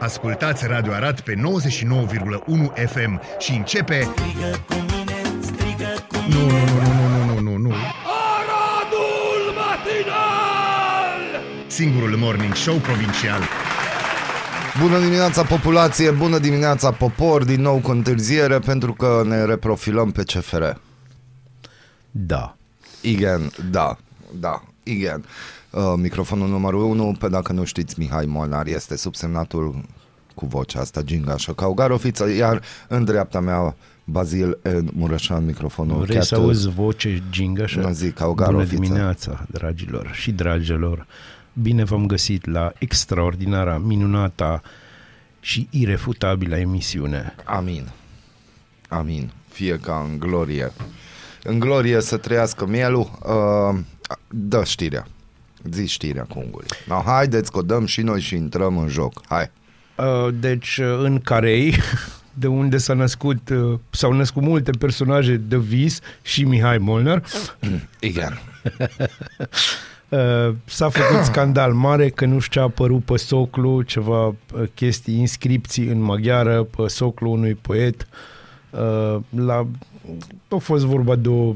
Ascultați 0.00 0.66
Radio 0.66 0.92
Arad 0.92 1.20
pe 1.20 1.34
99,1 1.34 1.40
FM 2.86 3.20
și 3.38 3.52
începe... 3.52 4.08
Strigă 4.16 4.64
cu 4.68 4.74
mine, 4.74 5.20
strigă 5.40 6.06
cu 6.08 6.16
Nu, 6.28 6.40
nu, 6.40 6.64
nu, 6.64 7.08
nu, 7.08 7.24
nu, 7.24 7.40
nu, 7.40 7.40
nu, 7.40 7.56
nu. 7.56 7.74
Aradul 8.34 9.54
matinal! 9.56 11.42
Singurul 11.66 12.16
morning 12.16 12.54
show 12.54 12.74
provincial. 12.74 13.40
Bună 14.80 14.98
dimineața 14.98 15.42
populație, 15.42 16.10
bună 16.10 16.38
dimineața 16.38 16.92
popor, 16.92 17.44
din 17.44 17.60
nou 17.60 17.78
cu 17.78 17.90
întârziere 17.90 18.58
pentru 18.58 18.92
că 18.92 19.22
ne 19.26 19.44
reprofilăm 19.44 20.10
pe 20.10 20.22
CFR. 20.22 20.62
Da. 22.10 22.56
Igen, 23.00 23.50
da, 23.70 23.96
da, 24.32 24.62
igen. 24.82 25.24
Uh, 25.70 25.92
microfonul 25.96 26.48
numărul 26.48 26.82
1, 26.82 27.16
pe 27.18 27.28
dacă 27.28 27.52
nu 27.52 27.64
știți, 27.64 27.94
Mihai 27.98 28.24
Molnar 28.26 28.66
este 28.66 28.96
subsemnatul 28.96 29.84
cu 30.34 30.46
vocea 30.46 30.80
asta, 30.80 31.02
Gingașă 31.02 31.52
Caugarofiță, 31.52 32.30
iar 32.30 32.62
în 32.88 33.04
dreapta 33.04 33.40
mea 33.40 33.76
Bazil 34.04 34.58
E. 34.62 34.78
Mureșan, 34.92 35.44
microfonul 35.44 36.04
Vrei 36.04 36.24
să 36.24 36.34
Cat- 36.34 36.38
auzi 36.38 36.68
voce 36.68 37.22
gingașă? 37.30 37.80
Nu 37.80 37.92
zic, 37.92 38.20
au 38.20 38.34
Bună 38.34 38.46
garofiță. 38.46 38.74
dimineața, 38.74 39.46
dragilor 39.50 40.10
și 40.12 40.30
dragilor. 40.32 41.06
Bine 41.52 41.84
v-am 41.84 42.06
găsit 42.06 42.46
la 42.46 42.72
extraordinara, 42.78 43.78
minunata 43.78 44.62
și 45.40 45.68
irefutabilă 45.70 46.56
emisiune. 46.56 47.34
Amin. 47.44 47.88
Amin. 48.88 49.30
Fie 49.48 49.78
ca 49.78 50.06
în 50.10 50.18
glorie. 50.18 50.72
În 51.42 51.58
glorie 51.58 52.00
să 52.00 52.16
trăiască 52.16 52.66
mielul. 52.66 53.10
Uh, 53.72 53.78
dă 54.28 54.64
știrea. 54.64 55.06
Zi 55.72 55.86
știrea 55.86 56.22
cu 56.22 56.38
ungurii. 56.38 56.68
No, 56.86 57.02
haideți 57.04 57.52
că 57.52 57.58
o 57.58 57.62
dăm 57.62 57.86
și 57.86 58.02
noi 58.02 58.20
și 58.20 58.34
intrăm 58.34 58.78
în 58.78 58.88
joc. 58.88 59.22
Hai. 59.28 59.50
Uh, 59.96 60.34
Deci, 60.40 60.76
uh, 60.76 60.98
în 61.02 61.18
Carei, 61.20 61.74
de 62.34 62.46
unde 62.46 62.76
s-a 62.76 62.94
născut, 62.94 63.48
uh, 63.48 63.78
s-au 63.90 64.12
născut 64.12 64.42
multe 64.42 64.70
personaje 64.70 65.36
de 65.36 65.56
vis 65.56 66.00
și 66.22 66.44
Mihai 66.44 66.78
Molnar, 66.78 67.22
Igen. 68.00 68.40
Uh, 70.08 70.54
s-a 70.64 70.88
făcut 70.88 71.24
scandal 71.32 71.72
mare 71.72 72.08
că 72.08 72.24
nu 72.24 72.38
știu 72.38 72.52
ce 72.52 72.58
a 72.58 72.62
apărut 72.62 73.04
pe 73.04 73.16
soclu, 73.16 73.82
ceva 73.82 74.26
uh, 74.26 74.34
chestii, 74.74 75.18
inscripții 75.18 75.86
în 75.86 76.00
maghiară 76.00 76.62
pe 76.62 76.88
soclu 76.88 77.30
unui 77.30 77.54
poet. 77.54 78.06
Uh, 78.70 79.16
La, 79.30 79.66
a 80.48 80.56
fost 80.56 80.84
vorba 80.84 81.14
de 81.16 81.28
o 81.28 81.52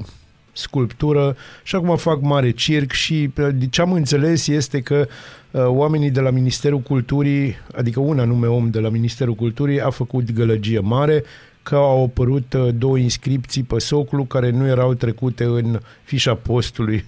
sculptură 0.53 1.37
și 1.63 1.77
acum 1.77 1.97
fac 1.97 2.21
mare 2.21 2.51
circ 2.51 2.93
și 2.93 3.31
uh, 3.39 3.49
de 3.55 3.67
ce 3.67 3.81
am 3.81 3.93
înțeles 3.93 4.47
este 4.47 4.81
că 4.81 5.07
uh, 5.51 5.65
oamenii 5.67 6.11
de 6.11 6.21
la 6.21 6.31
Ministerul 6.31 6.81
Culturii, 6.81 7.57
adică 7.77 8.01
un 8.01 8.19
anume 8.19 8.47
om 8.47 8.71
de 8.71 8.81
la 8.81 8.89
Ministerul 8.89 9.35
Culturii 9.35 9.81
a 9.81 9.91
făcut 9.91 10.33
gălăgie 10.33 10.81
mare 10.81 11.25
că 11.63 11.75
au 11.75 12.05
apărut 12.05 12.53
uh, 12.53 12.69
două 12.75 12.99
inscripții 12.99 13.63
pe 13.63 13.79
soclu 13.79 14.25
care 14.25 14.51
nu 14.51 14.67
erau 14.67 14.95
trecute 14.95 15.45
în 15.45 15.81
fișa 16.05 16.35
postului. 16.35 17.05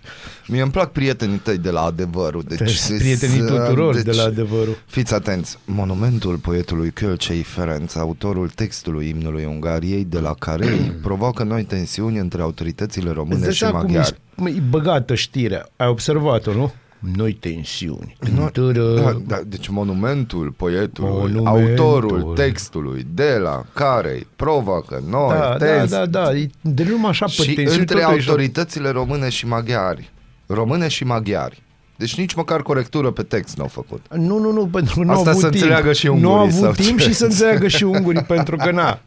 Mie 0.46 0.62
îmi 0.62 0.70
plac 0.70 0.92
prietenii 0.92 1.36
tăi 1.36 1.58
de 1.58 1.70
la 1.70 1.80
adevărul. 1.80 2.42
Deci, 2.48 2.58
Deci, 2.58 2.98
prietenii 2.98 3.38
tuturor 3.40 4.00
de 4.02 4.12
la 4.12 4.22
adevărul. 4.22 4.76
Fiți 4.86 5.14
atenți, 5.14 5.58
monumentul 5.64 6.36
poetului 6.36 6.92
Kölcei 6.92 7.42
Ferenc, 7.44 7.96
autorul 7.96 8.48
textului 8.48 9.08
imnului 9.08 9.44
Ungariei 9.44 10.04
de 10.04 10.18
la 10.18 10.34
Carei, 10.38 10.92
provoacă 11.02 11.42
noi 11.42 11.64
tensiuni 11.64 12.18
între 12.18 12.42
autoritățile 12.42 13.10
române 13.10 13.34
Îți 13.34 13.42
dai 13.42 13.52
și 13.52 13.58
seama 13.58 13.80
cum 13.80 13.92
maghiare. 13.92 14.16
e, 14.46 14.48
e 14.48 14.62
băgată 14.70 15.14
știrea. 15.14 15.68
Ai 15.76 15.88
observat-o, 15.88 16.52
nu? 16.52 16.72
Noi 17.16 17.32
tensiuni. 17.32 18.16
Nu, 18.34 18.48
Tără. 18.48 18.94
da, 19.00 19.16
da, 19.26 19.40
deci 19.46 19.68
monumentul 19.68 20.54
poetului, 20.56 21.10
Monumentul. 21.32 21.46
autorul 21.46 22.32
textului 22.34 23.06
de 23.14 23.38
la 23.42 23.64
Carei 23.72 24.26
provoacă 24.36 25.02
noi 25.10 25.28
da, 25.28 25.38
da, 25.38 25.56
tens- 25.56 25.90
da, 25.90 26.06
da. 26.06 26.32
E 26.32 26.50
De 26.60 26.84
numai 26.90 27.10
așa 27.10 27.24
pe 27.24 27.30
și 27.32 27.52
tensiuni. 27.54 27.78
între 27.80 27.98
totul 28.00 28.14
e 28.16 28.18
joc. 28.20 28.28
autoritățile 28.28 28.88
române 28.90 29.28
și 29.28 29.46
maghiari. 29.46 30.12
Române 30.46 30.88
și 30.88 31.04
maghiari. 31.04 31.62
Deci 31.96 32.18
nici 32.18 32.34
măcar 32.34 32.62
corectură 32.62 33.10
pe 33.10 33.22
text 33.22 33.56
n-au 33.56 33.66
făcut. 33.66 34.00
Nu, 34.16 34.38
nu, 34.38 34.52
nu, 34.52 34.66
pentru 34.66 34.94
că 34.94 35.04
nu 35.04 35.10
au 35.12 35.16
Asta 35.16 35.30
avut 35.30 35.42
să 35.42 35.48
timp. 35.48 35.62
înțeleagă 35.62 35.92
și 35.92 36.06
Nu 36.06 36.12
au 36.12 36.16
ungurii 36.18 36.38
avut 36.48 36.62
sau 36.62 36.72
timp 36.86 36.98
ce? 36.98 37.08
și 37.08 37.12
să 37.14 37.24
înțeleagă 37.24 37.68
și 37.68 37.84
ungurii, 37.84 38.22
pentru 38.34 38.56
că 38.56 38.70
na, 38.70 38.98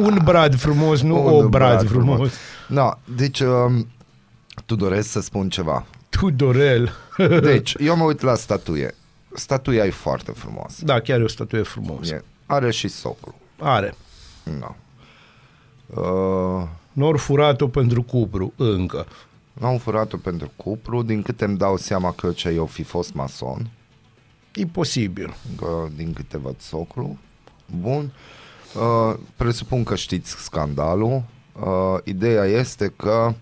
un 0.00 0.18
brad 0.24 0.54
frumos, 0.54 1.02
nu 1.02 1.26
Un 1.36 1.44
o 1.44 1.48
brad 1.48 1.88
frumos. 1.88 2.30
No, 2.66 2.90
deci 3.16 3.40
um, 3.40 3.86
tu 4.66 4.74
doresc 4.76 5.10
să 5.10 5.20
spun 5.20 5.48
ceva. 5.48 5.86
Tudorel. 6.08 6.92
Deci, 7.42 7.74
eu 7.78 7.96
mă 7.96 8.04
uit 8.04 8.20
la 8.20 8.34
statuie. 8.34 8.94
Statuia 9.34 9.84
e 9.84 9.90
foarte 9.90 10.30
frumoasă. 10.32 10.84
Da, 10.84 11.00
chiar 11.00 11.20
e 11.20 11.22
o 11.22 11.28
statuie 11.28 11.62
frumoasă. 11.62 12.14
E, 12.14 12.24
are 12.46 12.70
și 12.70 12.88
soclu. 12.88 13.34
Are. 13.58 13.94
No. 14.58 14.74
Uh, 16.02 16.68
Nor 16.92 17.18
furat-o 17.18 17.68
pentru 17.68 18.02
cupru, 18.02 18.52
încă. 18.56 19.06
n-am 19.52 19.78
furat-o 19.78 20.16
pentru 20.16 20.50
cupru, 20.56 21.02
din 21.02 21.22
câte 21.22 21.44
îmi 21.44 21.56
dau 21.56 21.76
seama 21.76 22.12
că 22.12 22.30
ce 22.32 22.48
eu 22.48 22.66
fi 22.66 22.82
fost 22.82 23.12
mason, 23.14 23.70
E 24.54 24.64
posibil. 24.66 25.34
că 25.56 25.86
din 25.96 26.12
câte 26.12 26.38
văd 26.38 26.60
soclu. 26.60 27.18
Bun. 27.80 28.12
Uh, 28.74 29.14
presupun 29.36 29.84
că 29.84 29.94
știți 29.96 30.30
scandalul. 30.42 31.22
Uh, 31.60 31.96
ideea 32.04 32.44
este 32.44 32.92
că 32.96 33.34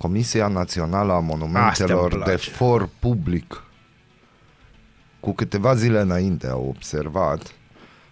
Comisia 0.00 0.48
Națională 0.48 1.12
a 1.12 1.14
Asta 1.14 1.26
Monumentelor 1.26 2.12
îmi 2.12 2.22
de 2.22 2.30
place. 2.30 2.50
For 2.50 2.88
Public 2.98 3.64
cu 5.20 5.32
câteva 5.32 5.74
zile 5.74 6.00
înainte 6.00 6.46
au 6.46 6.66
observat 6.68 7.54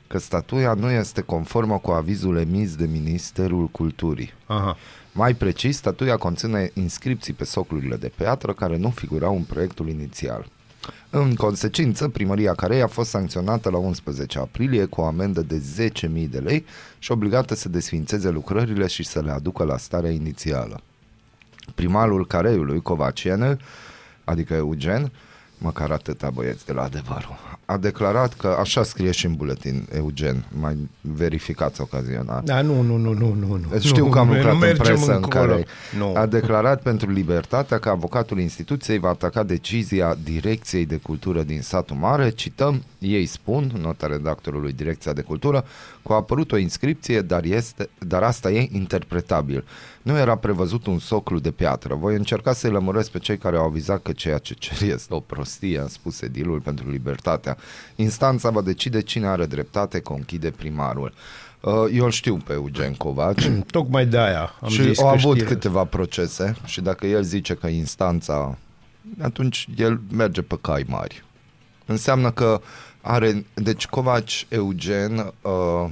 că 0.07 0.19
statuia 0.19 0.75
nu 0.75 0.91
este 0.91 1.21
conformă 1.21 1.79
cu 1.79 1.91
avizul 1.91 2.37
emis 2.37 2.77
de 2.77 2.87
Ministerul 2.87 3.67
Culturii. 3.67 4.33
Aha. 4.47 4.77
Mai 5.13 5.35
precis, 5.35 5.77
statuia 5.77 6.17
conține 6.17 6.71
inscripții 6.75 7.33
pe 7.33 7.45
soclurile 7.45 7.97
de 7.97 8.13
piatră 8.17 8.53
care 8.53 8.77
nu 8.77 8.91
figurau 8.91 9.37
în 9.37 9.43
proiectul 9.43 9.89
inițial. 9.89 10.47
În 11.11 11.35
consecință, 11.35 12.09
primăria 12.09 12.55
Carei 12.55 12.83
a 12.83 12.87
fost 12.87 13.11
sancționată 13.11 13.71
la 13.71 13.79
11 13.79 14.39
aprilie 14.39 14.85
cu 14.85 15.01
o 15.01 15.05
amendă 15.05 15.41
de 15.41 15.63
10.000 15.93 16.29
de 16.29 16.39
lei 16.39 16.65
și 16.99 17.13
obligată 17.13 17.55
să 17.55 17.69
desfințeze 17.69 18.29
lucrările 18.29 18.87
și 18.87 19.05
să 19.05 19.21
le 19.21 19.31
aducă 19.31 19.65
la 19.65 19.77
starea 19.77 20.11
inițială. 20.11 20.83
Primarul 21.75 22.27
Careiului, 22.27 22.81
Covaciene, 22.83 23.57
adică 24.25 24.55
Eugen, 24.55 25.13
măcar 25.59 25.91
atâta 25.91 26.31
băieți 26.31 26.67
de 26.67 26.73
la 26.73 26.83
adevărul, 26.83 27.37
a 27.65 27.77
declarat 27.77 28.35
că, 28.35 28.57
așa 28.61 28.83
scrie 28.83 29.11
și 29.11 29.27
în 29.27 29.35
buletin, 29.35 29.87
Eugen, 29.95 30.45
mai 30.61 30.77
verificați 31.01 31.81
ocazional, 31.81 32.43
Da, 32.45 32.61
nu, 32.63 32.81
nu, 32.83 32.97
nu, 32.97 33.13
nu, 33.13 33.35
nu. 33.35 33.61
nu. 33.73 33.79
știu 33.81 34.05
nu, 34.05 34.11
că 34.11 34.19
am 34.19 34.27
nu 34.29 34.35
lucrat 34.35 34.53
în 34.53 34.59
mergem 34.59 34.85
presă 34.85 35.11
în 35.11 35.17
încolo. 35.23 35.47
care 35.47 35.67
Nu. 35.99 36.13
a 36.17 36.27
declarat 36.27 36.83
pentru 36.83 37.11
libertatea 37.11 37.79
că 37.79 37.89
avocatul 37.89 38.39
instituției 38.41 38.99
va 38.99 39.09
ataca 39.09 39.43
decizia 39.43 40.17
Direcției 40.25 40.87
de 40.87 40.97
Cultură 40.97 41.43
din 41.43 41.61
satul 41.63 41.97
mare. 41.97 42.31
Cităm, 42.31 42.83
ei 42.99 43.27
spun, 43.27 43.73
nota 43.81 44.07
redactorului 44.07 44.73
Direcția 44.73 45.13
de 45.13 45.21
Cultură, 45.23 45.65
că 46.07 46.13
a 46.13 46.17
apărut 46.17 46.53
o 46.53 46.57
inscripție, 46.57 47.21
dar, 47.21 47.45
este, 47.45 47.89
dar 47.99 48.23
asta 48.23 48.51
e 48.51 48.69
interpretabil. 48.73 49.65
Nu 50.09 50.19
era 50.19 50.37
prevăzut 50.37 50.87
un 50.87 50.99
soclu 50.99 51.39
de 51.39 51.51
piatră. 51.51 51.95
Voi 51.95 52.15
încerca 52.15 52.53
să-i 52.53 52.71
lămuresc 52.71 53.11
pe 53.11 53.19
cei 53.19 53.39
care 53.39 53.57
au 53.57 53.65
avizat 53.65 54.03
că 54.03 54.13
ceea 54.13 54.39
ce 54.39 54.55
cer 54.55 54.83
este 54.95 55.15
o 55.15 55.21
prostie, 55.21 55.81
a 55.81 55.87
spus 55.87 56.21
edilul 56.21 56.61
pentru 56.61 56.91
libertatea. 56.91 57.57
Instanța 57.97 58.51
va 58.51 58.61
decide 58.61 59.01
cine 59.01 59.27
are 59.27 59.47
dreptate, 59.47 60.01
conchide 60.01 60.51
primarul. 60.51 61.13
Uh, 61.61 61.73
Eu 61.93 62.05
îl 62.05 62.11
știu 62.11 62.37
pe 62.37 62.53
Eugen 62.53 62.95
Covaci. 62.95 63.51
Tocmai 63.71 64.07
de 64.07 64.19
aia 64.19 64.55
am 64.61 64.69
și 64.69 64.83
zis 64.83 64.99
au 64.99 65.07
că 65.09 65.15
avut 65.15 65.37
știre. 65.37 65.55
câteva 65.55 65.85
procese 65.85 66.57
și 66.65 66.81
dacă 66.81 67.07
el 67.07 67.23
zice 67.23 67.55
că 67.55 67.67
instanța, 67.67 68.59
atunci 69.21 69.69
el 69.77 70.01
merge 70.13 70.43
pe 70.43 70.59
cai 70.61 70.85
mari. 70.87 71.25
Înseamnă 71.87 72.31
că 72.31 72.61
are, 73.01 73.45
deci 73.55 73.87
Covaci 73.87 74.47
Eugen 74.49 75.33
uh, 75.43 75.91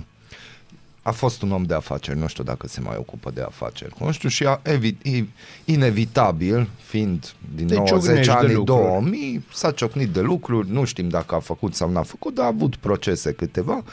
a 1.06 1.11
fost 1.11 1.43
un 1.43 1.53
om 1.53 1.62
de 1.62 1.75
afaceri, 1.75 2.19
nu 2.19 2.26
știu 2.26 2.44
dacă 2.44 2.67
se 2.67 2.81
mai 2.81 2.97
ocupă 2.99 3.31
de 3.31 3.41
afaceri, 3.41 3.94
nu 3.99 4.12
știu, 4.12 4.29
și 4.29 4.47
a, 4.47 4.61
evi, 4.62 4.94
e- 5.03 5.26
inevitabil, 5.64 6.69
fiind 6.82 7.32
din 7.55 7.67
Te 7.67 7.75
90 7.75 7.88
ciocnești 7.88 8.32
de 8.32 8.38
anii 8.38 8.55
lucruri. 8.55 8.81
2000, 8.82 9.44
s-a 9.53 9.70
ciocnit 9.70 10.08
de 10.08 10.20
lucruri, 10.20 10.70
nu 10.70 10.85
știm 10.85 11.08
dacă 11.08 11.35
a 11.35 11.38
făcut 11.38 11.75
sau 11.75 11.91
n-a 11.91 12.03
făcut, 12.03 12.35
dar 12.35 12.44
a 12.44 12.49
avut 12.49 12.76
procese 12.76 13.32
câteva, 13.32 13.85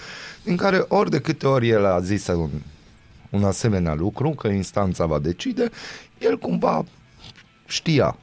din 0.44 0.56
care 0.56 0.86
ori 0.88 1.10
de 1.10 1.20
câte 1.20 1.48
ori 1.48 1.70
el 1.70 1.86
a 1.86 2.00
zis 2.00 2.28
un, 2.28 2.50
un 3.30 3.44
asemenea 3.44 3.94
lucru, 3.94 4.30
că 4.30 4.48
instanța 4.48 5.06
va 5.06 5.20
decide, 5.20 5.70
el 6.18 6.38
cumva 6.38 6.86
știa. 7.66 8.18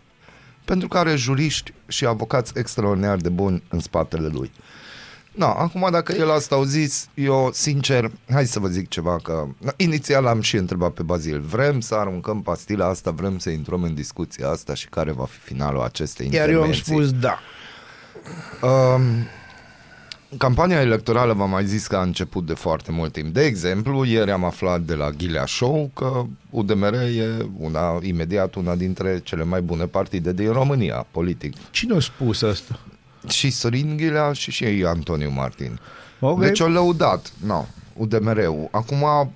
Pentru 0.64 0.88
că 0.88 0.98
are 0.98 1.16
juriști 1.16 1.72
și 1.88 2.06
avocați 2.06 2.52
extraordinar 2.58 3.16
de 3.16 3.28
buni 3.28 3.62
în 3.68 3.80
spatele 3.80 4.28
lui. 4.28 4.50
No, 5.34 5.46
acum 5.46 5.88
dacă 5.90 6.12
el 6.12 6.30
asta 6.30 6.54
au 6.54 6.62
zis, 6.62 7.08
eu 7.14 7.50
sincer, 7.52 8.10
hai 8.30 8.46
să 8.46 8.58
vă 8.58 8.68
zic 8.68 8.88
ceva, 8.88 9.16
că 9.22 9.46
inițial 9.76 10.26
am 10.26 10.40
și 10.40 10.56
întrebat 10.56 10.90
pe 10.90 11.02
Bazil, 11.02 11.40
vrem 11.40 11.80
să 11.80 11.94
aruncăm 11.94 12.42
pastila 12.42 12.88
asta, 12.88 13.10
vrem 13.10 13.38
să 13.38 13.50
intrăm 13.50 13.82
în 13.82 13.94
discuția 13.94 14.48
asta 14.48 14.74
și 14.74 14.88
care 14.88 15.12
va 15.12 15.24
fi 15.24 15.38
finalul 15.38 15.82
acestei 15.82 16.28
Iar 16.32 16.48
eu 16.48 16.62
am 16.62 16.68
intervenții. 16.70 16.92
spus 16.92 17.12
da. 17.20 17.38
Um, 18.68 19.02
campania 20.38 20.80
electorală, 20.80 21.32
v-am 21.32 21.50
mai 21.50 21.64
zis 21.66 21.86
că 21.86 21.96
a 21.96 22.02
început 22.02 22.46
de 22.46 22.54
foarte 22.54 22.92
mult 22.92 23.12
timp. 23.12 23.34
De 23.34 23.44
exemplu, 23.44 24.04
ieri 24.04 24.30
am 24.30 24.44
aflat 24.44 24.80
de 24.80 24.94
la 24.94 25.10
Ghilea 25.10 25.46
Show 25.46 25.90
că 25.94 26.22
UDMR 26.50 26.92
e 26.94 27.46
una, 27.58 27.98
imediat 28.02 28.54
una 28.54 28.74
dintre 28.74 29.20
cele 29.22 29.44
mai 29.44 29.60
bune 29.60 29.84
partide 29.86 30.32
din 30.32 30.52
România, 30.52 31.06
politic. 31.10 31.54
Cine 31.70 31.94
a 31.94 32.00
spus 32.00 32.42
asta? 32.42 32.78
Și 33.28 33.50
Sorin 33.50 33.96
Ghilea 33.96 34.32
și 34.32 34.50
și 34.50 34.84
Antoniu 34.86 35.30
Martin. 35.30 35.80
Ok. 36.20 36.40
Deci 36.40 36.60
o 36.60 36.66
lăudat, 36.68 37.32
no, 37.44 37.64
UDMR-ul. 37.92 38.68
Acum, 38.70 39.32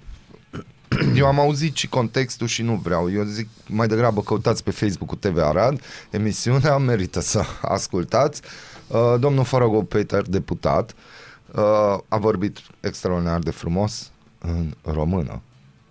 eu 1.15 1.27
am 1.27 1.41
auzit 1.41 1.77
și 1.77 1.89
contextul 1.89 2.47
și 2.47 2.63
nu 2.63 2.81
vreau. 2.83 3.13
Eu 3.13 3.23
zic, 3.25 3.49
mai 3.67 3.87
degrabă 3.87 4.21
căutați 4.23 4.63
pe 4.65 4.71
Facebook 4.71 5.09
cu 5.09 5.17
TV 5.17 5.39
Arad, 5.43 5.81
emisiunea 6.11 6.77
merită 6.77 7.21
să 7.21 7.43
ascultați. 7.63 8.41
Uh, 8.87 9.15
domnul 9.19 9.45
Farago 9.45 9.83
Peter, 9.83 10.23
deputat, 10.23 10.95
uh, 11.55 11.63
a 12.09 12.17
vorbit 12.19 12.59
extraordinar 12.81 13.39
de 13.39 13.51
frumos 13.51 14.11
în 14.39 14.75
română. 14.83 15.41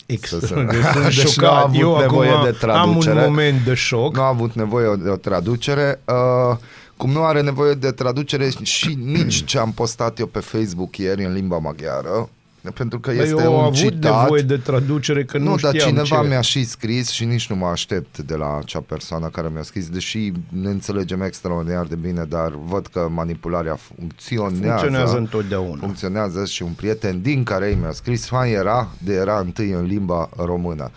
Extrem 0.05 0.39
Să- 0.39 0.67
de 0.71 0.81
sunt 0.93 1.03
Deci 1.15 1.15
nu 1.15 1.27
a 1.27 1.31
șocat. 1.49 1.63
avut 1.63 1.79
Eu 1.79 1.95
acum 1.95 2.01
nevoie 2.01 2.29
de 2.29 2.35
am 2.35 2.89
un 2.89 2.99
traducere. 2.99 3.25
moment 3.25 3.63
de 3.65 3.73
șoc. 3.73 4.15
Nu 4.15 4.21
a 4.21 4.27
avut 4.27 4.53
nevoie 4.53 4.95
de 4.95 5.09
o 5.09 5.15
traducere. 5.15 6.01
Uh, 6.05 6.57
cum 7.03 7.11
nu 7.11 7.23
are 7.23 7.41
nevoie 7.41 7.73
de 7.73 7.91
traducere 7.91 8.49
și 8.61 8.97
nici 9.03 9.43
ce 9.43 9.57
am 9.57 9.71
postat 9.71 10.19
eu 10.19 10.25
pe 10.25 10.39
Facebook 10.39 10.97
ieri 10.97 11.25
în 11.25 11.33
limba 11.33 11.57
maghiară, 11.57 12.29
pentru 12.73 12.99
că 12.99 13.11
Băi, 13.11 13.19
este 13.19 13.41
eu 13.41 13.53
am 13.53 13.59
un 13.59 13.63
avut 13.63 13.75
citat. 13.75 14.21
nevoie 14.21 14.41
de 14.41 14.57
traducere 14.57 15.23
că 15.23 15.37
nu, 15.37 15.43
nu, 15.49 15.55
dar 15.55 15.73
știam 15.73 15.89
cineva 15.89 16.21
ce... 16.21 16.27
mi-a 16.27 16.41
și 16.41 16.63
scris 16.63 17.09
și 17.09 17.25
nici 17.25 17.49
nu 17.49 17.55
mă 17.55 17.65
aștept 17.65 18.17
de 18.17 18.35
la 18.35 18.57
acea 18.57 18.79
persoană 18.79 19.27
care 19.27 19.49
mi-a 19.53 19.61
scris, 19.61 19.89
deși 19.89 20.31
ne 20.49 20.69
înțelegem 20.69 21.21
extraordinar 21.21 21.85
de 21.85 21.95
bine, 21.95 22.23
dar 22.23 22.53
văd 22.65 22.87
că 22.87 23.07
manipularea 23.13 23.75
funcționează. 23.75 24.65
Funcționează 24.65 25.17
întotdeauna. 25.17 25.79
Funcționează 25.79 26.45
și 26.45 26.63
un 26.63 26.71
prieten 26.71 27.21
din 27.21 27.43
care 27.43 27.77
mi-a 27.79 27.91
scris, 27.91 28.25
fain 28.25 28.53
era 28.53 28.89
de 28.97 29.13
era 29.13 29.39
întâi 29.39 29.71
în 29.71 29.83
limba 29.85 30.29
română. 30.35 30.91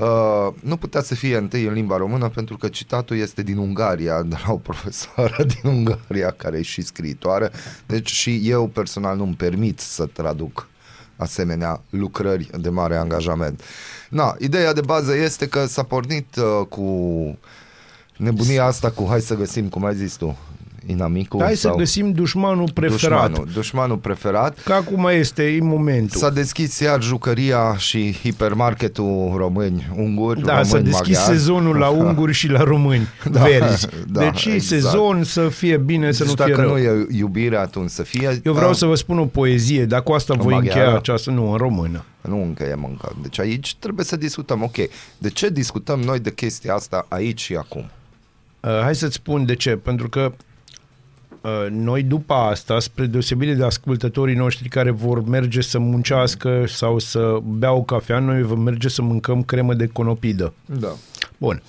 Uh, 0.00 0.48
nu 0.60 0.76
putea 0.76 1.02
să 1.02 1.14
fie 1.14 1.36
întâi 1.36 1.64
în 1.64 1.72
limba 1.72 1.96
română 1.96 2.28
pentru 2.28 2.56
că 2.56 2.68
citatul 2.68 3.16
este 3.16 3.42
din 3.42 3.56
Ungaria, 3.56 4.22
de 4.22 4.36
la 4.46 4.52
o 4.52 4.56
profesoară 4.56 5.44
din 5.60 5.70
Ungaria 5.70 6.30
care 6.30 6.58
e 6.58 6.62
și 6.62 6.82
scriitoare, 6.82 7.50
deci 7.86 8.10
și 8.10 8.40
eu 8.44 8.66
personal 8.66 9.16
nu-mi 9.16 9.34
permit 9.34 9.80
să 9.80 10.06
traduc 10.06 10.68
asemenea 11.16 11.80
lucrări 11.90 12.50
de 12.60 12.68
mare 12.68 12.96
angajament. 12.96 13.62
Na, 14.08 14.36
ideea 14.38 14.72
de 14.72 14.80
bază 14.80 15.16
este 15.16 15.48
că 15.48 15.66
s-a 15.66 15.82
pornit 15.82 16.36
uh, 16.36 16.66
cu 16.68 17.38
nebunia 18.16 18.64
asta 18.64 18.90
cu 18.90 19.06
hai 19.08 19.20
să 19.20 19.34
găsim, 19.34 19.68
cum 19.68 19.84
ai 19.84 19.94
zis 19.94 20.14
tu, 20.14 20.38
inamicul 20.86 21.40
Hai 21.42 21.54
să 21.54 21.60
sau 21.60 21.76
găsim 21.76 22.12
dușmanul 22.12 22.70
preferat. 22.74 23.00
dușmanul, 23.30 23.48
dușmanul 23.54 23.96
preferat. 23.96 24.58
Că 24.64 24.72
acum 24.72 25.08
este 25.10 25.42
e 25.42 25.60
momentul. 25.60 26.20
S-a 26.20 26.30
deschis 26.30 26.78
iar 26.78 27.02
jucăria 27.02 27.74
și 27.76 28.12
hipermarketul 28.22 29.32
români, 29.36 29.88
unguri, 29.96 30.40
Da, 30.40 30.48
români, 30.50 30.68
s-a 30.68 30.78
deschis 30.78 31.16
maghiari. 31.16 31.38
sezonul 31.38 31.76
la 31.76 31.88
unguri 32.04 32.32
și 32.32 32.48
la 32.48 32.62
români 32.62 33.06
Da, 33.30 33.42
verzi. 33.42 33.86
da, 34.08 34.20
deci 34.20 34.44
exact. 34.44 34.62
sezon 34.82 35.24
să 35.24 35.48
fie 35.48 35.76
bine, 35.76 36.12
să 36.12 36.24
Deci 36.24 36.34
nu 36.36 36.44
fie 36.44 36.54
dacă 36.54 36.66
rău. 36.66 36.72
nu 36.72 36.78
e 36.78 37.06
iubire, 37.10 37.56
atunci 37.56 37.90
să 37.90 38.02
fie... 38.02 38.40
Eu 38.44 38.52
vreau 38.52 38.70
da, 38.70 38.76
să 38.76 38.86
vă 38.86 38.94
spun 38.94 39.18
o 39.18 39.24
poezie, 39.24 39.84
dar 39.84 40.02
cu 40.02 40.12
asta 40.12 40.34
voi 40.34 40.54
maghiară? 40.54 40.78
încheia 40.80 40.96
această, 40.98 41.30
nu, 41.30 41.50
în 41.50 41.56
română. 41.56 42.04
Nu 42.20 42.42
încheiem 42.42 42.84
încă. 42.88 43.16
Deci 43.22 43.38
aici 43.40 43.74
trebuie 43.78 44.04
să 44.04 44.16
discutăm. 44.16 44.62
Ok, 44.62 44.74
de 45.18 45.28
ce 45.28 45.48
discutăm 45.48 46.00
noi 46.00 46.18
de 46.18 46.32
chestia 46.32 46.74
asta 46.74 47.06
aici 47.08 47.40
și 47.40 47.54
acum? 47.54 47.90
Uh, 48.60 48.80
hai 48.82 48.94
să-ți 48.94 49.14
spun 49.14 49.44
de 49.44 49.54
ce, 49.54 49.70
pentru 49.70 50.08
că 50.08 50.20
uh, 50.20 50.32
noi 51.70 52.02
după 52.02 52.34
asta, 52.34 52.78
spre 52.78 53.06
deosebire 53.06 53.54
de 53.54 53.64
ascultătorii 53.64 54.36
noștri 54.36 54.68
care 54.68 54.90
vor 54.90 55.24
merge 55.24 55.60
să 55.60 55.78
muncească 55.78 56.64
sau 56.66 56.98
să 56.98 57.38
bea 57.44 57.72
o 57.72 57.82
cafea, 57.82 58.18
noi 58.18 58.42
vom 58.42 58.60
merge 58.60 58.88
să 58.88 59.02
mâncăm 59.02 59.42
cremă 59.42 59.74
de 59.74 59.86
conopidă. 59.86 60.52
Da. 60.80 60.96
Bun. 61.38 61.62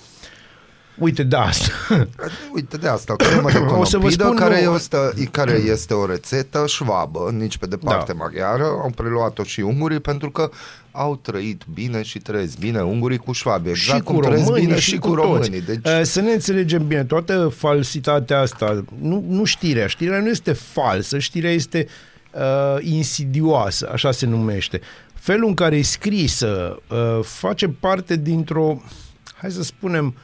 Uite, 0.98 1.22
da, 1.22 1.40
asta. 1.42 1.70
Uite 2.54 2.76
de 2.76 2.88
asta, 2.88 3.14
cremă 3.16 3.50
de 3.50 3.58
O 3.78 3.84
să 3.84 3.96
vă 3.96 4.02
conopidă, 4.02 4.24
spun, 4.24 4.36
care, 4.36 4.64
nu- 4.64 4.74
este, 4.74 4.96
care 5.30 5.52
este 5.52 5.94
o 5.94 6.06
rețetă 6.06 6.64
șvabă, 6.66 7.30
nici 7.38 7.56
pe 7.58 7.66
departe 7.66 8.12
Da. 8.12 8.18
maghiară, 8.18 8.64
au 8.64 8.92
preluat-o 8.94 9.42
și 9.42 9.60
ungurii 9.60 10.00
pentru 10.00 10.30
că 10.30 10.50
au 10.90 11.16
trăit 11.16 11.62
bine 11.74 12.02
și 12.02 12.18
trăiesc 12.18 12.58
bine 12.58 12.80
ungurii 12.82 13.18
cu 13.18 13.32
șvabe, 13.32 13.68
exact 13.70 13.98
și 13.98 14.04
cu 14.04 14.12
cum 14.12 14.22
trăiesc 14.22 14.44
românii 14.44 14.66
bine 14.66 14.78
și, 14.78 14.90
și 14.90 14.98
cu, 14.98 15.08
cu 15.08 15.14
toți. 15.14 15.26
românii. 15.26 15.60
Deci, 15.60 15.78
Uh, 15.84 16.00
Să 16.02 16.20
ne 16.20 16.32
înțelegem 16.32 16.86
bine, 16.86 17.04
toată 17.04 17.52
falsitatea 17.56 18.40
asta, 18.40 18.84
nu, 19.00 19.24
nu 19.28 19.44
știrea, 19.44 19.86
știrea 19.86 20.20
nu 20.20 20.28
este 20.28 20.52
falsă, 20.52 21.18
știrea 21.18 21.50
este 21.50 21.86
uh, 22.32 22.76
insidioasă, 22.80 23.88
așa 23.92 24.10
se 24.12 24.26
numește. 24.26 24.80
Felul 25.14 25.48
în 25.48 25.54
care 25.54 25.76
e 25.76 25.82
scrisă 25.82 26.78
uh, 26.90 27.18
face 27.24 27.68
parte 27.68 28.16
dintr-o, 28.16 28.82
hai 29.36 29.50
să 29.50 29.62
spunem, 29.62 30.14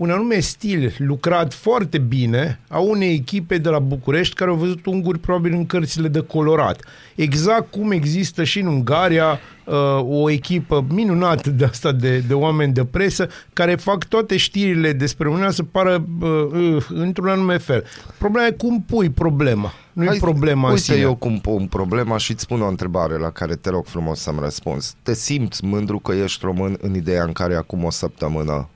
un 0.00 0.10
anume 0.10 0.38
stil 0.38 0.94
lucrat 0.98 1.54
foarte 1.54 1.98
bine 1.98 2.60
a 2.68 2.78
unei 2.78 3.14
echipe 3.14 3.58
de 3.58 3.68
la 3.68 3.78
București 3.78 4.34
care 4.34 4.50
au 4.50 4.56
văzut 4.56 4.86
unguri 4.86 5.18
probabil 5.18 5.52
în 5.52 5.66
cărțile 5.66 6.08
de 6.08 6.20
colorat. 6.20 6.84
Exact 7.14 7.70
cum 7.70 7.90
există 7.90 8.44
și 8.44 8.60
în 8.60 8.66
Ungaria 8.66 9.40
uh, 9.64 9.74
o 10.02 10.30
echipă 10.30 10.86
minunată 10.88 11.50
de 11.50 11.64
asta 11.64 11.92
de, 11.92 12.18
de 12.18 12.34
oameni 12.34 12.72
de 12.72 12.84
presă 12.84 13.28
care 13.52 13.74
fac 13.74 14.04
toate 14.04 14.36
știrile 14.36 14.92
despre 14.92 15.28
Uniunea 15.28 15.50
să 15.50 15.62
pară 15.62 16.04
uh, 16.20 16.28
uh, 16.52 16.84
într-un 16.88 17.28
anume 17.28 17.56
fel. 17.56 17.84
Problema 18.18 18.46
e 18.46 18.50
cum 18.50 18.82
pui 18.82 19.10
problema. 19.10 19.72
Nu 19.92 20.02
e 20.02 20.06
Hai, 20.06 20.18
problema 20.18 20.66
în 20.66 20.72
Uite 20.72 20.82
sine. 20.82 20.98
eu 20.98 21.14
cum 21.14 21.38
pun 21.38 21.66
problema 21.66 22.16
și 22.16 22.30
îți 22.30 22.42
spun 22.42 22.60
o 22.60 22.68
întrebare 22.68 23.18
la 23.18 23.30
care 23.30 23.54
te 23.54 23.70
rog 23.70 23.86
frumos 23.86 24.20
să-mi 24.20 24.40
răspunzi. 24.40 24.94
Te 25.02 25.14
simți 25.14 25.64
mândru 25.64 25.98
că 25.98 26.12
ești 26.12 26.44
român 26.44 26.76
în 26.80 26.94
ideea 26.94 27.24
în 27.24 27.32
care 27.32 27.54
acum 27.54 27.84
o 27.84 27.90
săptămână 27.90 28.68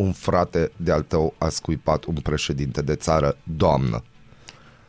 un 0.00 0.12
frate 0.12 0.70
de-al 0.76 1.00
tău 1.08 1.34
a 1.38 1.48
scuipat 1.48 2.04
un 2.04 2.14
președinte 2.14 2.82
de 2.82 2.94
țară, 2.94 3.36
doamnă? 3.56 4.02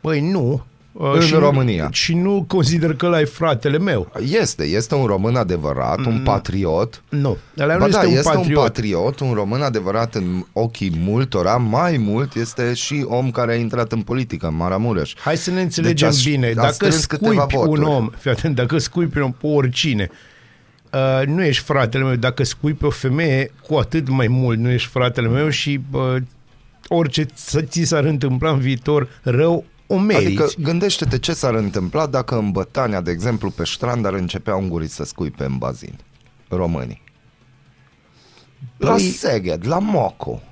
Păi 0.00 0.30
nu. 0.30 0.64
Uh, 0.92 1.12
În 1.14 1.20
și 1.20 1.34
România. 1.34 1.84
Nu, 1.84 1.88
și 1.92 2.14
nu 2.14 2.44
consider 2.48 2.94
că 2.94 3.06
ăla 3.06 3.20
e 3.20 3.24
fratele 3.24 3.78
meu. 3.78 4.12
Este, 4.40 4.64
este 4.64 4.94
un 4.94 5.06
român 5.06 5.36
adevărat, 5.36 5.98
un 5.98 6.20
patriot. 6.24 7.02
Nu. 7.08 7.36
Ăla 7.58 7.76
Ba 7.76 7.84
nu 7.86 7.90
da, 7.90 7.98
este 8.02 8.06
un 8.10 8.16
este 8.16 8.30
patriot. 8.32 8.56
un 8.58 8.62
patriot, 8.64 9.20
un 9.20 9.32
român 9.34 9.62
adevărat 9.62 10.14
în 10.14 10.44
ochii 10.52 10.92
multora, 10.98 11.56
mai 11.56 11.96
mult 11.96 12.34
este 12.34 12.74
și 12.74 13.04
om 13.08 13.30
care 13.30 13.52
a 13.52 13.56
intrat 13.56 13.92
în 13.92 14.00
politică, 14.02 14.46
în 14.46 14.56
Maramureș. 14.56 15.14
Hai 15.16 15.36
să 15.36 15.50
ne 15.50 15.60
înțelegem 15.60 16.10
Deci 16.10 16.26
a- 16.26 16.30
bine. 16.30 16.46
a 16.46 16.54
Dacă 16.54 16.72
strâns 16.72 17.04
câteva 17.04 17.30
scuipi 17.34 17.54
un 17.56 17.64
voturi. 17.66 17.84
om, 17.86 18.10
fii 18.18 18.30
atent, 18.30 18.54
dacă 18.54 18.78
scuipi 18.78 19.16
un 19.18 19.22
om 19.22 19.32
pe 19.32 19.46
oricine, 19.46 20.10
uh, 20.92 21.26
nu 21.26 21.42
ești 21.44 21.62
fratele 21.64 22.04
meu. 22.04 22.14
Dacă 22.14 22.42
scuipi 22.44 22.84
o 22.84 22.90
femeie, 22.90 23.52
cu 23.68 23.74
atât 23.74 24.08
mai 24.08 24.26
mult 24.26 24.58
nu 24.58 24.70
ești 24.70 24.88
fratele 24.88 25.28
meu 25.28 25.48
și 25.48 25.80
uh, 25.92 26.16
orice 26.88 27.22
ți 27.22 27.62
ți 27.64 27.82
s-ar 27.82 28.04
întâmpla 28.04 28.50
în 28.50 28.58
viitor 28.58 29.08
rău, 29.22 29.64
o 29.86 29.98
meriți. 29.98 30.26
Adică 30.26 30.48
gândește-te 30.62 31.18
ce 31.18 31.32
s-ar 31.32 31.54
întâmpla 31.54 32.06
dacă 32.06 32.36
în 32.36 32.50
Bătania, 32.50 33.00
de 33.00 33.10
exemplu, 33.10 33.50
pe 33.50 33.64
strand 33.64 34.06
ar 34.06 34.12
începea 34.12 34.54
ungurii 34.56 34.88
să 34.88 35.04
scuipe 35.04 35.44
în 35.44 35.58
bazin. 35.58 35.98
Românii. 36.48 37.02
La 38.76 38.94
Păi- 38.96 39.14
Seged, 39.16 39.66
la 39.66 39.78
Moco. 39.78 40.42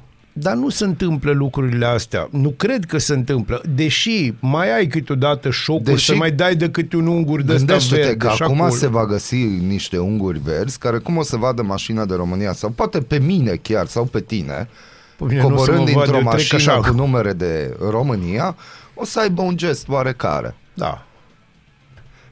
Dar 0.40 0.54
nu 0.54 0.68
se 0.68 0.85
întâmplă 0.85 1.30
lucrurile 1.32 1.87
astea. 1.87 2.28
Nu 2.30 2.50
cred 2.50 2.85
că 2.85 2.99
se 2.99 3.12
întâmplă. 3.14 3.62
Deși 3.75 4.32
mai 4.40 4.75
ai 4.76 4.87
câteodată 4.87 5.50
șocuri 5.50 5.85
Deși- 5.85 6.04
să 6.04 6.14
mai 6.14 6.30
dai 6.30 6.54
de 6.56 6.70
câte 6.70 6.97
un 6.97 7.06
ungur 7.06 7.42
de 7.42 7.52
ăsta 7.52 7.64
Gândește-te 7.66 8.00
verde. 8.02 8.16
că 8.26 8.32
și 8.35 8.42
acum 8.42 8.61
acolo. 8.61 8.75
se 8.76 8.87
va 8.88 9.06
găsi 9.06 9.37
niște 9.44 9.99
unguri 9.99 10.38
verzi 10.38 10.78
care 10.78 10.99
cum 10.99 11.16
o 11.16 11.23
să 11.23 11.37
vadă 11.37 11.62
mașina 11.62 12.04
de 12.04 12.14
România 12.14 12.52
sau 12.52 12.70
poate 12.70 13.00
pe 13.00 13.18
mine 13.18 13.54
chiar 13.62 13.87
sau 13.87 14.04
pe 14.04 14.20
tine 14.20 14.68
Pe 15.16 15.25
mine 15.25 15.40
nu 15.40 15.47
o 15.47 15.49
să 15.49 15.54
coborând 15.70 15.78
mă 15.78 15.85
vadă, 16.00 16.11
dintr-o 16.11 16.16
eu 16.28 16.35
trec 16.37 16.52
mașină 16.52 16.73
așa. 16.73 16.88
cu 16.88 16.94
numere 16.94 17.32
de 17.32 17.76
România 17.90 18.56
o 18.94 19.04
să 19.04 19.20
aibă 19.20 19.42
un 19.42 19.56
gest 19.56 19.88
oarecare. 19.88 20.54
Da. 20.75 21.04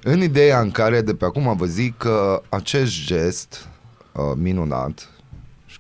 În 0.03 0.23
ideea 0.23 0.61
în 0.61 0.71
care 0.71 1.01
de 1.01 1.15
pe 1.15 1.25
acum 1.25 1.57
vă 1.57 1.65
zic 1.65 1.97
că 1.97 2.43
acest 2.49 3.05
gest 3.05 3.69
uh, 4.13 4.23
minunat 4.37 4.99
și 4.99 5.18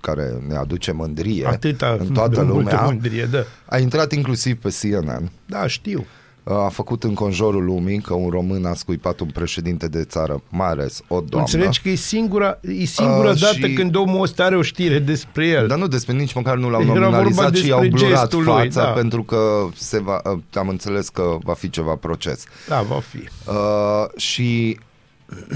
care 0.00 0.42
ne 0.48 0.56
aduce 0.56 0.92
mândrie 0.92 1.46
Atâta 1.46 1.96
în 2.00 2.06
toată 2.06 2.34
de 2.34 2.40
multă 2.42 2.70
lumea, 2.70 2.84
mândrie, 2.84 3.24
da. 3.24 3.44
a 3.64 3.78
intrat 3.78 4.12
inclusiv 4.12 4.56
pe 4.56 4.74
CNN. 4.80 5.30
Da, 5.46 5.66
știu. 5.66 6.06
Uh, 6.42 6.54
A 6.56 6.68
făcut 6.68 7.02
în 7.04 7.14
conjurul 7.14 7.64
lumii 7.64 8.00
că 8.00 8.14
un 8.14 8.30
român 8.30 8.64
a 8.64 8.74
scuipat 8.74 9.20
un 9.20 9.26
președinte 9.28 9.88
de 9.88 10.04
țară, 10.04 10.42
mai 10.48 10.68
ales 10.68 11.00
o 11.08 11.20
doamnă. 11.20 11.48
Înțelegi 11.52 11.80
că 11.82 11.88
e 11.88 11.94
singura, 11.94 12.58
e 12.78 12.84
singura 12.84 13.30
Uh, 13.30 13.40
dată 13.40 13.66
și- 13.66 13.72
când 13.72 13.94
omul 13.96 14.22
ăsta 14.22 14.44
are 14.44 14.56
o 14.56 14.62
știre 14.62 14.98
despre 14.98 15.46
el. 15.46 15.66
Dar 15.66 15.78
nu 15.78 15.86
despre 15.86 16.14
nici 16.14 16.32
măcar 16.34 16.56
nu 16.56 16.70
l-au 16.70 16.80
Era 16.80 16.90
vorba 16.92 17.04
nominalizat, 17.08 17.52
ci 17.54 17.66
i-au 17.66 17.80
despre 17.80 17.98
blurat 17.98 18.20
gestul 18.20 18.44
lui, 18.44 18.54
fața 18.54 18.82
da. 18.82 18.90
pentru 18.90 19.22
că 19.22 19.68
se 19.74 20.00
va, 20.00 20.20
uh, 20.32 20.38
am 20.54 20.68
înțeles 20.68 21.08
că 21.08 21.36
va 21.42 21.54
fi 21.54 21.70
ceva 21.70 21.94
proces. 21.94 22.44
Da, 22.68 22.80
va 22.82 23.00
fi. 23.00 23.18
Uh, 23.48 24.04
și 24.20 24.78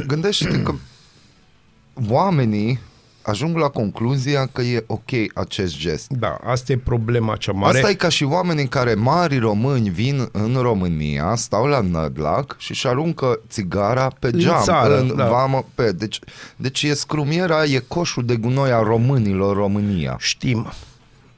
gândește-te 0.07 0.63
că 0.63 0.73
oamenii 2.09 2.79
ajung 3.23 3.57
la 3.57 3.69
concluzia 3.69 4.47
că 4.53 4.63
e 4.63 4.85
ok 4.87 5.11
acest 5.35 5.77
gest. 5.79 6.11
Da, 6.11 6.39
asta 6.45 6.73
e 6.73 6.77
problema 6.77 7.37
cea 7.37 7.53
mare. 7.53 7.77
Asta 7.77 7.91
e 7.91 7.95
ca 7.95 8.09
și 8.09 8.25
oamenii 8.25 8.69
care 8.69 8.95
mari 8.95 9.39
români 9.39 9.91
vin 9.91 10.29
în 10.33 10.57
România, 10.61 11.35
stau 11.35 11.67
la 11.67 11.81
Nădlac 11.81 12.57
și 12.59 12.71
își 12.71 12.87
aruncă 12.87 13.41
țigara 13.49 14.11
pe 14.19 14.27
În 14.33 14.39
geam, 14.39 14.63
țară, 14.63 15.01
în 15.01 15.17
da. 15.17 15.29
vamă, 15.29 15.65
pe. 15.75 15.93
Deci, 15.93 16.19
deci 16.57 16.83
e 16.83 16.95
scrumiera, 16.95 17.65
e 17.65 17.85
coșul 17.89 18.25
de 18.25 18.37
gunoi 18.37 18.71
a 18.71 18.83
românilor 18.83 19.57
România. 19.57 20.17
Știm. 20.19 20.73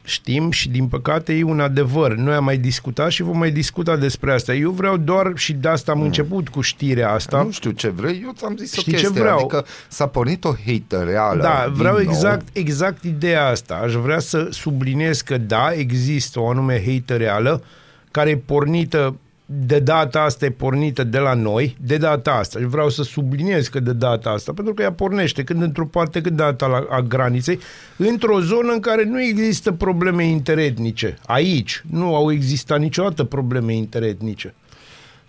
Știm 0.07 0.51
și 0.51 0.69
din 0.69 0.87
păcate 0.89 1.33
e 1.33 1.43
un 1.43 1.61
adevăr. 1.61 2.15
Noi 2.15 2.35
am 2.35 2.45
mai 2.45 2.57
discutat 2.57 3.11
și 3.11 3.23
vom 3.23 3.39
mai 3.39 3.51
discuta 3.51 3.97
despre 3.97 4.33
asta. 4.33 4.55
Eu 4.55 4.71
vreau 4.71 4.97
doar 4.97 5.33
și 5.35 5.53
de 5.53 5.69
asta 5.69 5.93
am 5.93 6.01
început 6.01 6.49
cu 6.49 6.61
știrea 6.61 7.11
asta. 7.13 7.43
Nu 7.43 7.51
știu 7.51 7.71
ce 7.71 7.89
vrei, 7.89 8.21
eu 8.25 8.33
ți-am 8.37 8.57
zis 8.57 8.73
Știi 8.73 8.93
o 8.93 8.97
ce 8.97 9.03
chestie, 9.03 9.21
vreau? 9.21 9.39
adică 9.39 9.65
s-a 9.89 10.07
pornit 10.07 10.45
o 10.45 10.53
hatereală 10.67 11.43
Da, 11.43 11.63
din 11.67 11.75
vreau 11.75 11.93
nou. 11.95 12.03
exact, 12.03 12.47
exact 12.57 13.03
ideea 13.05 13.47
asta. 13.47 13.75
Aș 13.75 13.93
vrea 13.93 14.19
să 14.19 14.49
subliniez 14.51 15.21
că 15.21 15.39
da, 15.39 15.73
există 15.73 16.41
o 16.41 16.49
anume 16.49 16.83
hater 16.87 17.17
reală 17.19 17.63
care 18.11 18.31
e 18.31 18.37
pornită 18.37 19.17
de 19.47 19.79
data 19.79 20.21
asta 20.21 20.45
e 20.45 20.51
pornită 20.51 21.05
de 21.05 21.19
la 21.19 21.35
noi, 21.35 21.77
de 21.81 21.97
data 21.97 22.33
asta. 22.33 22.59
Și 22.59 22.65
vreau 22.65 22.89
să 22.89 23.03
subliniez 23.03 23.67
că 23.67 23.81
de 23.81 23.93
data 23.93 24.31
asta, 24.31 24.53
pentru 24.53 24.75
că 24.75 24.83
ea 24.83 24.93
pornește 24.93 25.45
când 25.45 25.63
într-o 25.63 25.87
parte, 25.87 26.21
când 26.21 26.37
de 26.37 26.43
data 26.43 26.67
la, 26.67 26.87
a 26.91 27.01
graniței, 27.01 27.59
într-o 27.97 28.41
zonă 28.41 28.73
în 28.73 28.81
care 28.81 29.05
nu 29.05 29.23
există 29.23 29.73
probleme 29.73 30.27
interetnice. 30.27 31.19
Aici 31.27 31.85
nu 31.91 32.15
au 32.15 32.33
existat 32.33 32.79
niciodată 32.81 33.25
probleme 33.25 33.75
interetnice. 33.75 34.55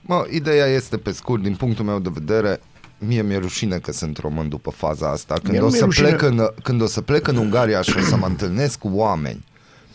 Mă, 0.02 0.26
ideea 0.32 0.66
este 0.66 0.98
pe 0.98 1.12
scurt, 1.12 1.42
din 1.42 1.56
punctul 1.56 1.86
meu 1.86 2.00
de 2.00 2.10
vedere, 2.14 2.60
mie 2.98 3.22
mi-e 3.22 3.38
rușine 3.38 3.78
că 3.78 3.92
sunt 3.92 4.18
român 4.18 4.50
după 4.50 4.70
faza 4.70 5.12
asta. 5.12 5.34
Când, 5.34 5.50
Mie 5.50 5.60
o 5.60 5.64
nu 5.64 5.70
mi-e 5.70 5.78
să, 5.80 5.86
rușine. 5.86 6.08
plec 6.08 6.22
în, 6.22 6.48
când 6.64 6.82
o 6.82 6.86
să 6.86 7.02
plec 7.02 7.28
în 7.28 7.38
Ungaria 7.38 7.82
și 7.82 7.98
o 7.98 8.02
să 8.02 8.16
mă 8.16 8.26
întâlnesc 8.26 8.80
cu 8.80 8.92
oameni 8.94 9.44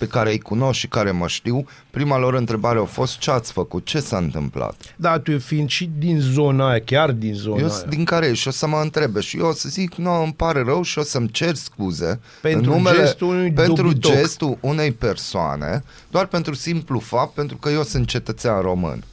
pe 0.00 0.06
care 0.06 0.30
îi 0.30 0.38
cunosc 0.38 0.78
și 0.78 0.88
care 0.88 1.10
mă 1.10 1.26
știu, 1.26 1.64
prima 1.90 2.18
lor 2.18 2.34
întrebare 2.34 2.78
a 2.78 2.84
fost 2.84 3.18
ce 3.18 3.30
ați 3.30 3.52
făcut, 3.52 3.84
ce 3.84 4.00
s-a 4.00 4.16
întâmplat. 4.16 4.74
Da, 4.96 5.18
tu 5.18 5.38
fiind 5.38 5.68
și 5.68 5.90
din 5.98 6.20
zona 6.20 6.68
aia, 6.68 6.80
chiar 6.80 7.10
din 7.10 7.34
zona 7.34 7.56
Eu 7.58 7.64
aia. 7.64 7.74
sunt 7.74 7.90
din 7.90 8.04
care 8.04 8.32
și 8.32 8.48
o 8.48 8.50
să 8.50 8.66
mă 8.66 8.80
întrebe 8.82 9.20
și 9.20 9.38
eu 9.38 9.46
o 9.46 9.52
să 9.52 9.68
zic, 9.68 9.94
nu, 9.94 10.22
îmi 10.22 10.32
pare 10.32 10.62
rău 10.62 10.82
și 10.82 10.98
o 10.98 11.02
să-mi 11.02 11.28
cer 11.28 11.54
scuze 11.54 12.20
Pentru 12.40 12.70
în 12.70 12.76
numele, 12.76 12.98
gestul 12.98 13.28
unui 13.28 13.52
pentru 13.52 13.82
dobitoc. 13.82 14.12
gestul 14.12 14.58
unei 14.60 14.92
persoane, 14.92 15.84
doar 16.10 16.26
pentru 16.26 16.54
simplu 16.54 16.98
fapt, 16.98 17.34
pentru 17.34 17.56
că 17.56 17.68
eu 17.68 17.82
sunt 17.82 18.06
cetățean 18.06 18.60
român. 18.60 19.04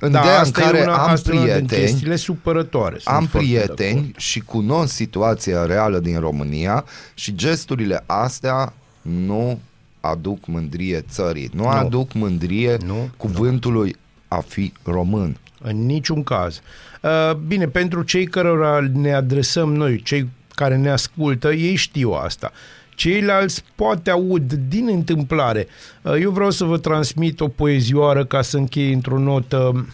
În 0.00 0.10
da, 0.12 0.18
ideea 0.18 0.34
în 0.34 0.40
asta 0.40 0.60
care 0.60 0.78
e 0.78 0.82
una, 0.82 0.96
am 0.96 1.10
asta 1.10 1.30
e 1.32 1.38
una 1.38 1.44
din 1.44 1.54
prieteni, 1.54 1.86
chestiile 1.86 2.16
supărătoare. 2.16 2.98
Sunt 2.98 3.14
am 3.14 3.26
foarte 3.26 3.48
de 3.48 3.54
prieteni 3.54 3.98
acord. 3.98 4.18
și 4.18 4.40
cunosc 4.40 4.92
situația 4.92 5.66
reală 5.66 5.98
din 5.98 6.18
România 6.20 6.84
și 7.14 7.34
gesturile 7.34 8.02
astea 8.06 8.72
nu 9.02 9.60
aduc 10.08 10.46
mândrie 10.46 11.00
țării, 11.00 11.50
nu, 11.52 11.62
nu. 11.62 11.68
aduc 11.68 12.12
mândrie 12.12 12.76
Nu, 12.86 13.10
cuvântului 13.16 13.96
a 14.28 14.40
fi 14.40 14.72
român. 14.82 15.36
În 15.60 15.86
niciun 15.86 16.22
caz. 16.22 16.60
Uh, 17.02 17.34
Bine, 17.34 17.68
pentru 17.68 18.02
cei 18.02 18.26
cărora 18.26 18.88
ne 18.92 19.12
adresăm 19.12 19.74
noi, 19.74 20.02
cei 20.02 20.28
care 20.54 20.76
ne 20.76 20.90
ascultă, 20.90 21.52
ei 21.52 21.74
știu 21.74 22.10
asta. 22.10 22.52
Ceilalți 22.94 23.64
poate 23.74 24.10
aud 24.10 24.52
din 24.52 24.88
întâmplare. 24.88 25.66
Uh, 26.02 26.14
Eu 26.20 26.30
vreau 26.30 26.50
să 26.50 26.64
vă 26.64 26.78
transmit 26.78 27.40
o 27.40 27.48
poezioară 27.48 28.24
ca 28.24 28.42
să 28.42 28.56
închei 28.56 28.92
într-o 28.92 29.18
notă 29.18 29.88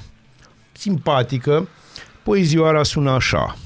simpatică. 0.73 1.69
Poezioara 2.23 2.83
sună 2.83 3.11
așa. 3.11 3.57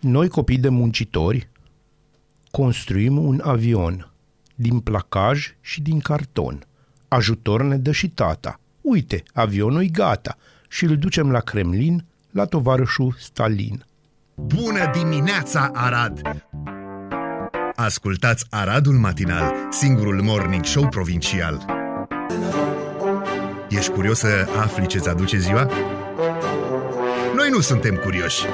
Noi, 0.00 0.28
copii 0.28 0.58
de 0.58 0.68
muncitori, 0.68 1.48
construim 2.50 3.24
un 3.24 3.40
avion 3.44 4.11
din 4.62 4.80
placaj 4.80 5.54
și 5.60 5.82
din 5.82 6.00
carton. 6.00 6.66
Ajutor 7.08 7.62
ne 7.62 7.76
dă 7.76 7.92
și 7.92 8.08
tata. 8.08 8.60
Uite, 8.80 9.22
avionul 9.34 9.82
e 9.82 9.86
gata 9.86 10.36
și 10.68 10.84
îl 10.84 10.96
ducem 10.96 11.30
la 11.30 11.40
Kremlin, 11.40 12.04
la 12.30 12.44
tovarășul 12.44 13.14
Stalin. 13.18 13.84
Bună 14.34 14.90
dimineața, 14.94 15.70
Arad! 15.74 16.46
Ascultați 17.74 18.46
Aradul 18.50 18.94
Matinal, 18.94 19.54
singurul 19.70 20.22
morning 20.22 20.64
show 20.64 20.88
provincial. 20.88 21.64
Ești 23.68 23.90
curios 23.90 24.18
să 24.18 24.48
afli 24.60 24.86
ce-ți 24.86 25.08
aduce 25.08 25.38
ziua? 25.38 25.70
Noi 27.36 27.48
nu 27.50 27.60
suntem 27.60 27.94
curioși. 27.94 28.44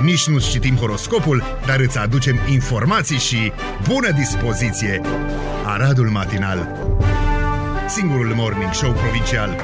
Nici 0.00 0.26
nu 0.28 0.38
citim 0.38 0.76
horoscopul, 0.76 1.42
dar 1.66 1.80
îți 1.80 1.98
aducem 1.98 2.36
informații 2.50 3.18
și 3.18 3.52
bună 3.88 4.10
dispoziție. 4.10 5.00
Aradul 5.64 6.06
Matinal, 6.08 6.68
singurul 7.88 8.34
morning 8.34 8.72
show 8.72 8.92
provincial. 8.92 9.60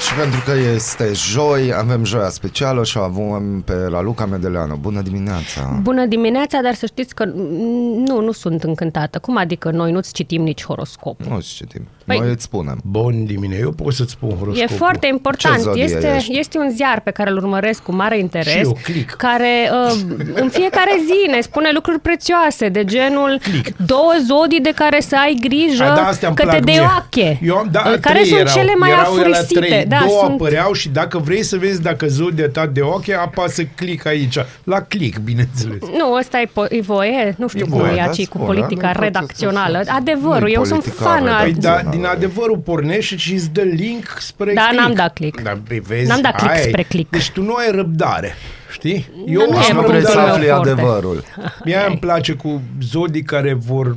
Și 0.00 0.14
pentru 0.16 0.40
că 0.44 0.52
este 0.74 1.12
joi, 1.14 1.74
avem 1.74 2.04
joia 2.04 2.28
specială 2.28 2.84
și 2.84 2.96
o 2.96 3.00
avem 3.00 3.62
pe 3.64 3.74
Raluca 3.90 4.26
Medeleanu. 4.26 4.76
Bună 4.76 5.00
dimineața! 5.02 5.78
Bună 5.82 6.06
dimineața, 6.06 6.60
dar 6.60 6.74
să 6.74 6.86
știți 6.86 7.14
că 7.14 7.24
mm, 7.34 8.04
nu, 8.06 8.20
nu 8.20 8.32
sunt 8.32 8.62
încântată. 8.62 9.18
Cum 9.18 9.36
adică 9.36 9.70
noi 9.70 9.92
nu-ți 9.92 10.12
citim 10.12 10.42
nici 10.42 10.64
horoscopul? 10.64 11.26
Nu 11.28 11.40
știu 11.40 11.66
citim. 11.66 11.86
Păi- 12.14 12.18
Noi 12.18 12.30
îți 12.30 12.42
spunem. 12.42 12.78
Bun 12.84 13.24
dimineața, 13.24 13.62
eu 13.64 13.70
pot 13.70 13.92
să-ți 13.94 14.10
spun 14.10 14.28
horoscopul. 14.28 14.62
E 14.62 14.66
foarte 14.76 15.06
Ce 15.06 15.12
important. 15.12 15.58
zodie 15.60 15.82
Este, 15.82 16.12
ești? 16.16 16.38
este 16.38 16.58
un 16.58 16.70
ziar 16.70 17.00
pe 17.00 17.10
care 17.10 17.30
îl 17.30 17.36
urmăresc 17.36 17.82
cu 17.82 17.92
mare 17.94 18.18
interes. 18.18 18.52
Și 18.52 18.58
eu, 18.58 18.78
click. 18.82 19.10
Care 19.16 19.70
uh, 19.86 19.92
în 20.34 20.48
fiecare 20.48 20.90
zi 21.06 21.30
ne 21.30 21.40
spune 21.40 21.70
lucruri 21.74 21.98
prețioase, 22.00 22.68
de 22.68 22.84
genul 22.84 23.38
Click. 23.42 23.76
două 23.86 24.12
zodii 24.26 24.60
de 24.60 24.72
care 24.74 25.00
să 25.00 25.16
ai 25.16 25.36
grijă 25.40 25.84
A, 25.84 25.94
da, 25.94 26.06
astea 26.06 26.28
îmi 26.28 26.36
că 26.36 26.42
te 26.42 26.48
plac 26.48 26.64
mie. 26.64 26.74
deoache. 26.74 27.38
Eu 27.42 27.56
am, 27.56 27.68
da, 27.70 27.80
care 27.80 27.98
trei 28.00 28.24
sunt 28.26 28.40
erau, 28.40 28.54
cele 28.54 28.74
mai 28.78 28.90
erau 28.90 29.12
alea 29.12 29.20
afurisite. 29.22 29.60
Trei. 29.60 29.84
Da, 29.88 29.98
Două 30.06 30.18
sunt... 30.20 30.32
apăreau 30.32 30.72
și 30.72 30.88
dacă 30.88 31.18
vrei 31.18 31.42
să 31.42 31.56
vezi 31.56 31.82
dacă 31.82 32.06
zodia 32.06 32.48
ta 32.48 32.66
de 32.66 32.80
ochi, 32.80 33.08
apasă 33.10 33.62
click 33.76 34.06
aici. 34.06 34.36
La 34.64 34.80
click, 34.80 35.18
bineînțeles. 35.18 35.78
Nu, 35.98 36.12
ăsta 36.18 36.40
e, 36.40 36.46
po- 36.46 36.70
e 36.70 36.80
voie, 36.80 37.34
nu 37.38 37.48
știu 37.48 37.64
E 37.66 37.68
cum 37.68 37.78
voie, 37.78 37.92
e 37.92 37.96
da, 37.96 38.02
aici 38.02 38.16
cu 38.28 38.38
spune, 38.38 38.44
politica 38.44 38.82
nu-i 38.86 38.92
proces, 38.92 39.12
redacțională. 39.12 39.76
nu-i 39.76 39.94
Adevărul, 39.96 40.50
eu 40.52 40.64
sunt 40.64 40.80
politica 40.82 41.04
fană. 41.04 41.36
Păi 41.42 41.44
redacțională. 41.46 41.82
da, 41.84 41.90
din 42.00 42.08
adevărul 42.08 42.58
pornește 42.58 43.16
și 43.16 43.32
îți 43.34 43.50
dă 43.50 43.62
link 43.62 44.04
spre 44.18 44.52
Da, 44.54 44.62
click. 44.68 44.82
n-am 44.82 44.94
dat 44.94 45.12
click. 45.12 45.42
Da, 45.42 45.58
păi 45.68 45.80
vezi, 45.80 46.08
N-am 46.08 46.20
dat 46.20 46.34
click 46.36 46.52
aia 46.52 46.60
e. 46.62 46.68
spre 46.68 46.82
click. 46.82 47.10
Deci 47.10 47.30
tu 47.30 47.42
nu 47.42 47.54
ai 47.54 47.70
răbdare, 47.70 48.34
știi? 48.72 49.08
Nu, 49.26 49.32
nu 49.32 49.56
am 49.56 49.62
e 49.62 49.72
Nu 49.72 49.80
punctul 49.80 49.86
vrei 49.88 50.04
să 50.04 50.16
meu 50.16 50.26
răbdare. 50.26 50.30
afli 50.30 50.46
forte. 50.48 50.70
adevărul. 50.70 51.22
Mie 51.64 51.78
îmi 51.88 51.98
place 51.98 52.32
cu 52.32 52.60
zodii 52.82 53.22
care 53.22 53.52
vor 53.52 53.96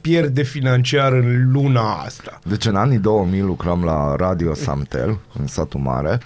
pierde 0.00 0.42
financiar 0.42 1.12
în 1.12 1.50
luna 1.52 1.92
asta. 1.92 2.38
Deci 2.44 2.64
în 2.66 2.76
anii 2.76 2.98
2000 2.98 3.40
lucram 3.40 3.84
la 3.84 4.16
Radio 4.16 4.54
Samtel, 4.54 5.18
în 5.40 5.46
satul 5.46 5.80
mare, 5.80 6.20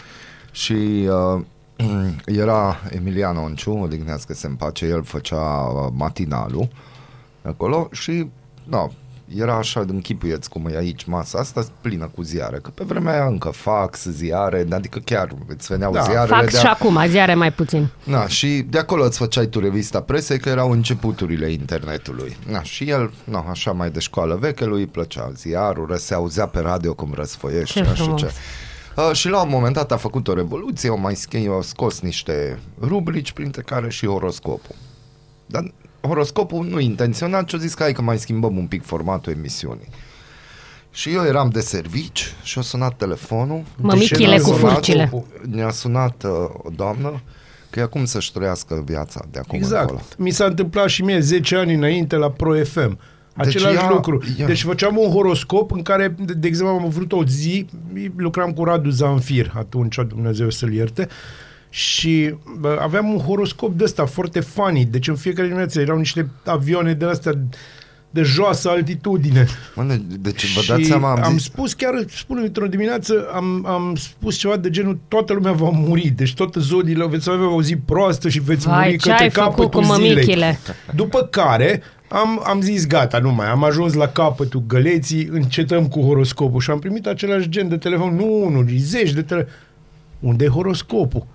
și 0.50 1.08
uh, 1.36 1.42
era 2.42 2.80
Emilian 2.90 3.36
Onciu, 3.36 3.78
odihnească-se 3.82 4.46
în 4.46 4.54
pace, 4.54 4.86
el 4.86 5.02
făcea 5.04 5.36
uh, 5.60 5.92
matinalul 5.92 6.68
acolo 7.42 7.88
și, 7.92 8.28
no, 8.64 8.88
era 9.34 9.56
așa, 9.56 9.84
închipuieți 9.88 10.48
cum 10.48 10.66
e 10.66 10.76
aici 10.76 11.04
masa 11.04 11.38
asta, 11.38 11.64
plină 11.80 12.10
cu 12.14 12.22
ziare, 12.22 12.58
că 12.62 12.70
pe 12.70 12.84
vremea 12.84 13.12
aia 13.12 13.26
încă 13.26 13.48
fax, 13.48 14.04
ziare, 14.04 14.66
adică 14.70 14.98
chiar 14.98 15.28
îți 15.46 15.66
veneau 15.66 15.92
Da, 15.92 16.02
ziarele 16.02 16.36
Fax 16.36 16.52
de 16.52 16.58
și 16.58 16.66
acum, 16.66 16.98
ziare 17.06 17.34
mai 17.34 17.52
puțin. 17.52 17.88
Na, 18.04 18.26
și 18.26 18.64
de 18.68 18.78
acolo 18.78 19.04
îți 19.04 19.18
făceai 19.18 19.46
tu 19.46 19.60
revista 19.60 20.00
presei, 20.00 20.38
că 20.38 20.48
erau 20.48 20.70
începuturile 20.70 21.50
internetului. 21.50 22.36
Na, 22.50 22.62
și 22.62 22.90
el, 22.90 23.12
na, 23.24 23.44
așa 23.48 23.72
mai 23.72 23.90
de 23.90 23.98
școală 24.00 24.34
veche, 24.34 24.64
lui 24.64 24.80
îi 24.80 24.86
plăcea 24.86 25.30
ziarul, 25.34 25.96
se 25.96 26.14
auzea 26.14 26.46
pe 26.46 26.60
radio 26.60 26.94
cum 26.94 27.12
răsfoiește, 27.14 27.80
Ce 27.80 27.86
nu 27.88 27.94
știu 27.94 28.04
frumos. 28.04 28.20
ce. 28.20 28.30
Uh, 28.96 29.12
și 29.12 29.28
la 29.28 29.42
un 29.42 29.48
moment 29.50 29.74
dat 29.74 29.92
a 29.92 29.96
făcut 29.96 30.28
o 30.28 30.34
revoluție, 30.34 30.88
au 30.88 30.98
mai 30.98 31.14
schimb, 31.14 31.50
au 31.50 31.62
scos 31.62 32.00
niște 32.00 32.58
rubrici, 32.80 33.32
printre 33.32 33.62
care 33.62 33.90
și 33.90 34.06
horoscopul. 34.06 34.74
Dar 35.46 35.72
horoscopul 36.06 36.64
nu 36.66 36.78
intenționat, 36.80 37.48
și-a 37.48 37.58
zis 37.58 37.74
că 37.74 37.82
hai 37.82 37.92
că 37.92 38.02
mai 38.02 38.18
schimbăm 38.18 38.56
un 38.56 38.66
pic 38.66 38.84
formatul 38.84 39.32
emisiunii. 39.32 39.88
Și 40.90 41.10
eu 41.14 41.24
eram 41.24 41.48
de 41.48 41.60
servici 41.60 42.34
și 42.42 42.58
a 42.58 42.62
sunat 42.62 42.96
telefonul. 42.96 43.62
Mămichile 43.76 44.26
Ne-a 44.26 44.40
cu 44.40 44.50
sunat- 44.52 44.58
furcile. 44.72 45.24
Ne-a 45.50 45.70
sunat 45.70 46.22
uh, 46.24 46.30
o 46.62 46.68
doamnă 46.76 47.20
că 47.70 47.78
e 47.78 47.82
acum 47.82 48.04
să-și 48.04 48.32
trăiască 48.32 48.82
viața 48.86 49.24
de 49.30 49.38
acum 49.38 49.58
Exact. 49.58 49.80
încolo. 49.80 50.00
Mi 50.18 50.30
s-a 50.30 50.44
întâmplat 50.44 50.88
și 50.88 51.02
mie 51.02 51.20
10 51.20 51.56
ani 51.56 51.74
înainte 51.74 52.16
la 52.16 52.30
Pro 52.30 52.64
FM. 52.64 52.98
Același 53.34 53.76
ea- 53.76 53.88
lucru. 53.90 54.22
ea- 54.40 54.46
Deci 54.46 54.62
făceam 54.62 54.96
un 54.98 55.10
horoscop 55.10 55.72
în 55.72 55.82
care, 55.82 56.14
de, 56.18 56.32
de 56.32 56.46
exemplu, 56.46 56.74
am 56.84 56.88
vrut 56.88 57.12
o 57.12 57.24
zi, 57.24 57.66
lucram 58.16 58.52
cu 58.52 58.64
Radu 58.64 58.90
Zanfir, 58.90 59.52
atunci 59.56 59.98
Dumnezeu 60.08 60.50
să-l 60.50 60.72
ierte, 60.72 61.08
și 61.76 62.34
bă, 62.58 62.78
aveam 62.80 63.08
un 63.12 63.18
horoscop 63.18 63.76
de 63.76 63.84
ăsta 63.84 64.06
foarte 64.06 64.40
funny. 64.40 64.84
Deci 64.84 65.08
în 65.08 65.14
fiecare 65.16 65.46
dimineață 65.46 65.80
erau 65.80 65.96
niște 65.98 66.28
avioane 66.44 66.92
de 66.92 67.04
astea 67.04 67.32
de 68.10 68.22
joasă 68.22 68.68
altitudine. 68.68 69.46
Mă, 69.74 69.82
de- 69.84 70.16
deci 70.20 70.54
vă 70.54 70.60
și 70.60 70.68
dați 70.68 70.84
seama, 70.84 71.10
am, 71.10 71.22
am 71.22 71.32
zis, 71.32 71.42
spus 71.42 71.72
chiar, 71.74 71.92
spun 72.08 72.40
într-o 72.42 72.66
dimineață, 72.66 73.28
am, 73.34 73.66
am 73.66 73.94
spus 73.94 74.36
ceva 74.36 74.56
de 74.56 74.70
genul, 74.70 74.98
toată 75.08 75.32
lumea 75.32 75.52
va 75.52 75.68
muri, 75.68 76.08
deci 76.16 76.34
toată 76.34 76.60
zodiile 76.60 77.06
veți 77.06 77.30
avea 77.30 77.48
o 77.54 77.62
zi 77.62 77.76
proastă 77.76 78.28
și 78.28 78.40
veți 78.40 78.66
Vai, 78.66 78.84
muri 78.84 78.96
ce 78.98 79.08
către 79.08 79.24
ai 79.24 79.30
făcut 79.30 79.48
capătul 79.50 79.80
cu 79.80 79.92
zilei. 79.94 80.12
mămichile? 80.12 80.58
După 80.94 81.22
care 81.22 81.82
am, 82.08 82.42
am 82.46 82.60
zis 82.60 82.86
gata, 82.86 83.18
nu 83.18 83.32
mai, 83.32 83.50
am 83.50 83.64
ajuns 83.64 83.92
la 83.92 84.06
capătul 84.08 84.62
găleții, 84.66 85.28
încetăm 85.32 85.88
cu 85.88 86.00
horoscopul 86.00 86.60
și 86.60 86.70
am 86.70 86.78
primit 86.78 87.06
același 87.06 87.48
gen 87.48 87.68
de 87.68 87.76
telefon, 87.76 88.14
nu 88.14 88.44
unul, 88.46 88.66
ci 88.68 88.78
zeci 88.78 89.12
de 89.12 89.22
telefon. 89.22 89.52
Unde 90.20 90.44
e 90.44 90.48
horoscopul? 90.48 91.26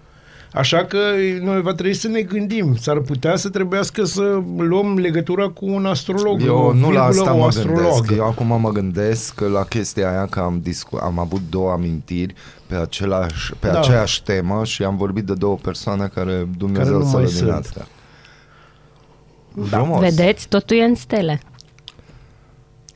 Așa 0.53 0.85
că 0.85 0.97
noi 1.41 1.61
va 1.61 1.73
trebui 1.73 1.93
să 1.93 2.07
ne 2.07 2.21
gândim. 2.21 2.75
S-ar 2.75 2.99
putea 2.99 3.35
să 3.35 3.49
trebuiască 3.49 4.03
să 4.03 4.41
luăm 4.57 4.97
legătura 4.97 5.47
cu 5.49 5.65
un 5.65 5.85
astrolog. 5.85 6.41
eu 6.45 6.55
o 6.57 6.73
nu 6.73 6.91
la 6.91 7.05
virgulă, 7.05 7.21
asta 7.21 7.33
o 7.33 7.37
mă 7.37 7.45
astrolog. 7.45 7.75
gândesc. 7.81 8.11
Eu 8.11 8.25
acum 8.25 8.47
mă 8.61 8.69
gândesc 8.71 9.39
la 9.39 9.63
chestia 9.63 10.09
aia 10.09 10.25
că 10.25 10.39
am, 10.39 10.59
discu- 10.63 10.99
am 11.03 11.19
avut 11.19 11.41
două 11.49 11.71
amintiri 11.71 12.33
pe, 12.67 12.75
același, 12.75 13.53
pe 13.59 13.67
Da. 13.67 13.79
aceeași 13.79 14.23
temă 14.23 14.61
și 14.65 14.83
am 14.83 14.97
vorbit 14.97 15.23
de 15.25 15.33
două 15.33 15.55
persoane 15.55 16.07
care 16.13 16.47
Dumnezeu 16.57 16.91
Care 16.93 17.03
nu 17.03 17.09
să 17.09 17.15
mai 17.15 17.23
le 17.23 17.29
din 17.29 17.37
sunt. 17.37 17.51
astea. 17.51 17.87
Frumos. 19.65 19.99
Vedeți, 19.99 20.47
totul 20.47 20.77
e 20.77 20.83
în 20.83 20.95
stele. 20.95 21.41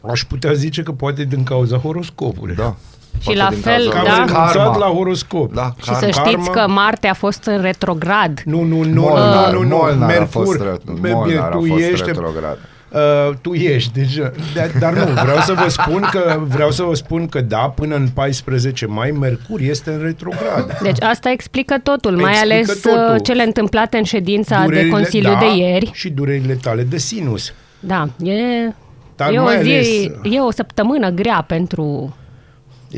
Aș 0.02 0.24
putea 0.24 0.54
zice 0.54 0.84
că 0.84 0.92
poate 0.92 1.24
din 1.24 1.44
cauza 1.44 1.78
horoscopului. 1.78 2.56
Da. 2.56 2.76
Și 3.20 3.24
Poate 3.26 3.40
la 3.40 3.50
din 3.50 3.58
fel, 3.60 3.90
cauza 3.90 4.02
Că 4.02 4.10
am 4.10 4.26
Da. 4.26 4.26
renunțat 4.26 4.52
Karma. 4.54 4.78
la 4.78 4.86
horoscop. 4.86 5.54
Da, 5.54 5.74
Și 5.78 5.84
să 5.84 5.92
karma. 5.92 6.12
știți 6.12 6.50
Karma. 6.50 6.66
că 6.68 6.72
Marte 6.72 7.08
a 7.08 7.14
fost 7.14 7.44
în 7.46 7.62
retrograd. 7.62 8.42
Nu, 8.46 8.62
nu, 8.64 8.84
nu, 8.84 9.02
Molnar, 9.02 9.52
nu, 9.54 9.62
nu, 9.62 9.68
nu. 9.68 9.76
Molnar 9.76 10.02
a 10.04 10.06
Mercur, 10.06 10.28
fost, 10.46 10.62
re- 10.62 10.94
Bine, 10.94 11.12
Molnar 11.14 11.52
a 11.52 11.56
tu 11.56 11.66
fost 11.68 11.82
ești, 11.82 12.06
retrograd. 12.06 12.58
Uh, 12.92 13.34
tu 13.42 13.54
ești, 13.54 13.94
deci, 13.94 14.14
de, 14.54 14.72
dar 14.80 14.94
nu, 14.94 15.04
vreau 15.22 15.38
să 15.40 15.54
vă 15.54 15.70
spun 15.70 16.08
că 16.12 16.40
vreau 16.48 16.72
să 16.72 16.84
vă 16.84 16.94
spun 16.96 17.28
că 17.28 17.42
da, 17.42 17.58
până 17.58 17.96
în 17.96 18.08
14 18.14 18.86
mai 18.86 19.12
Mercur 19.20 19.60
este 19.60 19.90
în 19.90 20.00
retrograd. 20.02 20.78
Deci 20.82 21.02
asta 21.02 21.30
explică 21.32 21.76
totul, 21.84 22.12
mai 22.18 22.32
Explică 22.32 22.54
ales 22.54 22.82
totul. 22.82 23.14
uh, 23.16 23.22
cele 23.24 23.44
întâmplate 23.44 23.98
în 23.98 24.04
ședința 24.04 24.58
de 24.60 24.64
Durerile- 24.66 24.90
Consiliu 24.92 25.32
da, 25.32 25.40
de 25.40 25.56
ieri. 25.58 25.90
și 25.94 26.10
durerile 26.10 26.54
tale 26.54 26.84
de 26.84 26.98
sinus. 26.98 27.54
Da, 27.80 28.08
e, 28.24 28.74
Dar 29.16 29.32
e, 29.34 29.40
o 29.40 29.44
mai 29.44 29.60
zi, 29.64 29.72
ales 29.72 29.88
e 30.36 30.40
o 30.40 30.52
săptămână 30.52 31.10
grea 31.10 31.44
pentru, 31.48 32.16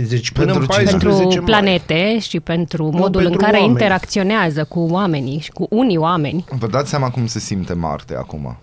deci 0.01 0.31
până 0.31 0.45
Pentru 0.51 0.61
în 0.61 0.67
cine? 0.67 0.83
14 0.83 1.09
pentru 1.19 1.37
mai. 1.41 1.45
planete 1.45 2.19
și 2.19 2.39
pentru 2.39 2.83
modul 2.83 3.11
pentru 3.11 3.29
în 3.31 3.37
care 3.37 3.51
oameni. 3.57 3.71
interacționează 3.71 4.63
cu 4.63 4.79
oamenii 4.79 5.39
și 5.39 5.51
cu 5.51 5.67
unii 5.69 5.97
oameni. 5.97 6.45
Vă 6.59 6.67
dați 6.67 6.89
seama 6.89 7.09
cum 7.09 7.25
se 7.25 7.39
simte 7.39 7.73
Marte 7.73 8.15
acum? 8.15 8.57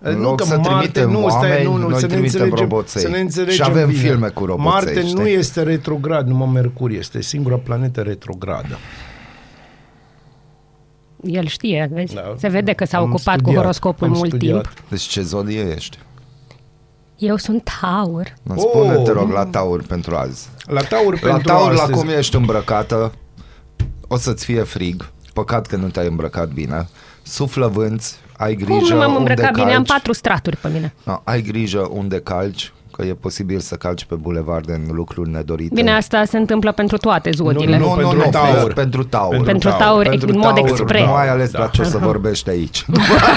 În 0.00 0.16
Nu 0.16 0.22
loc 0.22 0.36
că 0.36 0.44
să 0.44 0.56
Marte, 0.56 0.68
trimitem 0.72 1.10
nu, 1.10 1.28
stai, 1.28 1.40
oameni, 1.50 1.64
nu, 1.64 1.76
nu, 1.76 1.88
noi 1.88 1.98
să 2.00 2.06
ne 2.06 2.12
trimitem 2.12 2.40
înțelegem, 2.40 2.68
roboței. 2.68 3.02
Să 3.02 3.08
ne 3.08 3.18
înțelegem 3.18 3.54
și 3.54 3.62
avem 3.62 3.88
bine. 3.88 4.00
filme 4.00 4.28
cu 4.28 4.44
roboței, 4.44 4.70
Marte 4.72 5.00
știi? 5.00 5.12
nu 5.12 5.26
este 5.26 5.62
retrograd, 5.62 6.26
numai 6.26 6.48
Mercur 6.52 6.90
este 6.90 7.20
singura 7.22 7.56
planetă 7.56 8.00
retrogradă. 8.00 8.78
El 11.22 11.46
știe, 11.46 11.88
vezi? 11.92 12.14
Da. 12.14 12.34
Se 12.36 12.48
vede 12.48 12.72
că 12.72 12.84
s-a 12.84 12.96
Am 12.98 13.02
ocupat 13.02 13.34
cu 13.34 13.40
studiat, 13.40 13.56
horoscopul 13.60 14.06
am 14.06 14.12
mult 14.12 14.28
studiat. 14.28 14.62
timp. 14.74 14.88
Deci 14.90 15.00
ce 15.02 15.22
zodie 15.22 15.72
ești? 15.76 15.98
Eu 17.18 17.36
sunt 17.36 17.70
taur. 17.80 18.34
Mă 18.42 18.54
Oh! 18.56 18.64
spune, 18.68 18.94
te 19.02 19.10
rog, 19.10 19.30
la 19.30 19.46
Taur 19.46 19.82
pentru 19.82 20.16
azi. 20.16 20.48
La 20.66 20.80
Taur 20.80 21.12
La 21.22 21.28
pentru 21.30 21.48
Taur, 21.48 21.72
la 21.72 21.82
astăzi. 21.82 21.98
cum 22.00 22.08
ești 22.08 22.36
îmbrăcată, 22.36 23.12
o 24.08 24.16
să-ți 24.16 24.44
fie 24.44 24.62
frig. 24.62 25.10
Păcat 25.32 25.66
că 25.66 25.76
nu 25.76 25.88
te-ai 25.88 26.06
îmbrăcat 26.06 26.48
bine. 26.48 26.88
Suflă 27.22 27.66
vânți, 27.66 28.14
ai 28.36 28.54
grijă 28.54 28.78
Cum 28.78 28.88
nu 28.88 28.96
m-am 28.96 29.06
unde 29.14 29.18
îmbrăcat 29.18 29.52
bine? 29.52 29.64
Am 29.64 29.70
calci. 29.72 29.88
patru 29.88 30.12
straturi 30.12 30.56
pe 30.56 30.68
mine. 30.68 30.94
No, 31.04 31.20
ai 31.24 31.42
grijă 31.42 31.88
unde 31.92 32.20
calci, 32.20 32.72
că 32.98 33.04
e 33.04 33.14
posibil 33.14 33.58
să 33.58 33.74
calci 33.74 34.04
pe 34.04 34.14
bulevarde 34.14 34.72
în 34.72 34.94
lucruri 34.94 35.30
nedorite. 35.30 35.74
Bine, 35.74 35.90
asta 35.90 36.24
se 36.24 36.36
întâmplă 36.36 36.72
pentru 36.72 36.96
toate 36.96 37.30
zodiile. 37.30 37.78
Nu, 37.78 37.84
nu, 37.84 37.90
nu, 37.94 37.96
pentru 38.08 38.16
nu, 38.24 38.30
taur. 38.30 38.72
Pentru 38.72 39.04
taur. 39.04 39.44
Pentru 39.44 39.70
taur, 39.78 40.06
în 40.06 40.38
mod 40.38 40.56
expres. 40.56 41.02
Nu 41.04 41.14
ai 41.14 41.28
ales 41.28 41.52
la 41.52 41.66
ce 41.66 41.84
să 41.84 41.98
vorbești 41.98 42.50
aici. 42.50 42.84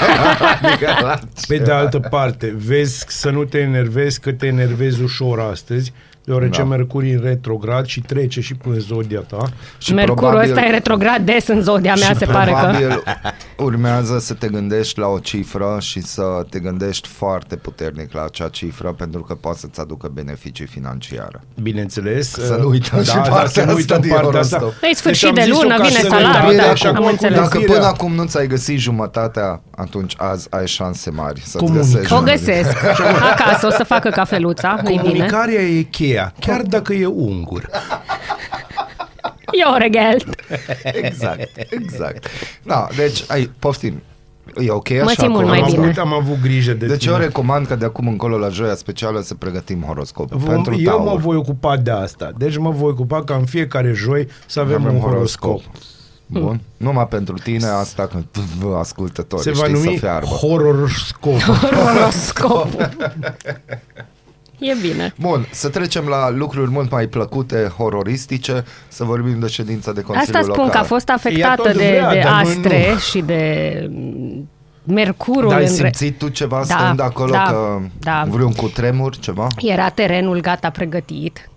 Adică 0.62 0.86
la 1.02 1.18
Pe 1.48 1.56
ce? 1.56 1.62
de 1.62 1.72
altă 1.72 1.98
parte, 1.98 2.54
vezi 2.66 3.04
să 3.08 3.30
nu 3.30 3.44
te 3.44 3.58
enervezi, 3.58 4.20
că 4.20 4.32
te 4.32 4.46
enervezi 4.46 5.02
ușor 5.02 5.40
astăzi, 5.50 5.92
deoarece 6.24 6.60
Da. 6.60 6.66
Mercur 6.66 7.02
e 7.02 7.12
în 7.12 7.20
retrograd 7.22 7.86
și 7.86 8.00
trece 8.00 8.40
și 8.40 8.54
până 8.54 8.76
zodia 8.78 9.20
ta. 9.20 9.48
Și 9.78 9.94
Mercurul 9.94 10.18
probabil- 10.28 10.50
ăsta 10.50 10.66
e 10.66 10.70
retrograd 10.70 11.24
des 11.24 11.48
în 11.48 11.62
zodia 11.62 11.94
mea, 11.94 12.08
și 12.08 12.16
se 12.16 12.24
pare 12.24 12.50
că... 12.50 13.00
probabil 13.56 13.74
urmează 13.74 14.18
să 14.18 14.34
te 14.34 14.48
gândești 14.48 14.98
la 14.98 15.06
o 15.06 15.18
cifră 15.18 15.76
și 15.80 16.00
să 16.02 16.22
te 16.50 16.58
gândești 16.58 17.08
foarte 17.08 17.56
puternic 17.56 18.12
la 18.12 18.24
acea 18.24 18.48
cifră 18.48 18.92
pentru 18.92 19.20
că 19.22 19.34
poate 19.34 19.58
să-ți 19.58 19.80
aducă 19.80 20.08
beneficii 20.12 20.66
financiare. 20.66 21.40
Bineînțeles. 21.62 22.30
Să 22.30 22.56
nu 22.60 22.68
uităm 22.68 22.98
da, 22.98 23.04
și 23.04 23.14
da, 23.14 23.20
partea 23.20 23.46
să 23.48 23.60
nu 23.60 23.64
asta 23.66 23.74
uităm 23.78 24.00
din 24.00 24.10
partea 24.10 24.40
asta. 24.40 24.56
horoscop. 24.56 24.80
Păi, 24.80 24.94
sfârșit 24.94 25.22
Deci 25.22 25.28
am 25.38 25.44
de 25.46 25.50
zis-o 25.52 25.62
lună, 25.62 25.76
ca 25.76 25.82
vine 25.82 25.98
să 25.98 26.02
ne 26.02 26.08
salariul, 26.08 26.48
uităm. 26.50 26.64
da, 26.64 26.70
Așa 26.70 26.88
am 26.88 26.94
cum- 26.94 27.06
înțeles. 27.06 27.38
Dacă 27.38 27.58
Firea. 27.58 27.74
până 27.74 27.86
acum 27.86 28.12
nu 28.14 28.24
ți-ai 28.24 28.46
găsit 28.46 28.78
jumătatea, 28.78 29.62
atunci 29.76 30.14
azi 30.18 30.46
ai 30.50 30.66
șanse 30.66 31.10
mari 31.10 31.40
să-ți 31.40 31.64
Comunic- 31.64 31.80
găsești. 31.92 32.12
O 32.12 32.16
una. 32.16 32.30
găsesc. 32.32 32.76
Acasă 33.32 33.66
o 33.66 33.70
să 33.70 33.84
facă 33.84 34.10
cafeluța, 34.10 34.74
îi 34.84 34.84
bine. 34.84 35.00
Comunicarea 35.02 35.60
e 35.60 35.82
cheia, 35.82 36.32
chiar 36.40 36.60
dacă 36.62 36.92
e 36.92 37.06
ungur. 37.06 37.68
Eu 39.66 39.74
regelt. 39.78 40.24
Exact, 40.84 41.48
exact. 41.70 42.26
Da, 42.62 42.86
deci, 42.96 43.24
ai, 43.28 43.50
poftim. 43.58 44.02
E 44.60 44.70
ok 44.70 44.90
așa 44.90 45.02
Mă 45.04 45.10
simt 45.10 45.28
mult 45.28 45.32
acolo? 45.34 45.46
mai 45.48 45.58
am, 45.60 45.70
bine. 45.70 45.82
avut, 45.84 45.98
am 45.98 46.12
avut 46.12 46.40
grijă 46.40 46.72
de 46.72 46.86
Deci 46.86 46.98
tine. 46.98 47.12
eu 47.12 47.18
recomand 47.18 47.66
că 47.66 47.74
de 47.74 47.84
acum 47.84 48.08
încolo 48.08 48.38
la 48.38 48.48
joia 48.48 48.74
specială 48.74 49.20
să 49.20 49.34
pregătim 49.34 49.82
horoscopul 49.82 50.36
Vom, 50.38 50.48
pentru 50.50 50.80
eu 50.80 50.84
taur. 50.84 51.00
mă 51.10 51.16
voi 51.16 51.36
ocupa 51.36 51.76
de 51.76 51.90
asta. 51.90 52.32
Deci 52.36 52.56
mă 52.56 52.70
voi 52.70 52.90
ocupa 52.90 53.24
ca 53.24 53.34
în 53.34 53.44
fiecare 53.44 53.92
joi 53.94 54.28
să 54.46 54.60
avem, 54.60 54.84
un 54.84 54.98
horoscop. 55.00 55.62
Bun. 56.26 56.60
Numai 56.76 57.06
pentru 57.08 57.34
tine 57.34 57.66
asta 57.66 58.06
că 58.06 58.18
vă 58.60 58.76
ascultători 58.78 59.42
Se 59.42 59.50
va 59.50 59.62
știi 59.64 59.72
numi 59.72 59.84
să 59.92 59.98
fiarbă. 59.98 60.26
horoscop. 60.26 61.40
Horoscopul. 64.66 64.88
E 64.88 64.92
bine. 64.92 65.12
Bun, 65.20 65.46
să 65.50 65.68
trecem 65.68 66.04
la 66.06 66.30
lucruri 66.30 66.70
mult 66.70 66.90
mai 66.90 67.06
plăcute, 67.06 67.72
hororistice, 67.76 68.64
să 68.88 69.04
vorbim 69.04 69.38
de 69.40 69.46
ședința 69.46 69.92
de 69.92 70.00
Consiliu 70.00 70.32
Asta 70.38 70.52
spun 70.52 70.64
Local. 70.64 70.70
că 70.70 70.78
a 70.78 70.82
fost 70.82 71.08
Ea 71.08 71.14
afectată 71.14 71.62
tot 71.62 71.72
de, 71.76 71.88
vrea, 71.88 72.12
de 72.12 72.20
dar 72.24 72.32
noi 72.42 72.50
astre 72.52 72.90
nu. 72.92 72.98
și 72.98 73.20
de 73.20 73.72
mm, 73.90 74.48
Mercurul. 74.84 75.48
Dar 75.48 75.58
ai 75.58 75.66
în 75.66 75.76
re- 75.80 75.90
simțit 75.92 76.18
tu 76.18 76.28
ceva 76.28 76.62
Da, 76.68 76.76
stând 76.78 77.00
acolo 77.00 77.30
da, 77.32 77.42
că 77.42 77.78
da. 77.98 78.24
vreun 78.28 78.52
cutremur, 78.52 79.16
ceva? 79.16 79.46
Era 79.60 79.88
terenul 79.88 80.40
gata 80.40 80.70
pregătit, 80.70 81.50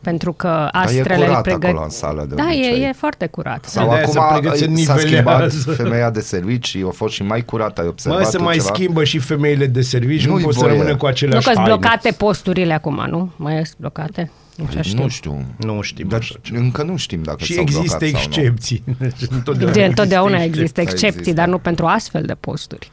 pentru 0.00 0.32
că 0.32 0.68
Dar 0.72 0.82
e 0.84 0.86
astrele 0.86 1.14
îl 1.14 1.26
curat 1.26 1.42
pregăt... 1.42 1.64
acolo 1.64 1.82
în 1.82 1.90
sală 1.90 2.24
de 2.28 2.34
Da, 2.34 2.44
obicei. 2.44 2.82
e, 2.82 2.86
e 2.86 2.92
foarte 2.92 3.26
curat. 3.26 3.64
Sau 3.64 3.88
De-aia 3.88 4.06
se 4.06 4.18
acum 4.18 4.38
pregăți, 4.40 4.58
se 4.58 4.82
s-a 4.84 4.96
schimbat 4.96 5.04
nivelează. 5.40 5.72
femeia 5.82 6.10
de 6.10 6.20
servicii, 6.20 6.84
a 6.88 6.90
fost 6.90 7.14
și 7.14 7.22
mai 7.22 7.44
curată, 7.44 7.80
ai 7.80 7.86
observat 7.86 8.20
Mă, 8.20 8.24
se 8.26 8.36
tu 8.36 8.42
mai 8.42 8.56
ceva? 8.56 8.70
schimbă 8.74 9.04
și 9.04 9.18
femeile 9.18 9.66
de 9.66 9.80
serviciu, 9.82 10.26
nu 10.28 10.34
Nu-i 10.34 10.42
pot 10.42 10.52
să 10.54 10.58
voie. 10.60 10.72
rămână 10.72 10.96
cu 10.96 11.04
Nu 11.04 11.10
aceleași 11.10 11.46
că 11.46 11.52
sunt 11.52 11.64
haine. 11.66 11.78
blocate 11.80 12.10
posturile 12.10 12.72
acum, 12.72 13.06
nu? 13.08 13.30
Mai 13.36 13.54
sunt 13.66 13.76
blocate? 13.78 14.30
Nu 14.56 14.64
așa 14.68 14.82
știu. 14.82 15.02
Nu 15.02 15.08
știu. 15.08 15.44
Nu 15.58 15.80
știm 15.80 16.08
Dar 16.08 16.18
așa 16.18 16.34
ceva. 16.42 16.58
încă 16.58 16.82
nu 16.82 16.96
știm 16.96 17.22
dacă 17.22 17.44
Și 17.44 17.52
s-au 17.52 17.62
există 17.62 17.96
blocat 17.98 18.08
sau 18.08 18.20
nu. 18.20 18.26
excepții. 18.46 18.84
Deci 18.98 19.30
întotdeauna 19.36 19.74
De 19.74 19.84
întotdeauna 19.84 20.36
există 20.42 20.80
excepții. 20.80 20.92
excepții, 20.92 21.18
Există. 21.18 21.40
dar 21.40 21.48
nu 21.48 21.58
pentru 21.58 21.86
astfel 21.86 22.22
de 22.22 22.34
posturi. 22.34 22.90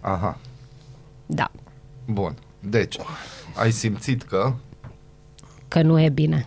Aha, 0.00 0.38
Da, 1.26 1.50
bun. 2.06 2.34
Deci, 2.60 2.96
ai 3.54 3.70
simțit 3.70 4.22
că 4.22 4.52
că 5.70 5.82
nu 5.82 6.00
e 6.00 6.08
bine. 6.08 6.46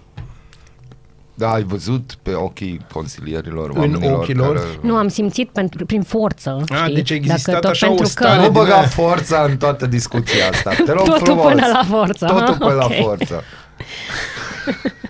Da, 1.36 1.52
ai 1.54 1.64
văzut 1.64 2.18
pe 2.22 2.34
ochii 2.34 2.86
consilierilor 2.94 3.70
În 3.70 3.78
oamenilor 3.80 4.14
ochii 4.20 4.34
lor? 4.34 4.56
care... 4.56 4.68
Nu, 4.82 4.96
am 4.96 5.08
simțit 5.08 5.50
pentru, 5.50 5.86
prin 5.86 6.02
forță, 6.02 6.64
A, 6.68 6.76
știi? 6.76 6.94
deci 6.94 7.12
a 7.12 7.16
existat 7.16 7.56
tot 7.60 7.70
așa 7.70 7.86
o 7.86 7.90
pentru 7.90 8.06
stare 8.08 8.30
că... 8.36 8.36
Nu 8.36 8.44
din 8.44 8.52
băga 8.52 8.78
aia. 8.78 8.88
forța 8.88 9.46
în 9.50 9.58
toată 9.58 9.86
discuția 9.86 10.48
asta. 10.52 10.70
Te 10.86 10.92
rog 10.92 11.06
Totul 11.06 11.26
frumos. 11.26 11.46
până 11.54 11.68
la 11.74 11.84
forță, 11.84 12.26
Totul 12.26 12.44
ha? 12.46 12.58
până 12.60 12.74
Ok. 12.74 12.80
la 12.90 13.04
forță. 13.04 13.44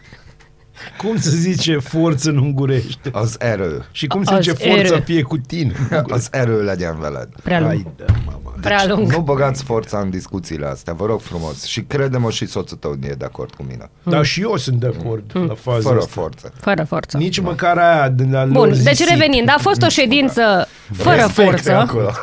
Cum 1.04 1.18
se 1.18 1.30
zice 1.30 1.78
forță 1.78 2.30
în 2.30 2.38
ungurește? 2.38 3.10
Az 3.12 3.38
erő. 3.40 3.86
Și 3.92 4.08
cum 4.08 4.24
se 4.24 4.34
Az 4.34 4.44
zice 4.44 4.70
forța 4.70 4.96
erő. 4.96 5.04
fie 5.04 5.22
cu 5.22 5.38
tine? 5.38 5.74
Az 6.16 6.28
erő 6.32 6.64
legyen 6.64 7.00
veled. 7.00 7.28
Prea 7.44 7.60
lung. 7.60 7.72
Hai, 7.72 7.88
da, 7.98 8.06
mama. 8.26 8.40
Prea 8.62 8.86
lung. 8.88 9.12
Nu 9.12 9.20
băgați 9.22 9.64
forța 9.64 10.00
în 10.00 10.10
discuțiile 10.10 10.66
astea, 10.66 10.94
vă 10.94 11.06
rog 11.06 11.20
frumos. 11.22 11.64
Și 11.64 11.82
crede-mă 11.82 12.30
și 12.30 12.46
soțul 12.46 12.78
tău 12.78 12.96
e 13.02 13.14
de 13.18 13.26
acord 13.26 13.54
cu 13.54 13.64
mine. 13.70 13.90
Dar 14.04 14.24
și 14.26 14.42
eu 14.42 14.58
sunt 14.58 14.80
de 14.80 14.94
acord 15.00 15.24
la 15.34 15.54
faza 15.56 15.78
Mm. 15.78 15.82
Fără 15.84 15.98
asta. 16.00 16.12
forță. 16.22 16.54
Fără 16.62 16.84
forță. 16.84 17.18
Nici 17.18 17.40
măcar 17.40 17.78
aia 17.78 18.10
de 18.10 18.28
la 18.32 18.44
Bun, 18.46 18.54
lor 18.54 18.68
deci 18.68 18.78
zisip. 18.96 19.08
revenind, 19.10 19.50
a 19.50 19.58
fost 19.60 19.82
o 19.82 19.88
ședință 19.90 20.68
fără 20.92 21.16
Respect 21.16 21.34
forță. 21.48 21.74
acolo. 21.76 22.12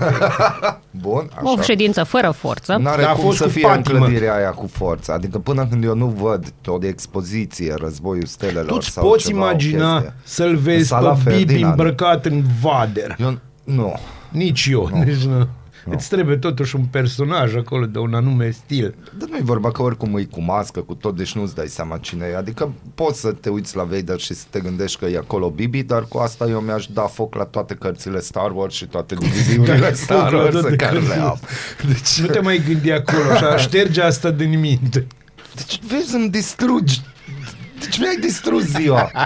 Bun, 1.00 1.30
O 1.42 1.50
așa. 1.52 1.62
ședință 1.62 2.04
fără 2.04 2.30
forță. 2.30 2.76
N-are 2.80 3.02
Dar 3.02 3.10
a 3.10 3.14
cum 3.14 3.24
fost 3.24 3.36
să 3.36 3.44
cu 3.44 3.50
fie 3.50 3.66
în 3.66 3.74
patimă. 3.74 3.98
clădirea 3.98 4.34
aia 4.34 4.50
cu 4.50 4.68
forță. 4.72 5.12
Adică 5.12 5.38
până 5.38 5.66
când 5.70 5.84
eu 5.84 5.94
nu 5.94 6.06
văd 6.06 6.52
o 6.66 6.78
expoziție, 6.86 7.74
războiul 7.78 8.24
stelelor 8.26 8.69
Tu 8.70 8.76
îți 8.78 8.90
sau 8.90 9.09
poți 9.09 9.26
ceva, 9.26 9.38
o 9.40 9.42
imagina 9.48 9.92
chestie. 9.92 10.14
să-l 10.24 10.56
vezi 10.56 10.87
Sala 10.87 11.12
pe 11.12 11.18
Bibi 11.30 11.44
Ferdinand. 11.46 11.64
îmbrăcat 11.78 12.24
în 12.26 12.42
vader. 12.62 13.16
Eu, 13.20 13.38
nu. 13.64 13.94
Nici 14.28 14.66
eu. 14.70 14.90
Deci, 15.04 15.22
nu. 15.24 15.48
Îți 15.90 16.09
trebuie 16.09 16.37
totuși 16.37 16.76
un 16.76 16.85
personaj 16.85 17.54
acolo 17.56 17.87
de 17.87 17.98
un 17.98 18.14
anume 18.14 18.50
stil. 18.50 18.94
Dar 19.18 19.28
nu 19.28 19.37
e 19.37 19.40
vorba 19.42 19.70
că 19.70 19.83
oricum 19.83 20.16
e 20.16 20.22
cu 20.24 20.40
mască, 20.42 20.80
cu 20.80 20.94
tot, 20.94 21.16
deci 21.16 21.35
nu-ți 21.35 21.54
dai 21.54 21.66
seama 21.68 21.96
cine 21.98 22.26
e. 22.33 22.37
Adică 22.37 22.72
poți 22.94 23.20
să 23.20 23.33
te 23.33 23.48
uiți 23.48 23.76
la 23.76 23.83
Vader 23.83 24.18
și 24.18 24.35
să 24.35 24.44
te 24.50 24.61
gândești 24.61 24.98
că 24.98 25.06
e 25.06 25.16
acolo 25.16 25.48
Bibi, 25.50 25.83
dar 25.83 26.04
cu 26.09 26.18
asta 26.18 26.46
eu 26.48 26.59
mi-aș 26.61 26.87
da 26.87 27.02
foc 27.02 27.35
la 27.35 27.44
toate 27.44 27.74
cărțile 27.74 28.20
Star 28.20 28.50
Wars 28.54 28.74
și 28.74 28.87
toate 28.87 29.14
diviziunile 29.14 29.92
Star 29.94 30.33
Wars 30.35 30.52
toate 30.61 30.76
care 30.76 30.92
le 30.92 30.98
cărțile. 31.00 31.22
am. 31.24 31.38
Deci, 31.87 32.20
Nu 32.20 32.26
te 32.26 32.40
mai 32.40 32.62
gândi 32.66 32.90
acolo 32.92 33.30
așa, 33.33 33.56
șterge 33.56 34.02
asta 34.02 34.30
din 34.30 34.59
minte. 34.61 35.06
deci 35.54 35.80
vezi 35.88 36.09
să-mi 36.11 36.30
distrugi 36.30 37.00
deci 37.80 37.98
mi-ai 37.98 38.16
distrus 38.20 38.62
ziua. 38.64 39.10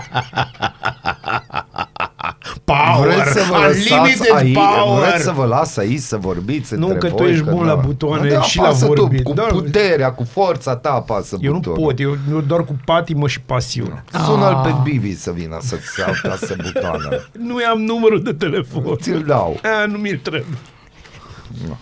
Power! 2.65 3.15
Vreți 3.15 3.33
să 3.33 3.45
vă 3.51 3.57
lăsați 3.57 3.93
Unlimited 3.93 4.35
aici, 4.35 4.55
power! 4.55 5.09
vreți 5.09 5.23
să 5.25 5.31
vă 5.31 5.45
las 5.45 5.77
aici 5.77 6.01
să 6.01 6.17
vorbiți 6.17 6.75
Nu, 6.75 6.89
între 6.89 7.09
că 7.09 7.15
tu 7.15 7.23
voi, 7.23 7.31
ești 7.33 7.45
bun 7.45 7.67
la 7.67 7.75
nu. 7.75 7.81
butoane 7.81 8.35
Nu, 8.35 8.43
și 8.43 8.57
la 8.57 8.63
apasă 8.65 8.87
vorbit. 8.87 9.23
Tu, 9.23 9.29
cu 9.29 9.35
Da. 9.35 9.43
puterea, 9.43 10.13
cu 10.13 10.25
forța 10.33 10.77
ta 10.77 10.91
apasă 10.91 11.37
Eu 11.41 11.53
nu 11.53 11.59
butonul. 11.59 11.79
pot, 11.81 12.01
eu, 12.01 12.17
eu 12.31 12.41
doar 12.41 12.65
cu 12.65 12.77
patimă 12.85 13.29
și 13.29 13.41
pasiune. 13.41 14.05
Sună-l 14.25 14.55
Ah. 14.55 14.61
pe 14.65 14.91
Bibi 14.91 15.17
să 15.17 15.31
vină 15.33 15.59
să-ți 15.61 16.03
apase 16.03 16.57
butoanele. 16.65 17.27
Nu 17.33 17.57
am 17.73 17.81
numărul 17.81 18.23
de 18.23 18.33
telefon. 18.33 18.97
Ți-l 18.97 19.23
dau. 19.27 19.61
A, 19.83 19.87
nu 19.87 19.99
mi-l 19.99 20.19
trebuie. 20.23 20.57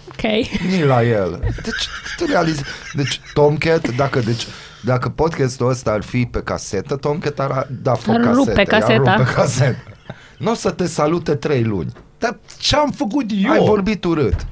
Ok. 0.08 0.22
Ni 0.70 0.85
la 0.85 1.02
el. 1.04 1.40
Deci, 1.62 1.88
tu 2.16 2.24
realizezi. 2.26 2.64
Deci, 2.92 3.20
Tomcat, 3.35 3.94
dacă, 3.96 4.18
deci, 4.20 4.46
dacă 4.85 5.09
podcastul 5.09 5.68
ăsta 5.68 5.90
ar 5.90 6.03
fi 6.03 6.27
pe 6.27 6.40
casetă, 6.42 6.97
Tomcat 6.97 7.40
ar 7.40 7.66
da 7.83 7.95
foc 7.95 8.14
Ar 8.14 8.33
rupe 8.35 8.62
casetă. 8.62 8.92
i-ar 8.92 9.01
caseta. 9.03 9.16
rupe 9.16 9.31
casetă. 9.33 9.77
Nu 10.38 10.51
o 10.51 10.55
să 10.55 10.71
te 10.71 10.87
salute 10.87 11.35
trei 11.35 11.62
luni. 11.64 11.92
Dar 12.18 12.37
ce 12.59 12.77
am 12.77 12.90
făcut 12.90 13.25
eu? 13.45 13.51
Ai 13.51 13.59
vorbit 13.59 14.05
urât. 14.05 14.47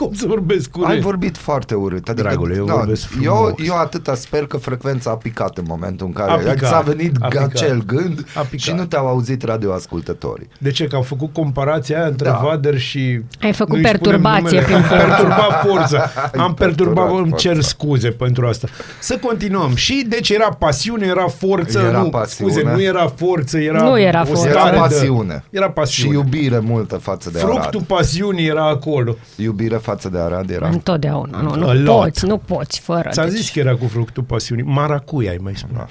Cum 0.00 0.12
să 0.14 0.24
vorbesc 0.26 0.70
cu 0.70 0.82
Ai 0.84 1.00
vorbit 1.00 1.36
foarte 1.36 1.74
urât. 1.74 2.08
Adică, 2.08 2.28
Dragule, 2.28 2.54
eu 2.56 2.64
da, 2.64 2.74
vorbesc 2.74 3.02
frumos. 3.06 3.26
eu, 3.26 3.54
eu 3.66 3.74
atâta 3.76 4.14
sper 4.14 4.46
că 4.46 4.56
frecvența 4.56 5.10
a 5.10 5.14
picat 5.14 5.58
în 5.58 5.64
momentul 5.68 6.06
în 6.06 6.12
care 6.12 6.30
A 6.30 6.34
picat, 6.36 6.58
ți-a 6.58 6.80
venit 6.80 7.16
a 7.20 7.26
picat. 7.26 7.44
acel 7.46 7.82
gând 7.86 8.26
A 8.34 8.40
picat. 8.40 8.58
și 8.58 8.72
nu 8.72 8.84
te-au 8.84 9.06
auzit 9.06 9.42
radioascultătorii. 9.42 10.48
De 10.58 10.70
ce? 10.70 10.86
Că 10.86 10.96
am 10.96 11.02
făcut 11.02 11.32
comparația 11.32 11.98
aia 11.98 12.06
între 12.06 12.28
Da. 12.28 12.40
Vader 12.44 12.78
și... 12.78 13.20
Ai 13.40 13.52
făcut 13.52 13.74
nu-i 13.74 13.84
spunem 13.84 14.00
perturbație 14.00 14.60
numele. 14.60 14.62
prin 14.62 14.76
Am 14.76 14.82
forță. 14.88 15.06
perturbat 15.06 15.64
forța. 15.66 15.98
Ai 16.34 16.40
Am 16.42 16.54
perturbat, 16.54 16.94
perturbat 17.04 17.10
îmi 17.24 17.34
cer 17.36 17.52
forța. 17.52 17.68
scuze 17.68 18.08
pentru 18.10 18.46
asta. 18.46 18.68
Să 19.00 19.18
continuăm. 19.22 19.74
Și 19.74 20.04
deci 20.08 20.28
era 20.30 20.48
pasiune, 20.58 21.06
era 21.06 21.26
forță. 21.28 21.78
Era 21.88 22.02
nu, 22.02 22.08
pasiune. 22.08 22.52
scuze, 22.52 22.66
nu 22.74 22.82
era 22.82 23.12
forță, 23.16 23.58
era 23.58 23.82
Nu 23.82 24.00
era 24.00 24.20
o 24.20 24.24
forță. 24.24 24.48
stare 24.48 24.58
Era 24.58 24.70
de- 24.72 24.76
pasiune. 24.94 25.44
Era 25.50 25.66
Și 25.66 25.72
pasiune. 25.72 26.14
iubire 26.16 26.58
multă 26.58 26.96
față 26.96 27.30
de 27.30 27.38
Fructul 27.38 27.60
Arad. 27.60 27.82
pasiunii 27.82 28.46
era 28.46 28.68
acolo. 28.68 29.16
Iubire 29.36 29.76
față 29.76 29.89
de 30.08 30.18
Arad 30.18 30.50
era. 30.50 30.68
Întotdeauna. 30.68 31.40
Nu, 31.40 31.50
A 31.50 31.54
nu 31.72 31.72
lot. 31.82 32.00
poți, 32.02 32.26
nu 32.26 32.36
poți 32.38 32.80
fără. 32.80 33.08
Ți-am 33.10 33.28
Deci, 33.28 33.36
zis 33.36 33.50
că 33.50 33.58
era 33.58 33.74
cu 33.76 33.86
fructul 33.86 34.22
pasiunii. 34.22 34.64
Maracuia, 34.64 35.30
ai 35.30 35.38
mai 35.40 35.56
spus. 35.56 35.76
Da. 35.76 35.86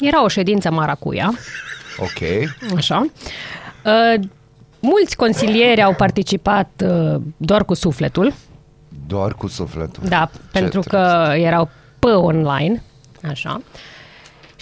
Era 0.00 0.24
o 0.24 0.28
ședință 0.28 0.70
maracuia, 0.70 1.32
Ok. 1.98 2.48
așa. 2.76 3.06
Uh, 3.84 4.24
mulți 4.80 5.16
consilieri 5.16 5.82
au 5.82 5.94
participat 5.94 6.68
uh, 6.84 7.20
doar 7.36 7.64
cu 7.64 7.74
sufletul, 7.74 8.34
Doar 9.06 9.34
cu 9.34 9.46
sufletul. 9.46 10.02
da, 10.08 10.30
pentru 10.52 10.80
trist. 10.80 10.88
că 10.88 11.32
erau 11.36 11.68
pe 11.98 12.06
online, 12.08 12.82
așa. 13.30 13.60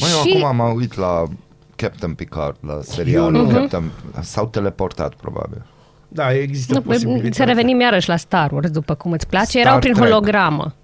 Mă, 0.00 0.06
eu 0.10 0.18
acum 0.40 0.56
m-am 0.56 0.74
uit 0.74 0.96
la 0.96 1.22
Captain 1.76 2.14
Picard, 2.14 2.56
la 2.60 2.78
serialul 2.82 3.34
Eu 3.34 3.42
nu. 3.50 3.58
Captain... 3.58 3.90
S-au 4.20 4.46
teleportat, 4.46 5.14
probabil. 5.14 5.62
Da, 6.14 6.32
există 6.34 6.74
Nu, 6.74 6.80
posibilitatea. 6.80 7.32
să 7.32 7.44
revenim 7.44 7.80
iarăși 7.80 8.08
la 8.08 8.16
Star 8.16 8.52
Wars, 8.52 8.70
după 8.70 8.94
cum 8.94 9.12
îți 9.12 9.26
place. 9.26 9.44
Star 9.46 9.62
Erau 9.62 9.78
prin 9.78 9.92
Trek. 9.92 10.04
hologramă. 10.06 10.74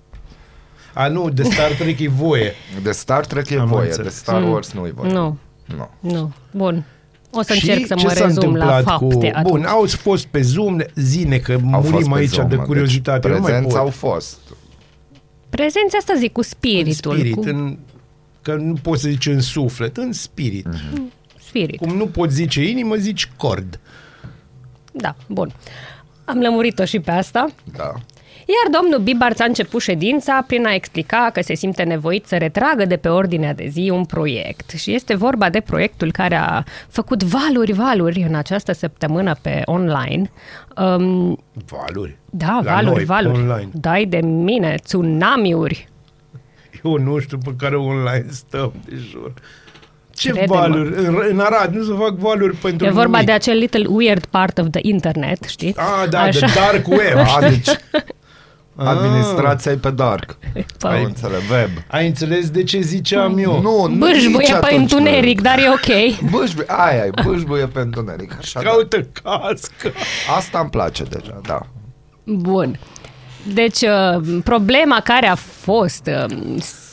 A, 0.95 1.09
nu, 1.09 1.31
de 1.31 1.43
Star 1.43 1.71
Trek 1.79 1.99
e 2.01 2.09
voie. 2.09 2.55
De 2.83 2.91
Star 2.91 3.27
Trek 3.27 3.51
e 3.51 3.59
Am 3.59 3.67
voie, 3.67 3.87
înțeles. 3.87 4.13
de 4.13 4.19
Star 4.19 4.43
Wars 4.43 4.73
nu 4.73 4.87
e 4.87 4.91
voie. 4.95 5.13
Nu, 5.13 5.37
Nu. 5.77 5.91
nu. 6.01 6.33
Bun. 6.51 6.85
O 7.31 7.43
să 7.43 7.53
și 7.55 7.69
încerc 7.69 7.87
să 7.87 7.95
ce 7.95 8.05
mă 8.07 8.11
s-a 8.13 8.25
rezum 8.27 8.57
la 8.57 8.65
întâmplat 8.79 8.83
fapte. 9.01 9.31
cu... 9.43 9.49
Bun, 9.49 9.65
au 9.65 9.85
fost 9.87 10.27
pe 10.27 10.41
Zoom, 10.41 10.77
zine 10.95 11.39
că 11.39 11.53
Au 11.53 11.59
murim 11.63 11.91
fost 11.91 12.09
pe 12.09 12.19
aici 12.19 12.29
Zoom, 12.29 12.49
de 12.49 12.57
mă, 12.57 12.63
curiozitate. 12.63 13.29
Deci 13.29 13.37
nu 13.37 13.43
mai 13.43 13.51
prezenți 13.51 13.75
pot. 13.75 13.85
au 13.85 13.89
fost. 13.91 14.39
Prezența 15.51 15.97
asta 15.99 16.15
zic 16.17 16.33
cu 16.33 16.43
spiritul. 16.43 17.13
Spirit, 17.15 17.35
cu 17.35 17.41
în, 17.45 17.79
că 18.43 18.55
nu 18.55 18.73
poți 18.83 19.03
să 19.03 19.09
zici 19.09 19.27
în 19.27 19.41
suflet, 19.41 19.97
în 19.97 20.13
spirit. 20.13 20.67
Mhm. 20.67 21.13
spirit. 21.49 21.77
Cum 21.81 21.97
nu 21.97 22.07
poți 22.07 22.35
zice 22.35 22.69
inimă, 22.69 22.95
zici 22.95 23.31
cord. 23.37 23.81
Da, 25.01 25.15
bun. 25.29 25.53
Am 26.25 26.39
lămurit-o 26.39 26.85
și 26.85 27.01
pe 27.01 27.11
asta. 27.11 27.47
Da. 27.77 27.93
Iar 28.51 28.81
domnul 28.81 28.99
Bibarț 29.01 29.41
a 29.41 29.45
început 29.45 29.81
ședința 29.81 30.45
prin 30.47 30.67
a 30.67 30.75
explica 30.75 31.31
că 31.33 31.43
se 31.43 31.55
simte 31.55 31.83
nevoit 31.83 32.27
să 32.27 32.37
retragă 32.37 32.85
de 32.85 32.97
pe 32.97 33.09
ordinea 33.09 33.55
de 33.55 33.67
zi 33.69 33.91
un 33.93 34.05
proiect. 34.05 34.71
Și 34.71 34.95
este 34.95 35.15
vorba 35.15 35.51
de 35.51 35.61
proiectul 35.61 36.13
care 36.13 36.35
a 36.37 36.63
făcut 36.89 37.23
valuri, 37.23 37.73
valuri 37.73 38.21
în 38.29 38.35
această 38.35 38.73
săptămână 38.73 39.35
pe 39.43 39.63
online. 39.65 40.31
Um, 40.77 41.39
Valuri. 41.71 42.17
da, 42.31 42.61
La 42.65 42.73
valuri, 42.73 42.95
noi, 42.95 43.05
valuri. 43.05 43.39
online. 43.39 43.69
Dai 43.73 44.05
de 44.07 44.21
mine, 44.21 44.75
tsunamiuri. 44.83 45.89
Eu 46.85 46.97
nu 46.97 47.19
știu 47.19 47.39
pe 47.39 47.55
care 47.59 47.77
online 47.77 48.27
stăm, 48.31 48.73
de 48.85 48.97
jur. 49.11 49.33
Ce 50.19 50.31
Crede-mă. 50.31 50.55
valuri? 50.59 51.07
În, 51.07 51.19
în 51.31 51.41
Arad 51.41 51.75
nu 51.75 51.83
se 51.85 51.93
fac 51.99 52.15
valuri 52.15 52.57
pentru 52.57 52.87
E 52.87 52.91
vorba 52.91 53.11
nimic. 53.11 53.27
de 53.27 53.33
acel 53.33 53.57
little 53.59 53.87
weird 53.89 54.25
part 54.25 54.59
of 54.59 54.67
the 54.71 54.81
internet, 54.83 55.45
știi? 55.49 55.75
Ah, 55.77 56.09
da, 56.11 56.21
Așa. 56.21 56.47
de 56.47 56.53
dark 56.55 56.87
web. 56.89 57.17
A, 57.37 57.39
deci 57.49 57.69
administrația 58.77 59.73
e 59.73 59.77
pe 59.77 59.91
dark. 59.91 60.37
Păi. 60.79 60.91
Ai 60.91 61.03
înțeles, 61.05 61.41
web. 61.51 61.69
Ai 61.89 62.07
înțeles 62.07 62.51
de 62.51 62.63
ce 62.65 62.81
ziceam 62.81 63.39
eu? 63.39 63.61
Nu, 63.61 63.87
nu 63.87 63.97
Bâșbuie 63.97 64.37
nici 64.37 64.49
pe 64.49 64.55
atunci 64.55 64.81
întuneric, 64.81 65.37
nu. 65.37 65.43
dar 65.43 65.59
e 65.59 65.69
ok. 65.69 66.15
Bâșbuie, 66.31 66.67
aia 66.69 67.05
e, 67.05 67.11
bâșbuie 67.25 67.67
pe 67.67 67.79
întuneric. 67.81 68.33
Așa, 68.39 68.63
da. 68.63 68.69
Caută 68.69 69.09
cască. 69.23 69.93
Asta 70.37 70.59
îmi 70.59 70.71
place 70.71 71.03
deja, 71.03 71.41
da. 71.47 71.61
Bun. 72.25 72.79
Deci, 73.55 73.81
uh, 73.81 74.39
problema 74.45 75.01
care 75.05 75.27
a 75.27 75.35
fost 75.35 76.11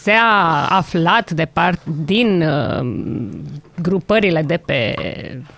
uh, 0.08 0.14
s-a 0.14 0.68
aflat 0.70 1.32
de 1.32 1.46
part 1.54 1.86
din 1.86 2.42
uh, 2.42 2.88
grupările 3.82 4.42
de 4.42 4.58
pe 4.58 4.94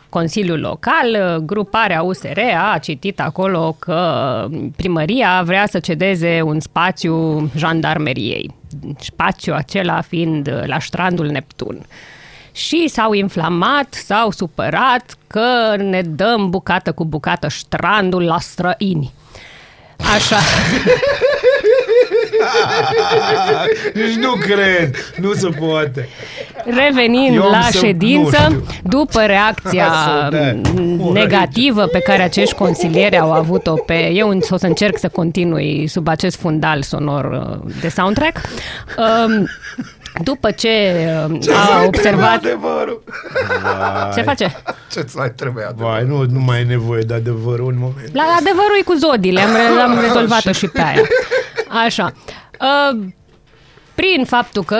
Consiliul 0.09 0.59
Local. 0.59 1.35
Uh, 1.35 1.35
Gruparea 1.35 2.01
USR 2.01 2.39
a 2.73 2.77
citit 2.77 3.19
acolo 3.19 3.75
că 3.79 4.47
primăria 4.75 5.41
vrea 5.45 5.65
să 5.65 5.79
cedeze 5.79 6.41
un 6.41 6.59
spațiu 6.59 7.49
jandarmeriei. 7.55 8.53
Spațiu 8.99 9.53
acela 9.53 10.01
fiind 10.01 10.47
uh, 10.47 10.65
la 10.65 10.79
strandul 10.79 11.25
Neptun. 11.25 11.85
Și 12.51 12.87
s-au 12.87 13.13
inflamat, 13.13 13.93
s-au 13.93 14.31
supărat 14.31 15.17
că 15.27 15.75
ne 15.77 16.01
dăm 16.01 16.49
bucată 16.49 16.91
cu 16.91 17.05
bucată 17.05 17.49
strandul 17.49 18.23
la 18.23 18.39
străini. 18.39 19.11
Așa. 20.15 20.37
Deci 23.93 24.13
nu 24.15 24.31
cred, 24.31 24.95
nu 25.21 25.33
se 25.33 25.47
poate. 25.59 26.09
Revenind 26.65 27.35
Eu 27.35 27.43
am 27.43 27.51
la 27.51 27.61
să- 27.61 27.77
ședință, 27.85 28.47
nu 28.49 28.55
știu. 28.55 28.63
după 28.83 29.21
reacția 29.25 29.85
Să 30.05 30.27
dea. 30.31 30.55
m, 30.75 31.11
negativă 31.13 31.85
pe 31.85 31.99
care 31.99 32.21
acești 32.23 32.55
consilieri 32.55 33.17
au 33.19 33.31
avut-o 33.33 33.73
pe... 33.73 34.09
Eu 34.13 34.39
o 34.49 34.57
să 34.57 34.65
încerc 34.65 34.97
să 34.97 35.07
continui 35.09 35.87
sub 35.87 36.07
acest 36.07 36.37
fundal 36.39 36.81
sonor 36.81 37.25
uh, 37.65 37.71
de 37.81 37.87
soundtrack. 37.89 38.37
Um, 38.97 39.47
După 40.23 40.51
ce 40.51 40.69
uh, 41.29 41.55
a 41.55 41.83
observat... 41.85 42.35
adevărul. 42.35 43.03
Ce 44.15 44.21
face? 44.21 44.61
Ce-ți 44.91 45.17
mai 45.17 45.31
trebuie 45.31 45.63
adevărul? 45.65 45.91
Vai, 45.91 46.03
nu, 46.05 46.23
nu 46.31 46.39
mai 46.39 46.61
e 46.61 46.63
nevoie 46.63 47.01
de 47.01 47.13
adevăr 47.13 47.59
un 47.59 47.75
moment. 47.77 48.09
La 48.13 48.23
adevărul 48.39 48.77
e 48.79 48.83
cu 48.83 48.93
zodile, 48.93 49.41
am, 49.41 49.51
re- 49.55 49.81
am 49.81 49.99
rezolvat-o 49.99 50.51
și 50.51 50.67
pe 50.67 50.81
aia. 50.81 51.01
Așa. 51.85 52.11
Uh, 52.61 53.05
prin 54.01 54.25
faptul 54.25 54.63
că 54.63 54.77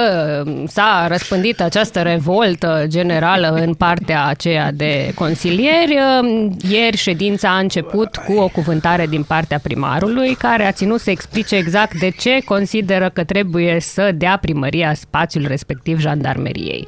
s-a 0.68 1.08
răspândit 1.08 1.62
această 1.62 2.02
revoltă 2.02 2.86
generală 2.88 3.48
în 3.48 3.74
partea 3.74 4.26
aceea 4.26 4.72
de 4.72 5.12
consilieri, 5.16 5.98
uh, 5.98 6.52
ieri 6.70 6.98
ședința 6.98 7.50
a 7.50 7.58
început 7.58 8.16
cu 8.16 8.34
o 8.34 8.48
cuvântare 8.48 9.08
din 9.08 9.24
partea 9.24 9.60
primarului, 9.60 10.36
care 10.36 10.66
a 10.66 10.72
ținut 10.72 11.00
să 11.00 11.10
explice 11.10 11.56
exact 11.56 12.00
de 12.00 12.10
ce 12.10 12.40
consideră 12.46 13.10
că 13.10 13.24
trebuie 13.24 13.80
să 13.80 14.12
dea 14.12 14.38
primăria 14.42 14.94
spațiul 14.94 15.48
respectiv 15.48 16.00
jandarmeriei. 16.00 16.88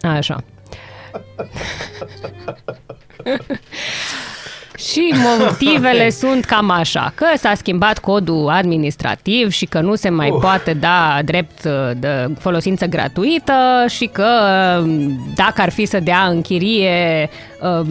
Așa. 0.00 0.44
Și 4.90 5.14
motivele 5.38 6.10
sunt 6.22 6.44
cam 6.44 6.70
așa, 6.70 7.12
că 7.14 7.26
s-a 7.36 7.54
schimbat 7.54 7.98
codul 7.98 8.48
administrativ 8.48 9.50
și 9.50 9.64
că 9.64 9.80
nu 9.80 9.94
se 9.94 10.08
mai 10.08 10.30
Uh. 10.30 10.38
poate 10.40 10.72
da 10.72 11.20
drept 11.24 11.64
uh, 11.64 11.72
de 11.96 12.28
folosință 12.38 12.86
gratuită 12.86 13.84
și 13.88 14.06
că 14.06 14.28
uh, 14.84 15.10
dacă 15.34 15.60
ar 15.60 15.70
fi 15.70 15.84
să 15.84 16.00
dea 16.00 16.26
în 16.26 16.42
chirie, 16.42 17.30
uh, 17.60 17.86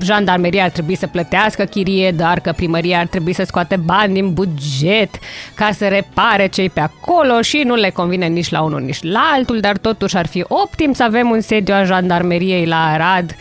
jandarmeria 0.00 0.64
ar 0.64 0.70
trebui 0.70 0.94
să 0.94 1.06
plătească 1.06 1.64
chirie, 1.64 2.10
dar 2.10 2.40
că 2.40 2.52
primăria 2.56 2.98
ar 2.98 3.06
trebui 3.06 3.32
să 3.32 3.44
scoate 3.46 3.76
bani 3.76 4.14
din 4.14 4.32
buget 4.32 5.10
ca 5.54 5.70
să 5.72 5.88
repare 5.88 6.46
cei 6.46 6.70
pe 6.70 6.80
acolo 6.80 7.40
și 7.40 7.62
nu 7.64 7.74
le 7.74 7.90
convine 7.90 8.26
nici 8.26 8.50
la 8.50 8.62
unul, 8.62 8.80
nici 8.80 9.02
la 9.02 9.30
altul, 9.34 9.60
dar 9.60 9.76
totuși 9.76 10.16
ar 10.16 10.26
fi 10.26 10.44
optim 10.48 10.92
să 10.92 11.04
avem 11.04 11.30
un 11.30 11.40
sediu 11.40 11.74
a 11.74 11.84
jandarmeriei 11.84 12.66
la 12.66 12.84
Arad 12.84 13.36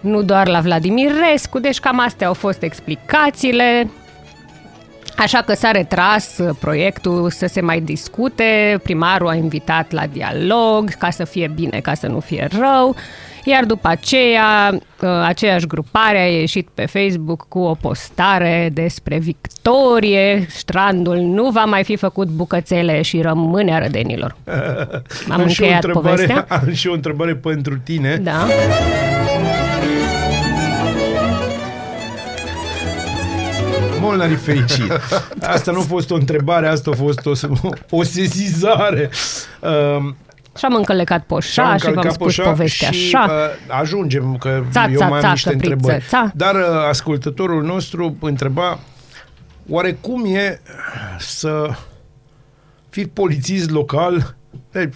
nu 0.00 0.22
doar 0.22 0.48
la 0.48 0.60
Vladimirescu, 0.60 1.58
deci 1.58 1.80
cam 1.80 2.00
astea 2.00 2.26
au 2.26 2.34
fost 2.34 2.62
explicațiile. 2.62 3.90
Așa 5.16 5.42
că 5.42 5.54
s-a 5.54 5.70
retras 5.70 6.38
uh, 6.38 6.56
proiectul 6.60 7.30
să 7.30 7.46
se 7.46 7.60
mai 7.60 7.80
discute, 7.80 8.80
primarul 8.82 9.28
a 9.28 9.34
invitat 9.34 9.90
la 9.90 10.06
dialog 10.06 10.90
ca 10.90 11.10
să 11.10 11.24
fie 11.24 11.50
bine, 11.54 11.80
ca 11.80 11.94
să 11.94 12.06
nu 12.06 12.20
fie 12.20 12.48
rău, 12.58 12.96
iar 13.48 13.64
după 13.64 13.88
aceea 13.88 14.70
uh, 14.72 15.08
aceeași 15.08 15.66
grupare 15.66 16.18
a 16.18 16.26
ieșit 16.26 16.68
pe 16.74 16.86
Facebook 16.86 17.46
cu 17.48 17.58
o 17.58 17.74
postare 17.74 18.70
despre 18.72 19.18
victorie, 19.18 20.46
strandul 20.50 21.16
nu 21.16 21.50
va 21.50 21.64
mai 21.64 21.84
fi 21.84 21.96
făcut 21.96 22.28
bucățele 22.28 23.02
și 23.02 23.20
rămâne 23.20 23.74
a 23.74 23.78
rădenilor. 23.78 24.36
Am 25.30 25.40
Am 25.40 25.46
și, 25.48 25.62
o 25.62 25.64
încheiat 25.64 25.84
întrebare, 25.84 26.14
povestea. 26.14 26.46
am 26.62 26.72
și 26.72 26.88
o 26.88 26.92
întrebare 26.92 27.34
pentru 27.34 27.78
tine. 27.78 28.16
Da. 28.16 28.46
Molnari 34.00 34.34
fericit. 34.34 34.92
Asta 35.54 35.72
nu 35.72 35.78
a 35.78 35.82
fost 35.82 36.10
o 36.10 36.14
întrebare, 36.14 36.66
asta 36.66 36.90
a 36.90 36.96
fost 36.96 37.26
o, 37.26 37.32
o 37.90 38.02
sesizare. 38.02 39.10
Um, 39.60 40.16
Și 40.58 40.64
am 40.64 40.74
încălecat 40.74 41.24
poșa 41.24 41.50
și 41.50 41.58
v-am 41.60 41.72
încălcat 41.72 42.12
spus 42.12 42.26
poșa 42.36 42.48
povestea 42.50 42.90
și, 42.90 43.16
așa. 43.16 43.32
Uh, 43.32 43.76
ajungem, 43.80 44.36
că 44.36 44.62
Ța, 44.70 44.86
eu 44.90 44.98
ța, 44.98 45.06
mai 45.08 45.18
am 45.18 45.24
ța, 45.24 45.30
niște 45.30 45.50
căpriță, 45.50 45.72
întrebări. 45.74 46.04
ța. 46.08 46.30
Dar 46.34 46.54
uh, 46.54 46.60
ascultătorul 46.88 47.62
nostru 47.62 48.16
întreba 48.20 48.78
oare 49.68 49.92
cum 50.00 50.24
e 50.34 50.60
să 51.18 51.70
fii 52.90 53.06
polițist 53.06 53.70
local 53.70 54.34
e, 54.72 54.88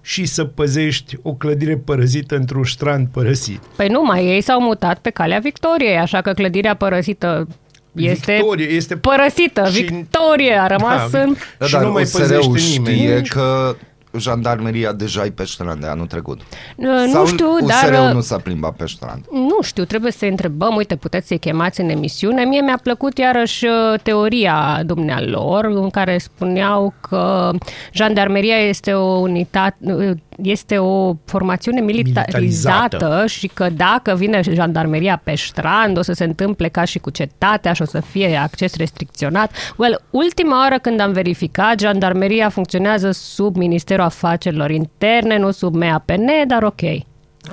și 0.00 0.24
să 0.24 0.44
păzești 0.44 1.16
o 1.22 1.32
clădire 1.32 1.76
părăzită 1.76 2.36
într-un 2.36 2.64
strand 2.64 3.08
părăsit. 3.12 3.60
Păi 3.76 3.88
nu 3.88 4.02
mai, 4.02 4.24
ei 4.26 4.40
s-au 4.40 4.60
mutat 4.60 4.98
pe 4.98 5.10
calea 5.10 5.38
Victoriei, 5.38 5.96
așa 5.96 6.20
că 6.20 6.32
clădirea 6.32 6.74
părăsită 6.76 7.48
este 7.92 8.32
Victorie, 8.32 8.66
este 8.66 8.96
părăsită. 8.96 9.68
și- 9.68 9.82
Victorie 9.82 10.52
a 10.60 10.66
rămas 10.66 11.10
Da, 11.10 11.18
în... 11.18 11.36
Da, 11.58 11.66
și 11.66 11.72
dar 11.72 11.82
nu 11.82 11.92
mai 11.92 12.02
USR-ul 12.02 12.20
păzește 12.20 12.68
nimeni. 12.78 12.96
știe 12.96 13.20
Nici- 13.20 13.28
că 13.28 13.76
jandarmeria 14.18 14.92
deja 14.92 15.24
e 15.24 15.30
pe 15.30 15.44
strand 15.44 15.80
de 15.80 15.86
anul 15.86 16.06
trecut. 16.06 16.40
Nu 16.76 17.06
Sau 17.12 17.26
știu, 17.26 17.52
USR-ul 17.52 17.90
dar... 17.90 18.12
nu 18.12 18.20
s-a 18.20 18.36
plimbat 18.36 18.72
pe 18.76 18.86
strand. 18.86 19.24
Nu 19.30 19.62
știu, 19.62 19.84
trebuie 19.84 20.12
să 20.12 20.24
întrebăm, 20.24 20.76
uite, 20.76 20.96
puteți 20.96 21.26
să-i 21.26 21.38
chemați 21.38 21.80
în 21.80 21.88
emisiune. 21.88 22.44
Mie 22.44 22.60
mi-a 22.60 22.78
plăcut 22.82 23.18
iarăși 23.18 23.64
uh, 23.64 24.00
teoria 24.02 24.82
dumnealor, 24.84 25.64
în 25.64 25.90
care 25.90 26.18
spuneau 26.18 26.94
că 27.00 27.50
jandarmeria 27.92 28.56
este 28.56 28.92
o 28.92 29.18
unitate, 29.18 29.76
uh, 29.80 30.10
este 30.42 30.78
o 30.78 31.14
formațiune 31.24 31.80
militarizată, 31.80 32.38
Militarizată. 32.38 33.26
și 33.26 33.46
că 33.54 33.68
dacă 33.76 34.14
vine 34.14 34.40
jandarmeria 34.52 35.20
pe 35.24 35.34
strand, 35.34 35.98
o 35.98 36.02
să 36.02 36.12
se 36.12 36.24
întâmple 36.24 36.68
ca 36.68 36.84
și 36.84 36.98
cu 36.98 37.10
cetatea 37.10 37.72
și 37.72 37.82
o 37.82 37.84
să 37.84 38.00
fie 38.00 38.36
acces 38.36 38.76
restricționat. 38.76 39.50
Well, 39.76 40.00
ultima 40.10 40.60
oară 40.62 40.78
când 40.82 41.00
am 41.00 41.12
verificat, 41.12 41.80
jandarmeria 41.80 42.48
funcționează 42.48 43.10
sub 43.10 43.56
Ministerul 43.56 44.04
Afacerilor 44.04 44.70
Interne, 44.70 45.38
nu 45.38 45.50
sub 45.50 45.74
MAPN, 45.74 46.24
dar 46.46 46.62
ok. 46.62 46.80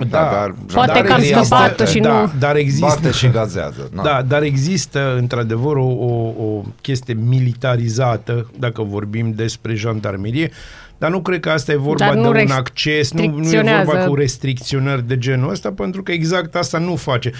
Da, 0.10 0.30
dar 0.32 0.56
Poate 0.74 0.91
că 0.91 0.98
am 0.98 1.20
jandarmeria 1.20 1.44
scăpat 1.44 1.67
bate- 1.78 1.86
și 1.91 2.00
da, 2.00 2.22
nu- 2.22 2.32
Dar 2.39 2.56
există, 2.56 2.86
Bate 3.02 3.12
și 3.12 3.30
gazează. 3.30 3.89
Na. 3.94 4.04
Da, 4.04 4.22
dar 4.28 4.41
există 4.41 5.15
într-adevăr 5.17 5.76
o, 5.76 5.86
o, 5.86 6.34
o 6.44 6.62
chestie 6.82 7.17
militarizată, 7.28 8.52
dacă 8.60 8.82
vorbim 8.82 9.32
despre 9.36 9.74
jandarmerie, 9.76 10.52
dar 11.02 11.12
nu 11.12 11.22
cred 11.22 11.40
că 11.40 11.50
asta 11.50 11.72
e 11.72 11.76
vorba 11.76 12.06
Dar 12.06 12.14
de 12.14 12.20
nu 12.20 12.30
un 12.30 12.52
acces, 12.52 13.12
nu, 13.12 13.22
nu 13.22 13.26
e 13.26 13.36
restricționează. 13.38 13.86
vorba 13.86 14.06
cu 14.06 14.16
restricționări 14.16 15.08
de 15.08 15.18
genul 15.18 15.50
ăsta, 15.50 15.72
pentru 15.72 16.04
că 16.04 16.12
exact 16.12 16.56
asta 16.56 16.78
nu 16.78 16.96
face. 16.96 17.32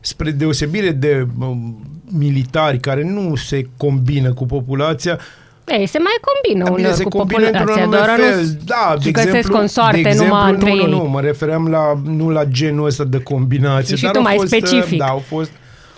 Spre 0.00 0.30
deosebire 0.30 0.90
de 0.90 1.26
um, 1.38 1.84
militari 2.18 2.78
care 2.78 3.04
nu 3.04 3.34
se 3.34 3.68
combină 3.76 4.32
cu 4.32 4.46
populația, 4.46 5.18
Ei, 5.64 5.86
se 5.86 5.98
mai 5.98 6.12
combină 6.20 6.64
Bine, 6.64 6.76
uneori 6.76 6.96
se 6.96 7.02
cu 7.02 7.08
combină 7.08 7.46
într-un 7.46 7.66
populația, 7.66 7.82
anume 7.82 7.96
doar 7.96 8.18
fel. 8.18 8.44
nu 8.44 8.60
Da, 8.64 8.94
de 8.96 9.04
și 9.04 9.10
găsesc 9.10 9.34
exemplu, 9.34 9.58
consoarte 9.58 10.00
de 10.00 10.08
exemplu, 10.08 10.34
numai 10.34 10.50
între 10.50 10.70
nu, 10.70 10.76
ei. 10.76 10.84
Nu, 10.84 11.02
nu, 11.02 11.08
mă 11.08 11.20
refeream 11.20 11.68
la, 11.68 12.00
nu 12.04 12.30
la 12.30 12.44
genul 12.44 12.86
ăsta 12.86 13.04
de 13.04 13.18
combinație. 13.18 13.96
Și 13.96 14.02
dar 14.02 14.12
tu 14.12 14.18
au 14.18 14.24
mai 14.24 14.36
fost, 14.36 14.48
specific. 14.48 14.98
Da, 14.98 15.06
au 15.06 15.18
fost 15.18 15.50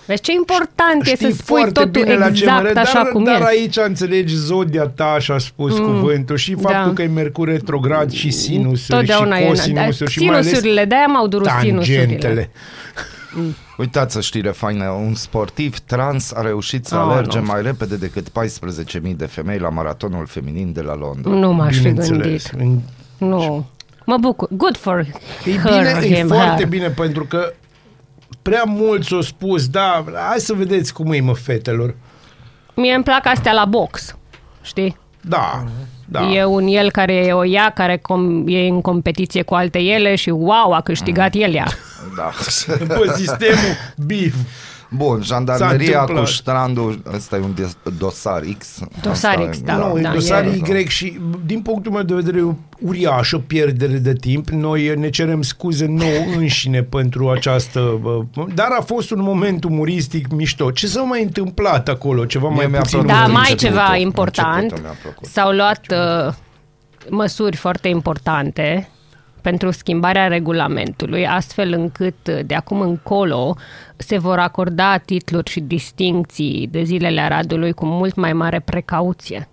Vezi 0.05 0.21
ce 0.21 0.31
important 0.31 1.01
e 1.07 1.15
Știi 1.15 1.31
să 1.31 1.35
spui 1.37 1.45
foarte 1.45 1.71
totul 1.71 1.89
bine 2.01 2.15
la 2.15 2.25
ce 2.31 2.43
exact 2.43 2.61
mă 2.63 2.69
re- 2.69 2.79
așa 2.79 2.93
dar, 3.03 3.11
cum 3.11 3.23
dar 3.23 3.41
e. 3.41 3.45
aici 3.45 3.77
înțelegi 3.77 4.35
zodia 4.35 4.87
ta, 4.87 5.05
așa 5.05 5.33
a 5.33 5.37
spus 5.37 5.79
mm, 5.79 5.85
cuvântul, 5.85 6.35
și 6.37 6.53
faptul 6.53 6.71
da. 6.87 6.93
că 6.93 7.01
e 7.01 7.07
Mercur 7.07 7.47
retrograd 7.47 8.11
și 8.11 8.31
sinusuri 8.31 8.97
Totdeauna 8.97 9.37
și 9.37 9.43
e 9.43 9.47
cosinusuri 9.47 10.11
și 10.11 10.19
mai 10.19 10.27
ales 10.33 10.45
sinusurile, 10.47 10.85
de-aia 10.85 11.05
m-au 11.05 11.27
durut 11.27 11.47
sinusurile. 11.61 11.97
tangentele. 12.03 12.49
Uitați 13.77 14.17
o 14.17 14.19
știre 14.19 14.49
faină. 14.49 14.89
Un 14.89 15.13
sportiv 15.13 15.79
trans 15.79 16.31
a 16.31 16.41
reușit 16.41 16.85
să 16.85 16.95
Oh, 16.95 17.01
alerge 17.11 17.39
nu. 17.39 17.45
mai 17.45 17.61
repede 17.61 17.95
decât 17.95 18.27
14.000 18.29 19.15
de 19.15 19.25
femei 19.25 19.57
la 19.57 19.69
maratonul 19.69 20.25
feminin 20.25 20.73
de 20.73 20.81
la 20.81 20.95
Londra. 20.95 21.31
Nu 21.31 21.53
m-aș 21.53 21.75
fi 21.75 21.81
Bineînțeles. 21.81 22.49
gândit. 22.51 22.83
Nu. 23.17 23.65
Mă 24.05 24.17
bucur. 24.17 24.47
Good 24.51 24.77
for 24.77 24.99
E 25.45 25.51
her, 25.51 25.61
bine, 25.63 25.99
e 26.01 26.15
him, 26.15 26.27
foarte 26.27 26.55
her. 26.57 26.67
bine 26.67 26.87
pentru 26.89 27.25
că 27.25 27.53
prea 28.41 28.63
mulți 28.65 29.13
au 29.13 29.21
spus, 29.21 29.67
da, 29.67 30.03
hai 30.29 30.39
să 30.39 30.53
vedeți 30.53 30.93
cum 30.93 31.11
e, 31.11 31.19
mă, 31.19 31.33
fetelor. 31.33 31.95
Mie 32.75 32.93
îmi 32.93 33.03
plac 33.03 33.25
astea 33.25 33.53
la 33.53 33.65
box, 33.65 34.15
știi? 34.61 34.97
Da, 35.21 35.63
da. 36.05 36.29
E 36.29 36.45
un 36.45 36.67
el 36.67 36.91
care 36.91 37.13
e 37.13 37.33
o 37.33 37.45
ea, 37.45 37.69
care 37.69 37.97
com- 37.97 38.43
e 38.45 38.67
în 38.67 38.81
competiție 38.81 39.41
cu 39.41 39.53
alte 39.55 39.79
ele 39.79 40.15
și 40.15 40.29
wow, 40.29 40.73
a 40.73 40.81
câștigat 40.81 41.33
el 41.33 41.53
ea. 41.53 41.67
Da. 42.15 42.31
Bă, 42.85 43.13
sistemul 43.15 43.75
BIF. 44.05 44.35
Bun, 44.95 45.17
S-a 45.17 45.23
jandarmeria 45.23 45.99
întâmplat. 45.99 46.25
cu 46.25 46.31
strandul, 46.31 47.01
ăsta 47.15 47.35
e 47.35 47.39
un 47.39 47.53
dis- 47.53 47.77
dosar 47.97 48.41
X. 48.57 48.79
Dosar 49.01 49.35
Asta 49.35 49.47
X, 49.49 49.57
e- 49.57 49.61
da. 49.63 49.75
nu, 49.75 49.99
da, 50.01 50.09
e 50.09 50.13
dosar 50.13 50.45
e- 50.45 50.79
Y 50.79 50.87
și 50.87 51.19
din 51.45 51.61
punctul 51.61 51.91
meu 51.91 52.01
de 52.01 52.13
vedere 52.13 52.37
e 52.37 52.41
o 52.41 52.53
uriașă 52.79 53.37
pierdere 53.37 53.97
de 53.97 54.13
timp. 54.13 54.49
Noi 54.49 54.93
ne 54.97 55.09
cerem 55.09 55.41
scuze 55.41 55.85
nouă 55.85 56.23
înșine 56.37 56.81
pentru 56.83 57.29
această... 57.29 57.99
bă, 58.01 58.19
Dar 58.53 58.67
a 58.79 58.81
fost 58.81 59.11
un 59.11 59.21
moment 59.21 59.63
umoristic 59.63 60.31
mișto. 60.31 60.71
Ce 60.71 60.87
s-a 60.87 61.01
mai 61.01 61.23
întâmplat 61.23 61.87
acolo? 61.89 62.25
Ceva 62.25 62.47
Mie 62.47 62.55
mai 62.57 62.67
mi-a 62.67 62.79
puțin 62.79 62.99
plăcut 62.99 63.15
Da, 63.15 63.23
Începutul, 63.23 63.41
mai 63.49 63.55
ceva 63.55 63.79
începutul 63.79 64.01
important. 64.01 64.81
mi-a 64.81 64.95
plăcut. 65.01 65.25
S-au 65.27 65.51
luat 65.51 65.85
uh, 66.27 66.33
măsuri 67.09 67.55
foarte 67.55 67.87
importante 67.87 68.89
pentru 69.43 69.71
schimbarea 69.71 70.27
regulamentului, 70.27 71.27
astfel 71.27 71.73
încât 71.73 72.27
uh, 72.27 72.39
de 72.45 72.55
acum 72.55 72.81
încolo 72.81 73.55
se 73.97 74.17
vor 74.17 74.39
acorda 74.39 74.97
titluri 74.97 75.49
și 75.49 75.59
distincții 75.59 76.67
de 76.71 76.83
zilele 76.83 77.21
Aradului 77.21 77.73
cu 77.73 77.85
mult 77.85 78.15
mai 78.15 78.33
mare 78.33 78.59
precauție. 78.59 79.47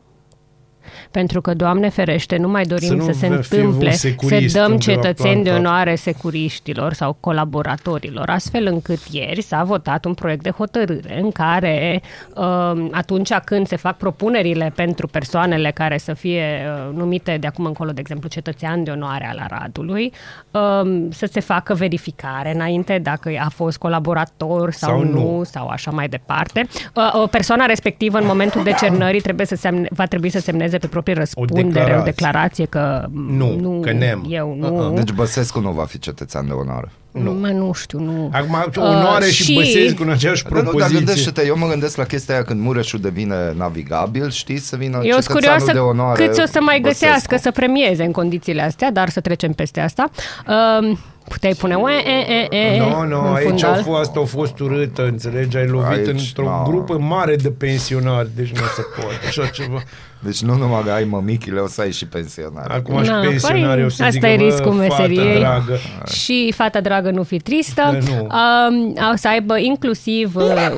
Pentru 1.10 1.40
că, 1.40 1.54
Doamne 1.54 1.88
ferește, 1.88 2.36
nu 2.36 2.48
mai 2.48 2.62
dorim 2.62 2.88
Să 2.88 2.94
nu 2.94 3.04
să, 3.04 3.12
se 3.12 3.26
fie 3.26 3.60
întâmple 3.60 3.86
un 3.86 3.92
să 3.92 3.98
securist 3.98 4.54
dăm 4.54 4.70
undeva 4.72 4.92
cetățeni 4.92 5.42
de 5.42 5.50
plantat. 5.50 5.58
onoare 5.58 5.94
securiștilor 5.94 6.92
sau 6.92 7.16
colaboratorilor, 7.20 8.28
astfel 8.28 8.66
încât 8.66 8.98
ieri 9.10 9.42
s-a 9.42 9.62
votat 9.64 10.04
un 10.04 10.14
proiect 10.14 10.42
de 10.42 10.50
hotărâre 10.50 11.20
în 11.22 11.30
care 11.30 12.02
uh, 12.34 12.88
atunci 12.90 13.32
când 13.44 13.66
se 13.66 13.76
fac 13.76 13.96
propunerile 13.96 14.72
pentru 14.74 15.06
persoanele 15.06 15.70
care 15.70 15.98
să 15.98 16.12
fie 16.12 16.60
uh, 16.88 16.96
numite 16.96 17.36
de 17.40 17.46
acum 17.46 17.64
încolo, 17.64 17.90
de 17.90 18.00
exemplu, 18.00 18.28
cetățean 18.28 18.84
de 18.84 18.90
onoare 18.90 19.28
al 19.30 19.48
Aradului, 19.50 20.12
uh, 20.50 21.06
să 21.10 21.28
se 21.32 21.40
facă 21.40 21.74
verificare 21.74 22.54
înainte 22.54 22.98
dacă 22.98 23.30
a 23.44 23.48
fost 23.48 23.78
colaborator 23.78 24.72
sau, 24.72 24.90
Sau 24.90 25.04
nu, 25.04 25.36
nu. 25.36 25.44
sau 25.44 25.68
așa 25.68 25.90
mai 25.90 26.08
departe. 26.08 26.66
Uh, 26.94 27.10
o 27.22 27.26
persoană 27.26 27.66
respectivă 27.66 28.18
în 28.18 28.26
momentul 28.26 28.62
decernării 28.62 29.20
trebuie 29.20 29.46
să 29.46 29.54
semne, 29.54 29.88
va 29.90 30.06
trebui 30.06 30.30
să 30.30 30.40
semneze 30.40 30.78
pe 30.80 30.86
proprie 30.86 31.14
răspundere 31.14 31.62
o 31.64 31.68
declarație. 31.68 32.04
declarație 32.04 32.64
că 32.64 33.06
Nu, 33.12 33.56
nu 33.60 33.80
că 33.80 33.92
nem. 33.92 34.24
eu 34.28 34.56
nu. 34.58 34.92
Deci 34.94 35.10
Băsescu 35.12 35.60
nu 35.60 35.70
va 35.70 35.84
fi 35.84 35.98
cetățean 35.98 36.46
de 36.46 36.52
onoare. 36.52 36.90
Nu. 37.10 37.32
Mă, 37.32 37.46
nu 37.48 37.72
știu, 37.72 37.98
nu. 38.00 38.30
Acum, 38.32 38.64
onoare 38.76 39.24
Uh, 39.24 39.30
și, 39.30 39.42
și- 39.42 39.54
Băsescu 39.54 40.02
în 40.02 40.10
aceeași 40.10 40.42
Dar 40.42 40.52
nu, 40.52 40.58
dar 40.58 40.68
propoziție. 40.70 40.96
gândește-te, 41.04 41.46
eu 41.46 41.56
mă 41.58 41.68
gândesc 41.68 41.96
la 41.96 42.04
chestia 42.04 42.34
aia 42.34 42.44
când 42.44 42.60
Mureșul 42.60 43.00
devine 43.00 43.54
navigabil, 43.56 44.30
știi, 44.30 44.58
să 44.58 44.76
vină 44.76 44.96
Eu 45.02 45.10
sunt 45.10 45.12
cetățeanul 45.26 45.38
curioasă 45.60 45.72
de 45.72 45.78
onoare 45.78 46.26
câți 46.26 46.40
o 46.40 46.46
să 46.46 46.58
mai 46.62 46.80
Băsescu. 46.80 47.04
găsească 47.04 47.36
să 47.36 47.50
premieze 47.50 48.04
în 48.04 48.12
condițiile 48.12 48.62
astea, 48.62 48.90
dar 48.92 49.08
să 49.08 49.20
trecem 49.20 49.52
peste 49.52 49.80
asta. 49.80 50.10
Uh, 50.48 50.96
Puteai 51.28 51.52
pune 51.58 51.74
ue, 51.74 51.92
e, 51.92 52.32
e, 52.56 52.56
e, 52.56 52.78
Nu, 52.78 53.04
nu, 53.06 53.28
în 53.28 53.34
aici 53.34 53.62
a 53.62 53.66
fundal. 53.66 53.82
fost, 53.82 54.16
a 54.16 54.24
fost 54.24 54.58
urâtă, 54.58 55.04
înțelegi? 55.06 55.56
Ai 55.56 55.66
lovit 55.66 56.06
Aici, 56.06 56.06
într-o 56.06 56.44
da. 56.44 56.62
grupă 56.66 56.98
mare 56.98 57.36
de 57.36 57.50
pensionari, 57.50 58.28
deci 58.36 58.48
nu 58.50 58.60
se 58.76 58.82
poate 59.00 59.26
așa 59.28 59.46
ceva. 59.46 59.82
Deci 60.22 60.42
nu 60.42 60.54
numai 60.54 60.82
că 60.82 60.90
ai 60.90 61.04
mămichile, 61.04 61.60
o 61.60 61.66
să 61.66 61.80
ai 61.80 61.92
și 61.92 62.06
pensionare. 62.06 62.72
Acum 62.74 63.02
și 63.02 63.10
Na, 63.10 63.20
pensionarii 63.20 63.84
o 63.84 63.88
să 63.88 64.02
păi, 64.02 64.10
zică, 64.10 64.26
asta 64.26 64.42
e 64.42 64.44
"Bă, 64.44 64.44
riscul 64.44 64.72
fată 64.72 64.78
meseriei. 64.80 65.38
dragă. 65.38 65.76
Și 66.12 66.52
fata 66.56 66.80
dragă 66.80 67.10
nu 67.10 67.22
fi 67.22 67.38
tristă. 67.38 67.82
Da, 67.82 67.90
nu. 68.14 68.20
Um, 68.22 68.96
o 69.12 69.16
să 69.16 69.28
aibă 69.28 69.58
inclusiv... 69.58 70.34
Uh, 70.36 70.76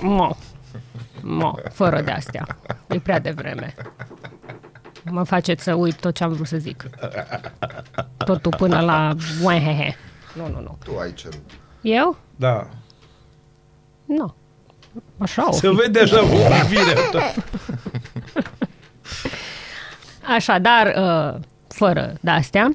mo, 0.00 0.36
mo, 1.22 1.54
fără 1.72 2.00
de 2.00 2.10
astea. 2.10 2.46
E 2.88 2.98
prea 2.98 3.18
devreme. 3.20 3.74
Mă 5.10 5.22
faceți 5.22 5.62
să 5.62 5.74
uit 5.74 5.94
tot 6.00 6.14
ce 6.14 6.24
am 6.24 6.32
vrut 6.32 6.46
să 6.46 6.56
zic. 6.56 6.84
Totul 8.16 8.54
până 8.58 8.80
la... 8.80 9.14
Uehehe. 9.42 9.96
Nu, 10.34 10.42
nu, 10.48 10.60
nu. 10.60 10.78
Tu 10.84 10.90
ai 11.02 11.12
cerut. 11.14 11.50
Eu? 11.80 12.16
Da. 12.36 12.66
Nu. 14.04 14.34
Așa 15.18 15.48
o 15.48 15.52
Se 15.52 15.68
fi. 15.68 15.74
vede 15.74 16.00
așa 16.00 16.18
cu 16.18 16.26
privirea 16.26 16.94
ta. 20.28 20.34
Așa, 20.34 20.58
dar 20.58 20.94
uh, 20.96 21.40
fără 21.68 22.12
de 22.20 22.30
astea. 22.30 22.70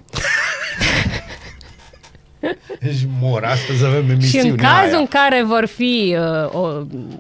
Deci 2.80 3.08
mor, 3.22 3.44
astăzi 3.44 3.86
avem 3.86 4.06
Și 4.06 4.12
emisiunea 4.12 4.50
în 4.52 4.58
cazul 4.58 4.90
aia. 4.94 4.98
în 4.98 5.06
care 5.08 5.44
vor 5.44 5.66
fi 5.66 6.18
uh, 6.20 6.54
o, 6.62 6.68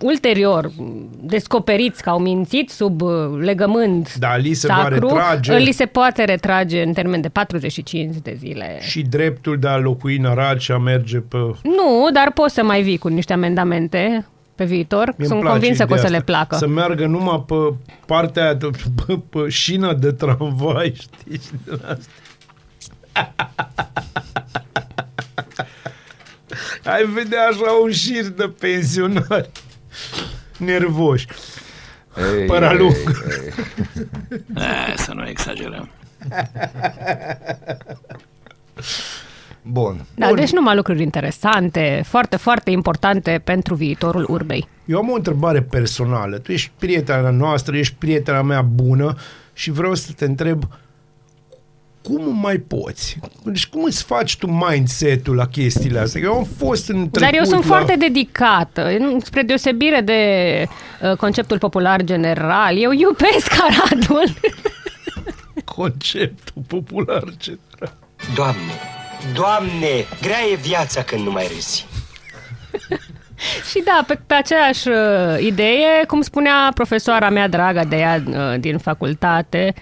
ulterior 0.01 0.71
descoperiți 1.19 2.03
că 2.03 2.09
au 2.09 2.19
mințit 2.19 2.69
sub 2.69 3.01
uh, 3.01 3.11
legământ 3.39 4.15
Da, 4.15 4.35
li 4.35 4.53
se 4.53 4.67
va 4.67 4.73
sacru, 4.73 5.07
retrage. 5.07 5.57
li 5.57 5.71
se 5.71 5.85
poate 5.85 6.23
retrage 6.23 6.81
în 6.81 6.93
termen 6.93 7.21
de 7.21 7.29
45 7.29 8.15
de 8.21 8.35
zile. 8.39 8.77
Și 8.81 9.01
dreptul 9.01 9.59
de 9.59 9.67
a 9.67 9.77
locui 9.77 10.17
în 10.17 10.25
Arad 10.25 10.59
și 10.59 10.71
a 10.71 10.77
merge 10.77 11.17
pe... 11.17 11.37
Nu, 11.63 12.07
dar 12.13 12.31
poți 12.33 12.53
să 12.53 12.63
mai 12.63 12.81
vii 12.81 12.97
cu 12.97 13.07
niște 13.07 13.33
amendamente 13.33 14.25
pe 14.55 14.65
viitor. 14.65 15.05
Mie-mi 15.05 15.25
Sunt 15.25 15.39
place 15.39 15.51
convinsă 15.59 15.85
că 15.85 15.93
o 15.93 15.95
să 15.95 16.01
ideea 16.05 16.11
le 16.11 16.17
asta. 16.17 16.31
placă. 16.31 16.55
Să 16.55 16.67
meargă 16.67 17.05
numai 17.05 17.43
pe 17.47 17.73
partea 18.05 18.43
aia, 18.43 18.53
de- 18.53 18.69
pe, 19.05 19.19
pe 19.29 19.49
șina 19.49 19.93
de 19.93 20.11
tramvai, 20.11 20.93
știi? 21.01 21.39
și 21.41 21.49
din 21.65 21.79
asta. 21.85 22.09
Ai 26.93 27.05
vedea 27.05 27.41
așa 27.47 27.71
un 27.83 27.91
șir 27.91 28.27
de 28.27 28.53
pensionari 28.59 29.49
nervoși. 30.57 31.27
Ei, 32.37 32.45
Păra 32.45 32.71
ei, 32.71 32.77
lung. 32.77 32.95
ei. 32.95 33.53
Eh, 34.55 34.93
să 34.97 35.11
nu 35.13 35.27
exagerăm. 35.27 35.89
Bun. 39.65 40.05
Da, 40.15 40.27
Bun. 40.27 40.35
deci 40.35 40.51
numai 40.51 40.75
lucruri 40.75 41.01
interesante, 41.01 42.03
foarte, 42.05 42.37
foarte 42.37 42.71
importante 42.71 43.41
pentru 43.43 43.75
viitorul 43.75 44.25
urbei. 44.29 44.67
Eu 44.85 44.97
am 44.97 45.09
o 45.09 45.15
întrebare 45.15 45.61
personală. 45.61 46.37
Tu 46.37 46.51
ești 46.51 46.71
prietena 46.79 47.29
noastră, 47.29 47.77
ești 47.77 47.95
prietena 47.97 48.41
mea 48.41 48.61
bună 48.61 49.15
și 49.53 49.71
vreau 49.71 49.95
să 49.95 50.11
te 50.15 50.25
întreb 50.25 50.63
cum 52.01 52.39
mai 52.41 52.57
poți? 52.57 53.17
Deci 53.43 53.67
cum 53.67 53.83
îți 53.83 54.03
faci 54.03 54.37
tu 54.37 54.47
mindset-ul 54.47 55.35
la 55.35 55.47
chestiile 55.47 55.99
astea? 55.99 56.21
Că 56.21 56.27
eu 56.27 56.35
am 56.35 56.43
fost 56.57 56.89
în 56.89 56.95
trecut 56.95 57.19
Dar 57.19 57.33
eu 57.33 57.43
sunt 57.43 57.59
la... 57.59 57.65
foarte 57.75 57.95
dedicată, 57.95 58.89
spre 59.23 59.41
deosebire 59.41 60.01
de 60.01 60.19
uh, 61.01 61.17
conceptul 61.17 61.57
popular 61.57 62.01
general. 62.03 62.77
Eu 62.81 62.91
iubesc 62.91 63.51
Aradul. 63.67 64.23
conceptul 65.65 66.61
popular 66.67 67.23
general. 67.37 67.97
Doamne, 68.35 68.71
Doamne, 69.31 70.05
grea 70.21 70.43
e 70.51 70.55
viața 70.55 71.03
când 71.03 71.21
nu 71.23 71.31
mai 71.31 71.47
râzi. 71.47 71.85
Și 73.69 73.81
da, 73.85 74.03
pe, 74.07 74.19
pe 74.27 74.33
aceeași 74.33 74.87
uh, 74.87 74.95
idee, 75.39 76.05
cum 76.07 76.21
spunea 76.21 76.71
profesoara 76.73 77.29
mea 77.29 77.47
dragă 77.47 77.83
de 77.89 77.95
ea 77.95 78.23
uh, 78.27 78.59
din 78.59 78.77
facultate, 78.77 79.73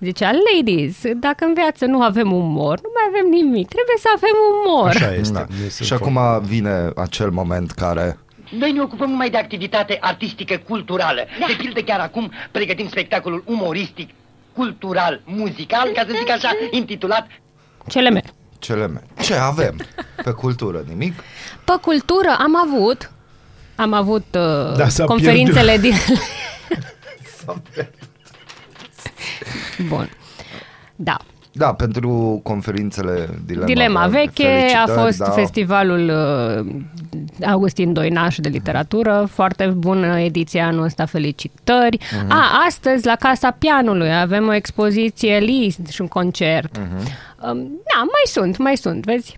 zicea, 0.00 0.30
ladies, 0.54 0.96
dacă 1.16 1.44
în 1.44 1.54
viață 1.54 1.86
nu 1.86 2.02
avem 2.02 2.32
umor, 2.32 2.80
nu 2.82 2.88
mai 2.94 3.04
avem 3.08 3.30
nimic, 3.30 3.68
trebuie 3.68 3.96
să 3.98 4.08
avem 4.14 4.36
umor. 4.64 4.88
Așa 4.88 5.14
este. 5.14 5.32
Da. 5.32 5.46
Mie 5.60 5.68
sunt 5.68 5.86
Și 5.86 5.92
acum 5.92 6.18
vine 6.42 6.90
acel 6.96 7.30
moment 7.30 7.70
care 7.70 8.18
Noi 8.58 8.72
ne 8.72 8.80
ocupăm 8.80 9.10
numai 9.10 9.30
de 9.30 9.36
activitate 9.36 9.98
artistică 10.00 10.60
culturală. 10.68 11.26
Da. 11.40 11.46
De 11.46 11.54
pildă 11.58 11.80
chiar 11.80 12.00
acum 12.00 12.32
pregătim 12.50 12.88
spectacolul 12.88 13.44
umoristic, 13.46 14.10
cultural, 14.52 15.20
muzical, 15.24 15.90
ca 15.94 16.04
să 16.08 16.14
zic 16.18 16.30
așa, 16.30 16.50
intitulat 16.80 17.26
Cele 17.88 18.10
mele. 18.10 18.30
Cele 18.60 18.86
mele. 18.86 19.06
Ce 19.20 19.34
avem? 19.34 19.76
Pe 20.24 20.30
cultură 20.30 20.84
nimic? 20.88 21.14
Pe 21.64 21.72
cultură 21.80 22.36
am 22.38 22.56
avut, 22.56 23.10
am 23.76 23.92
avut 23.92 24.24
uh, 24.34 24.76
Da, 24.76 24.88
s-a 24.88 25.04
conferințele 25.04 25.76
din... 25.76 25.94
Bun. 29.88 30.10
Da. 30.96 31.16
Da, 31.52 31.72
pentru 31.72 32.40
conferințele 32.42 33.28
Dilema, 33.46 33.66
Dilema 33.66 34.06
veche 34.06 34.46
a 34.46 34.46
felicitări, 34.46 35.00
fost 35.00 35.18
da. 35.18 35.30
festivalul 35.30 36.08
uh, 36.08 37.46
Augustin 37.48 37.92
Doinaș 37.92 38.36
de 38.36 38.48
literatură, 38.48 39.28
foarte 39.30 39.66
bună 39.66 40.20
ediția 40.20 40.66
anul 40.66 40.84
ăsta, 40.84 41.04
felicitări. 41.04 41.98
Mhm. 41.98 42.26
Uh-huh. 42.26 42.28
A, 42.28 42.62
astăzi 42.66 43.06
la 43.06 43.16
Casa 43.16 43.50
Pianului 43.50 44.14
avem 44.14 44.48
o 44.48 44.54
expoziție 44.54 45.38
list 45.38 45.86
și 45.86 46.00
un 46.00 46.08
concert. 46.08 46.78
Mhm. 46.78 47.08
Uh-huh. 47.40 47.50
Um, 47.50 47.58
da, 47.68 47.98
mai 47.98 48.24
sunt, 48.26 48.56
mai 48.56 48.76
sunt, 48.76 49.04
vezi? 49.04 49.36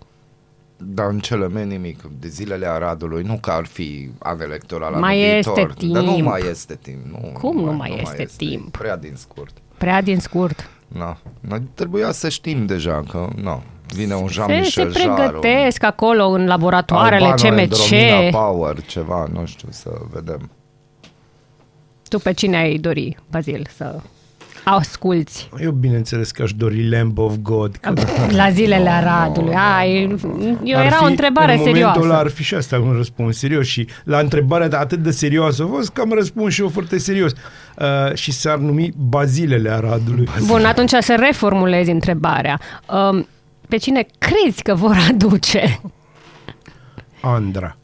Dar 0.76 1.08
în 1.08 1.18
cele 1.18 1.48
mele 1.48 1.64
nimic. 1.64 2.02
De 2.20 2.28
zilele 2.28 2.66
Aradului, 2.66 3.22
nu 3.22 3.38
că 3.40 3.50
ar 3.50 3.64
fi 3.66 4.10
an 4.18 4.40
electoral 4.40 4.94
Mai 4.94 5.22
anul 5.24 5.36
este 5.38 5.52
viitor, 5.78 5.92
Dar 5.92 6.02
nu 6.02 6.14
timp. 6.14 6.26
mai 6.26 6.42
este 6.50 6.78
timp. 6.82 7.04
Nu, 7.04 7.32
Cum 7.40 7.56
nu 7.64 7.72
mai 7.72 7.98
este 8.02 8.28
timp? 8.36 8.76
Prea 8.76 8.96
din 8.96 9.12
scurt. 9.16 9.56
Prea 9.78 10.00
din 10.02 10.18
scurt. 10.18 10.70
Na. 10.88 11.16
Noi 11.40 11.62
trebuia 11.74 12.10
să 12.12 12.28
știm 12.28 12.66
deja 12.66 13.02
că 13.10 13.28
nu. 13.42 13.62
Vine 13.94 14.14
un 14.14 14.28
Se, 14.28 14.32
se 14.32 14.40
Jean-Michel 14.40 14.92
Jarre, 14.92 15.08
un 15.10 15.14
pregătesc 15.40 15.82
acolo 15.82 16.24
în 16.26 16.46
laboratoarele 16.46 17.24
Albano 17.24 17.56
CMC. 17.56 17.70
Andromeda 17.92 18.38
Power, 18.38 18.80
ceva, 18.82 19.28
nu 19.32 19.46
știu, 19.46 19.68
să 19.70 19.90
vedem. 20.10 20.50
Tu 22.08 22.18
pe 22.18 22.32
cine 22.32 22.56
ai 22.56 22.78
dori, 22.78 23.16
Bazil, 23.30 23.66
să 23.76 24.00
asculți 24.64 25.48
Eu 25.60 25.70
bineînțeles 25.70 26.30
că 26.30 26.42
aș 26.42 26.52
dori 26.52 26.88
Lamb 26.88 27.18
of 27.18 27.34
God. 27.42 27.76
Că 27.76 27.92
la 28.30 28.50
zilele 28.50 28.88
Aradului? 28.90 29.54
Ai, 29.78 30.16
eu 30.64 30.78
ar 30.78 30.84
era 30.86 30.96
fi- 30.96 31.02
o 31.02 31.06
întrebare 31.06 31.52
în 31.52 31.58
serioasă. 31.62 31.78
momentul 31.86 32.10
ăla 32.10 32.18
ar 32.18 32.28
fi 32.30 32.42
și 32.42 32.54
asta 32.54 32.78
un 32.78 32.92
răspuns 32.96 33.38
serios 33.38 33.66
și 33.66 33.88
la 34.04 34.18
întrebarea 34.18 34.68
de 34.68 34.76
atât 34.76 34.98
de 34.98 35.10
serioasă 35.10 35.62
a 35.62 35.66
fost 35.66 35.90
că 35.90 36.00
am 36.00 36.12
răspuns 36.12 36.52
și 36.54 36.60
eu 36.60 36.68
foarte 36.68 36.98
serios. 36.98 37.32
Uh, 37.78 38.14
și 38.14 38.32
s-ar 38.32 38.58
numi 38.58 38.92
Bazilele 39.08 39.70
Aradului. 39.70 40.28
Bun, 40.46 40.64
atunci 40.64 40.90
să 41.00 41.16
reformulezi 41.18 41.90
întrebarea. 41.90 42.60
Um, 43.10 43.26
pe 43.68 43.76
cine 43.76 44.06
crezi 44.18 44.62
că 44.62 44.74
vor 44.74 44.96
aduce? 45.10 45.80
Andra. 47.20 47.76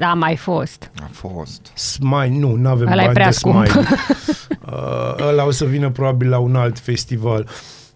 A 0.00 0.14
mai 0.14 0.36
fost. 0.36 0.90
A 1.02 1.08
fost. 1.12 1.72
Smile, 1.74 2.28
nu, 2.38 2.54
nu 2.54 2.68
avem 2.68 2.86
Ăla 2.90 3.00
e 3.02 3.04
bani 3.04 3.14
prea 3.14 3.26
de 3.28 3.32
scump. 3.32 3.66
Smile. 3.66 3.86
Uh, 4.72 5.26
ăla 5.28 5.44
o 5.44 5.50
să 5.50 5.64
vină 5.64 5.90
probabil 5.90 6.28
la 6.28 6.38
un 6.38 6.56
alt 6.56 6.78
festival. 6.78 7.48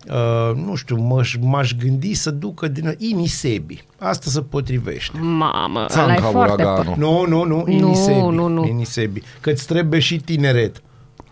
Uh, 0.09 0.57
nu 0.67 0.75
știu, 0.75 0.97
m-aș, 1.01 1.37
m-aș 1.41 1.75
gândi 1.75 2.15
să 2.15 2.31
ducă 2.31 2.69
din 2.69 2.95
Inisebi. 2.99 3.85
Asta 3.99 4.31
se 4.31 4.41
potrivește. 4.41 5.19
Mamă, 5.19 5.79
ăla 5.79 6.13
e 6.13 6.17
Țanca 6.17 6.23
foarte... 6.23 6.63
Uraganu. 6.63 6.95
Nu, 6.99 7.25
nu, 7.27 7.45
nu, 7.45 7.65
Nu, 7.67 7.71
Inisebi. 7.73 8.19
nu, 8.19 8.47
nu. 8.47 8.67
Inisebi. 8.67 9.23
Că-ți 9.41 9.67
trebuie 9.67 10.01
și 10.01 10.17
tineret. 10.21 10.83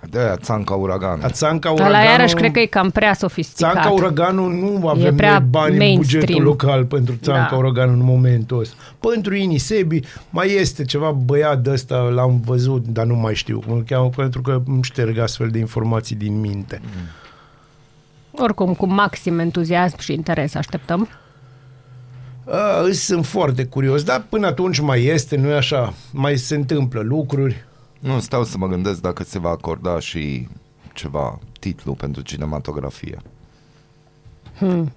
De 0.08 0.18
aia 0.18 0.36
Țanca 0.36 0.74
Uraganu. 0.74 1.22
A 1.24 1.28
Țanca 1.28 1.70
Ăla 1.70 1.80
Uraganu... 1.80 2.04
iarăși 2.04 2.34
cred 2.34 2.52
că 2.52 2.60
e 2.60 2.66
cam 2.66 2.90
prea 2.90 3.14
sofisticat. 3.14 3.72
Țanca 3.72 3.88
Uraganu 3.88 4.46
nu 4.46 4.88
avem 4.88 5.16
prea 5.16 5.38
noi 5.38 5.48
bani 5.50 5.72
în 5.72 5.78
mainstream. 5.78 6.24
bugetul 6.24 6.44
local 6.44 6.84
pentru 6.84 7.14
Țanca 7.22 7.48
Da. 7.50 7.56
Uraganu 7.56 7.92
în 7.92 8.04
momentul 8.04 8.58
ăsta. 8.58 8.74
Pentru 9.00 9.34
Inisebi 9.34 10.00
mai 10.30 10.54
este 10.54 10.84
ceva 10.84 11.10
băiat 11.10 11.58
de 11.58 11.70
ăsta, 11.70 11.96
l-am 11.96 12.40
văzut, 12.44 12.86
dar 12.86 13.04
nu 13.04 13.14
mai 13.14 13.34
știu 13.34 13.62
cum 13.66 13.76
îl 13.76 13.82
cheamă, 13.82 14.08
pentru 14.08 14.40
că 14.40 14.62
îmi 14.66 14.82
șterg 14.82 15.18
astfel 15.18 15.48
de 15.48 15.58
informații 15.58 16.16
din 16.16 16.40
minte. 16.40 16.80
Oricum, 18.30 18.74
cu 18.74 18.86
maxim 18.86 19.38
entuziasm 19.38 19.98
și 19.98 20.12
interes 20.12 20.54
așteptăm. 20.54 21.08
A, 22.50 22.80
îs 22.82 23.04
sunt 23.04 23.26
foarte 23.26 23.64
curios, 23.64 24.02
dar 24.02 24.24
până 24.28 24.46
atunci 24.46 24.80
mai 24.80 25.04
este, 25.04 25.36
nu-i 25.36 25.52
așa? 25.52 25.92
Mai 26.12 26.36
se 26.36 26.54
întâmplă 26.54 27.00
lucruri. 27.00 27.64
Nu, 28.00 28.20
stau 28.20 28.44
să 28.44 28.58
mă 28.58 28.66
gândesc 28.66 29.00
dacă 29.00 29.22
se 29.24 29.38
va 29.38 29.48
acorda 29.48 29.98
și 29.98 30.48
ceva 30.94 31.38
titlu 31.58 31.94
pentru 31.94 32.22
cinematografie. 32.22 33.18
Oleu. 34.60 34.88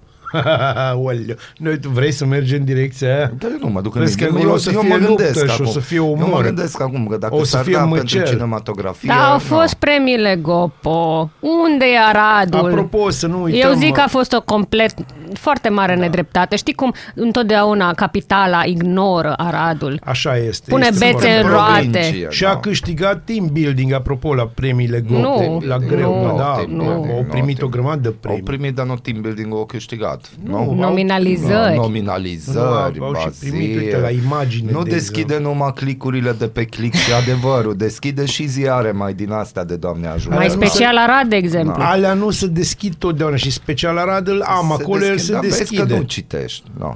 Noi, 1.56 1.78
tu 1.78 1.88
vrei 1.88 2.10
să 2.12 2.24
mergi 2.26 2.54
în 2.54 2.64
direcția 2.64 3.14
aia? 3.16 3.32
Dar 3.38 3.50
eu 3.50 3.56
nu 3.60 3.68
mă 3.68 3.80
duc 3.80 3.94
în 3.94 4.00
Vezi 4.00 4.16
că 4.16 4.24
eu, 4.24 4.30
acolo 4.36 4.52
o 4.52 4.56
să 4.56 4.70
eu 4.72 4.80
fie 4.80 4.88
mă 4.88 4.96
gândesc 5.06 5.34
luptă 5.34 5.52
și 5.52 5.60
o 5.60 5.62
acum. 5.62 5.72
să 5.72 5.80
fie 5.80 5.96
Eu 5.96 6.16
mă 6.16 6.24
omor. 6.24 6.44
gândesc 6.44 6.80
acum 6.80 7.06
că 7.06 7.16
dacă 7.16 7.34
O 7.34 7.38
să 7.44 7.50
s-ar 7.50 7.64
fie 7.64 7.74
da 7.74 7.84
măcel. 7.84 8.04
pentru 8.20 8.32
cinematografie... 8.32 9.08
Da, 9.16 9.26
au 9.26 9.32
nu. 9.32 9.38
fost 9.38 9.74
premiile 9.74 10.38
Gopo. 10.42 11.30
Unde 11.40 11.84
e 11.84 11.98
Aradul? 12.08 12.68
Apropo, 12.68 13.10
să 13.10 13.26
nu 13.26 13.42
uităm... 13.42 13.70
Eu 13.70 13.76
zic 13.76 13.92
că 13.94 14.00
a 14.00 14.08
fost 14.08 14.32
o 14.32 14.40
complet, 14.42 14.94
foarte 15.32 15.68
mare 15.68 15.94
da. 15.94 16.00
nedreptate. 16.00 16.56
Știi 16.56 16.74
cum 16.74 16.94
întotdeauna 17.14 17.92
capitala 17.94 18.62
ignoră 18.64 19.34
Aradul? 19.36 20.00
Așa 20.04 20.36
este. 20.36 20.70
Pune 20.70 20.86
este 20.90 20.98
bețe 21.04 21.10
foarte 21.12 21.36
în 21.36 21.42
probabil. 21.46 21.72
roate. 21.72 21.88
Provincie, 21.98 22.26
Și 22.30 22.44
a 22.44 22.48
da. 22.52 22.56
câștigat 22.60 23.24
team 23.24 23.48
building, 23.52 23.92
apropo, 23.92 24.34
la 24.34 24.46
premiile 24.54 25.00
Gopo. 25.00 25.20
Nu, 25.20 25.62
la 25.66 25.76
nu, 25.76 25.86
greu, 25.86 26.26
nu, 26.26 26.36
da. 26.36 26.52
team 26.56 26.70
Nu, 26.70 26.82
building, 26.84 27.10
au 27.10 27.20
nu, 27.22 27.26
primit 27.30 27.56
team- 27.58 27.62
o 27.64 27.68
grămadă 27.68 28.00
de 28.00 28.08
Au 28.08 28.14
premii. 28.20 28.42
primit, 28.42 28.74
dar 28.74 28.86
nu 28.86 28.94
team 28.96 29.20
building 29.20 29.52
au 29.52 29.64
câștigat. 29.64 30.23
Nu, 30.44 30.74
Nominalizări. 30.74 31.74
No, 31.76 31.82
nominalizări, 31.82 32.98
Nu, 32.98 33.04
au 33.04 33.14
și 33.14 33.24
bazie. 33.24 33.50
primit, 33.50 33.76
uite, 33.76 33.98
la 33.98 34.10
imagine, 34.10 34.70
Nu 34.72 34.82
de 34.82 34.90
deschide 34.90 35.38
numai 35.38 35.72
clicurile 35.74 36.32
de 36.32 36.46
pe 36.48 36.64
click 36.64 36.94
și 36.94 37.12
adevărul. 37.12 37.76
Deschide 37.76 38.24
și 38.24 38.46
ziare 38.46 38.90
mai 38.90 39.14
din 39.14 39.30
astea 39.32 39.64
de 39.64 39.76
Doamne 39.76 40.06
ajută. 40.06 40.34
Mai 40.34 40.46
nu 40.46 40.52
special 40.52 40.96
Arad, 40.98 41.28
de 41.28 41.36
exemplu. 41.36 41.74
Da. 41.82 41.88
Alea 41.90 42.14
nu 42.14 42.30
se 42.30 42.46
deschid 42.46 42.94
totdeauna 42.94 43.36
și 43.36 43.50
special 43.50 43.98
Arad 43.98 44.28
îl 44.28 44.42
am, 44.42 44.72
acolo 44.72 45.04
el 45.04 45.18
se 45.18 45.32
dar 45.32 45.40
vezi 45.40 45.58
deschide. 45.58 45.82
că 45.86 45.96
nu 45.96 46.02
citești. 46.02 46.62
No. 46.78 46.94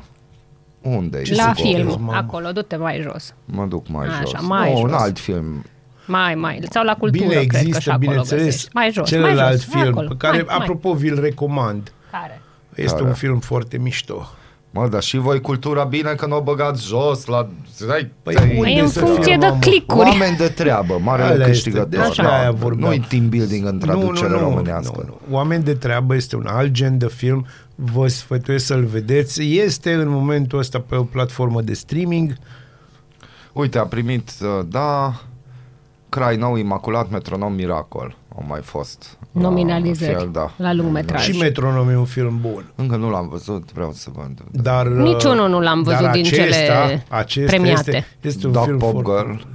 Unde 0.82 1.22
Ce 1.22 1.34
La 1.34 1.42
să 1.42 1.50
film, 1.54 1.76
citesc, 1.78 1.98
mamă? 1.98 2.12
acolo, 2.16 2.50
du-te 2.52 2.76
mai 2.76 3.00
jos. 3.02 3.34
Mă 3.44 3.64
duc 3.68 3.88
mai 3.88 4.06
Așa, 4.06 4.20
jos. 4.20 4.40
mai 4.46 4.72
nu, 4.72 4.80
un 4.82 4.88
jos. 4.88 5.00
alt 5.00 5.18
film. 5.18 5.64
Mai, 6.06 6.34
mai. 6.34 6.60
Sau 6.70 6.84
la 6.84 6.94
cultură, 6.94 7.24
Bine, 7.28 7.34
cred 7.34 7.46
că 7.50 7.56
și 7.58 7.66
există, 7.66 7.90
acolo 7.90 7.98
bineînțeles, 8.08 8.44
găsești. 8.44 8.68
Mai 8.72 8.90
jos, 8.92 9.08
celălalt 9.08 9.36
mai 9.38 9.50
jos, 9.50 9.64
film, 9.64 9.86
acolo. 9.88 10.08
pe 10.08 10.14
care, 10.18 10.36
mai, 10.36 10.44
mai. 10.48 10.56
apropo, 10.60 10.92
vi-l 10.92 11.20
recomand. 11.20 11.92
Care? 12.10 12.40
Este 12.82 12.96
Care? 12.96 13.08
un 13.08 13.14
film 13.14 13.38
foarte 13.38 13.78
mișto. 13.78 14.28
Mă, 14.70 14.88
dar 14.88 15.02
și 15.02 15.16
voi 15.16 15.40
cultura 15.40 15.84
bine 15.84 16.10
că 16.14 16.26
nu 16.26 16.36
o 16.36 16.40
băgați 16.40 16.86
jos 16.86 17.24
la... 17.24 17.48
Hai, 17.88 18.10
Păi 18.22 18.34
ți-ai- 18.34 18.48
unde 18.56 18.60
Păi 18.60 18.78
în 18.80 18.88
să 18.88 18.98
funcție 18.98 19.22
fie, 19.24 19.36
de 19.36 19.46
mamă? 19.46 19.58
clicuri. 19.60 20.08
Oameni 20.08 20.36
de 20.36 20.48
treabă, 20.48 20.98
marele 21.02 21.28
Alea 21.28 21.36
este, 21.48 21.50
câștigător. 21.70 21.88
despre 22.06 22.22
Da, 22.22 22.38
aia 22.38 22.50
vorbeam. 22.50 22.88
Nu-i 22.90 23.04
team 23.08 23.28
building 23.28 23.66
în 23.66 23.78
traducere 23.78 24.28
românească. 24.28 25.04
Nu, 25.06 25.18
nu. 25.28 25.34
Oameni 25.36 25.64
de 25.64 25.74
treabă 25.74 26.14
este 26.14 26.36
un 26.36 26.46
alt 26.46 26.70
gen 26.72 26.98
de 26.98 27.08
film. 27.08 27.46
Vă 27.74 28.08
sfătuiesc 28.08 28.66
să-l 28.66 28.84
vedeți. 28.84 29.42
Este 29.58 29.92
în 29.92 30.08
momentul 30.08 30.58
ăsta 30.58 30.80
pe 30.88 30.94
o 30.96 31.02
platformă 31.02 31.60
de 31.60 31.74
streaming. 31.74 32.32
Uite, 33.52 33.78
a 33.78 33.84
primit, 33.84 34.30
uh, 34.42 34.64
da, 34.66 35.20
Crai 36.08 36.36
nou, 36.36 36.56
Imaculat, 36.56 37.10
Metronom, 37.10 37.52
Miracol. 37.52 38.16
Au 38.40 38.44
mai 38.48 38.60
fost. 38.62 39.18
la 39.32 39.40
Nominalizări 39.40 40.14
fel, 40.14 40.28
da. 40.32 40.50
la 40.56 40.72
lungmetraj. 40.72 41.22
Și 41.22 41.38
Metronom 41.38 41.88
e 41.88 41.96
un 41.96 42.04
film 42.04 42.38
bun. 42.40 42.72
Încă 42.74 42.96
nu 42.96 43.10
l-am 43.10 43.28
văzut, 43.28 43.72
vreau 43.72 43.92
să 43.92 44.10
văd. 44.14 44.40
Dar, 44.62 44.86
Niciunul 44.86 45.48
nu 45.48 45.60
l-am 45.60 45.82
văzut 45.82 46.00
dar 46.02 46.12
din 46.12 46.24
acesta, 46.26 46.44
cele 46.54 47.04
acesta 47.08 47.50
premiate. 47.50 47.90
Este, 47.96 48.06
este 48.20 48.46
un 48.46 48.52
Dog 48.52 48.64
film 48.64 48.78
Pop 48.78 49.02
foarte 49.02 49.10
Girl. 49.12 49.30
bun. 49.42 49.52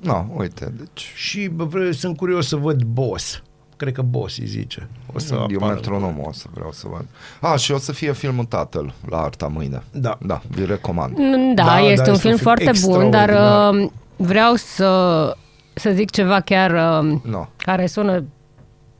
Nu, 0.00 0.34
uite, 0.36 0.72
deci... 0.78 1.12
Și 1.14 1.48
bă, 1.48 1.64
vreau, 1.64 1.90
sunt 1.92 2.16
curios 2.16 2.46
să 2.48 2.56
văd 2.56 2.82
Boss. 2.82 3.42
Cred 3.76 3.92
că 3.92 4.02
Boss 4.02 4.38
îi 4.38 4.46
zice. 4.46 4.88
O 5.14 5.18
să 5.18 5.34
Eu 5.34 5.56
apară. 5.56 5.74
metronomul 5.74 6.24
o 6.28 6.32
să 6.32 6.44
vreau 6.54 6.72
să 6.72 6.86
văd. 6.90 7.04
A, 7.40 7.56
și 7.56 7.72
o 7.72 7.78
să 7.78 7.92
fie 7.92 8.12
filmul 8.12 8.44
Tatăl 8.44 8.94
la 9.08 9.22
Arta 9.22 9.46
mâine. 9.46 9.82
Da. 9.92 10.18
Da, 10.20 10.40
vi 10.48 10.64
recomand. 10.64 11.16
Mm, 11.16 11.54
Da, 11.54 11.62
Da, 11.62 11.68
da, 11.68 11.74
da, 11.74 11.80
este 11.80 12.08
un 12.08 12.14
este 12.14 12.28
film 12.28 12.32
un 12.32 12.36
film 12.36 12.36
foarte 12.36 12.70
bun, 12.82 13.10
dar 13.10 13.28
extraordinar. 13.28 13.74
uh, 13.84 13.90
vreau 14.16 14.54
să, 14.54 14.86
să 15.78 15.90
zic 15.90 16.10
ceva 16.10 16.40
chiar 16.40 16.70
uh, 17.02 17.12
No. 17.22 17.46
care 17.56 17.86
sună 17.86 18.24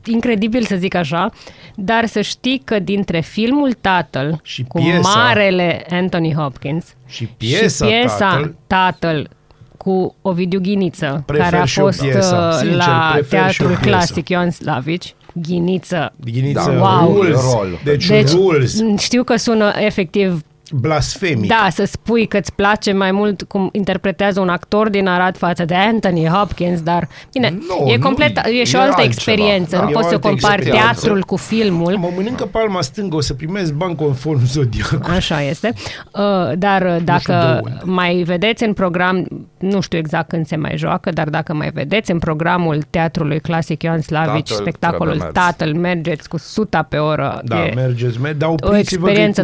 incredibil 0.05 0.63
să 0.63 0.75
zic 0.75 0.95
așa, 0.95 1.29
dar 1.75 2.05
să 2.05 2.21
știi 2.21 2.61
că 2.65 2.79
dintre 2.79 3.19
filmul 3.19 3.73
Tatăl 3.73 4.39
Și 4.43 4.63
cu 4.67 4.77
piesa. 4.81 5.09
marele 5.15 5.85
Anthony 5.89 6.33
Hopkins 6.33 6.93
Și 7.07 7.25
piesa, 7.37 7.85
și 7.85 7.91
piesa 7.91 8.17
Tatăl, 8.17 8.55
Tatăl 8.67 9.29
cu 9.77 10.15
Ovidiu 10.21 10.59
Ghiniță, 10.59 11.23
Prefer 11.25 11.43
care 11.45 11.57
a 11.61 11.65
și 11.65 11.79
o 11.79 11.83
fost 11.83 12.01
piesă. 12.01 12.47
uh, 12.51 12.57
Sincer, 12.57 12.75
la 12.77 13.09
prefer 13.13 13.51
și 13.51 13.61
o 13.61 13.65
Teatrul 13.65 13.67
piesă. 13.67 13.89
Clasic 13.89 14.29
Ioan 14.29 14.49
Slavici, 14.51 15.15
Ghiniță. 15.33 16.13
Ghiniță, 16.23 16.71
Da, 16.71 16.81
wow. 17.01 17.13
rules. 17.15 17.51
Rol. 17.53 17.79
Deci, 17.83 18.07
Deci 18.07 18.31
rules. 18.31 18.81
știu 18.97 19.23
că 19.23 19.35
sună 19.35 19.71
efectiv 19.77 20.41
Blasfemic. 20.73 21.47
Da, 21.47 21.67
să 21.71 21.83
spui 21.85 22.25
că 22.27 22.37
îți 22.37 22.53
place 22.53 22.91
mai 22.93 23.11
mult 23.11 23.41
cum 23.43 23.69
interpretează 23.71 24.39
un 24.39 24.49
actor 24.49 24.89
din 24.89 25.07
Arad 25.07 25.37
față 25.37 25.65
de 25.65 25.75
Anthony 25.75 26.25
Hopkins, 26.27 26.81
dar 26.81 27.07
bine, 27.33 27.49
Nu, 27.67 27.89
e 27.89 27.95
nu, 27.97 28.03
complet, 28.03 28.37
e 28.45 28.63
și 28.63 28.75
e 28.75 28.77
o 28.77 28.81
altă 28.81 28.93
altceva. 29.01 29.01
experiență. 29.03 29.75
Da. 29.75 29.83
Nu 29.83 29.89
E 29.89 29.91
poți 29.93 30.05
o 30.05 30.07
să 30.09 30.13
altă 30.13 30.27
compari 30.27 30.53
experiență. 30.61 30.93
teatrul 31.01 31.23
cu 31.23 31.35
filmul. 31.35 31.95
Mă 31.97 32.09
mănâncă 32.15 32.45
palma 32.45 32.81
stângă, 32.81 33.15
o 33.15 33.21
să 33.21 33.33
primesc 33.33 33.73
bani 33.73 33.95
conform 33.95 34.45
zodiacului. 34.45 35.15
Așa 35.15 35.41
este. 35.41 35.73
Uh, 36.13 36.57
Dar 36.57 36.81
uh, 36.81 36.95
de 36.97 37.03
dacă 37.03 37.59
unde. 37.63 37.77
mai 37.83 38.15
vedeți 38.25 38.63
în 38.63 38.73
program, 38.73 39.27
nu 39.59 39.81
știu 39.81 39.97
exact 39.97 40.29
când 40.29 40.45
se 40.47 40.55
mai 40.55 40.77
joacă, 40.77 41.11
dar 41.11 41.29
dacă 41.29 41.53
mai 41.53 41.69
vedeți 41.73 42.11
în 42.11 42.19
programul 42.19 42.81
Teatrului 42.89 43.39
Clasic 43.39 43.83
Ioan 43.83 44.01
Slavici, 44.01 44.47
Tatăl, 44.49 44.61
spectacolul 44.65 45.13
trebuie 45.13 45.31
mers. 45.33 45.45
Tatăl, 45.45 45.73
mergeți 45.75 46.29
cu 46.29 46.37
suta 46.37 46.83
pe 46.83 46.97
oră. 46.97 47.41
Da, 47.43 47.65
e 47.65 47.71
mergeți, 47.75 48.21
mer- 48.21 48.33
dar 48.35 48.49
o 48.49 48.51
opriți-vă 48.51 48.71
că 49.05 49.11
e 49.11 49.13
experiență 49.13 49.41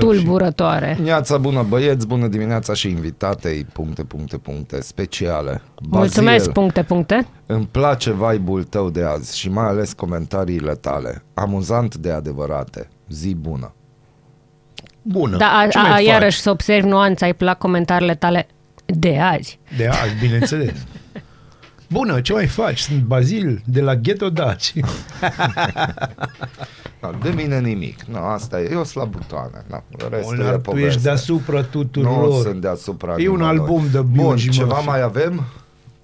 cu 0.00 0.12
sticlă. 0.66 0.76
tulburătoare. 0.78 0.94
Dimineața 0.94 1.38
bună 1.38 1.62
băieți, 1.68 2.06
bună 2.06 2.26
dimineața 2.26 2.74
și 2.74 2.88
invitatei, 2.88 3.64
puncte, 3.72 4.04
puncte, 4.04 4.36
puncte, 4.36 4.80
speciale. 4.80 5.62
Mulțumesc, 5.90 6.36
Bazil, 6.36 6.52
puncte, 6.52 6.82
puncte. 6.82 7.26
Îmi 7.46 7.68
place 7.70 8.12
vibe-ul 8.12 8.64
tău 8.64 8.90
de 8.90 9.02
azi 9.02 9.38
și 9.38 9.48
mai 9.50 9.66
ales 9.66 9.92
comentariile 9.92 10.74
tale. 10.74 11.22
Amuzant 11.34 11.94
de 11.94 12.10
adevărate. 12.10 12.88
Zi 13.08 13.34
bună. 13.34 13.74
Bună. 15.02 15.36
Da, 15.36 15.58
a, 15.58 15.68
Ce 15.68 15.78
a, 15.78 15.82
mai 15.82 15.90
faci? 15.90 16.04
iarăși 16.04 16.40
să 16.40 16.50
observi 16.50 16.86
nuanța, 16.86 17.26
îi 17.26 17.34
plac 17.34 17.58
comentariile 17.58 18.14
tale 18.14 18.46
de 18.86 19.18
azi. 19.18 19.58
De 19.76 19.86
azi, 19.86 20.14
bineînțeles. 20.20 20.74
Bună, 21.88 22.20
ce 22.20 22.32
mai 22.32 22.46
faci? 22.46 22.78
Sunt 22.78 23.02
Bazil 23.02 23.62
de 23.64 23.80
la 23.80 23.94
Ghetto 23.94 24.30
Daci. 24.30 24.72
Da, 27.00 27.10
de 27.22 27.28
mine 27.36 27.60
nimic. 27.60 28.02
Nu, 28.02 28.18
asta 28.18 28.60
e. 28.60 28.68
Eu 28.72 28.84
sunt 28.84 29.04
la 29.04 29.10
butoane. 29.10 29.64
Da, 29.68 29.82
restul 30.10 30.38
Onar, 30.40 30.52
e 30.52 30.56
tu 30.56 30.60
poveste. 30.60 30.86
ești 30.88 31.02
deasupra 31.02 31.62
tuturor. 31.62 32.26
Nu 32.28 32.40
sunt 32.40 32.60
deasupra 32.60 33.10
E 33.18 33.28
un 33.28 33.36
nimănui. 33.36 33.46
album 33.58 33.82
de 33.92 34.00
Bun, 34.00 34.24
Bill 34.24 34.36
și 34.36 34.48
ceva 34.50 34.66
Murphy. 34.72 34.86
mai 34.88 35.02
avem? 35.02 35.42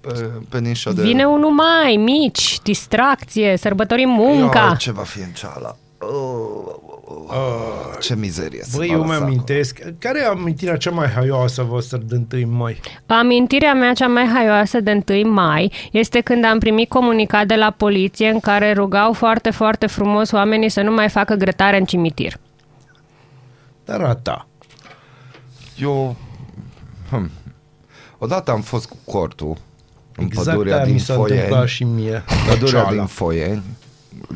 Pe, 0.01 0.29
pe 0.49 0.59
nișa 0.59 0.91
de... 0.91 1.01
Vine 1.01 1.25
unul 1.25 1.49
mai, 1.51 1.95
mici, 1.95 2.59
distracție, 2.63 3.57
sărbătorim 3.57 4.09
munca. 4.09 4.59
Ia, 4.59 4.75
ce 4.75 4.91
va 4.91 5.01
fi 5.01 5.19
în 5.19 5.31
ceala? 5.33 5.75
Oh, 5.99 6.92
oh, 7.05 7.15
oh. 7.27 7.97
Ce 7.99 8.15
mizerie 8.15 8.61
să 8.63 8.77
Băi, 8.77 8.87
mă 8.87 8.93
eu 8.93 8.99
lăsa 8.99 9.13
acolo. 9.13 9.27
mi-amintesc. 9.27 9.79
Care 9.99 10.19
e 10.19 10.25
amintirea 10.25 10.77
cea 10.77 10.91
mai 10.91 11.07
haioasă 11.07 11.61
a 11.61 11.63
voastră 11.63 11.97
de 11.97 12.43
1 12.43 12.55
mai? 12.57 12.79
Amintirea 13.05 13.73
mea 13.73 13.93
cea 13.93 14.07
mai 14.07 14.25
haioasă 14.25 14.79
de 14.79 15.03
1 15.09 15.31
mai 15.33 15.71
este 15.91 16.19
când 16.21 16.45
am 16.45 16.59
primit 16.59 16.89
comunicat 16.89 17.47
de 17.47 17.55
la 17.55 17.71
poliție 17.77 18.29
în 18.29 18.39
care 18.39 18.73
rugau 18.73 19.13
foarte, 19.13 19.49
foarte 19.49 19.87
frumos 19.87 20.31
oamenii 20.31 20.69
să 20.69 20.81
nu 20.81 20.91
mai 20.93 21.09
facă 21.09 21.33
grătare 21.33 21.77
în 21.77 21.85
cimitir. 21.85 22.33
Dar 23.85 24.01
a 24.01 24.15
ta. 24.15 24.47
Eu... 25.77 26.15
Hm. 27.09 27.31
Odată 28.17 28.51
am 28.51 28.61
fost 28.61 28.89
cu 28.89 28.97
cortul 29.11 29.57
în 30.15 30.23
Exact 30.25 30.47
pădurea 30.47 30.75
aia 30.75 30.85
din 30.85 30.93
mi 30.93 30.99
s-a 30.99 31.13
întâmplat 31.13 31.47
Foieni. 31.49 31.67
și 31.67 31.83
mie. 31.83 32.23
Pădurea 32.47 32.81
Ceala. 32.81 32.89
din 32.95 33.05
Foieni, 33.05 33.63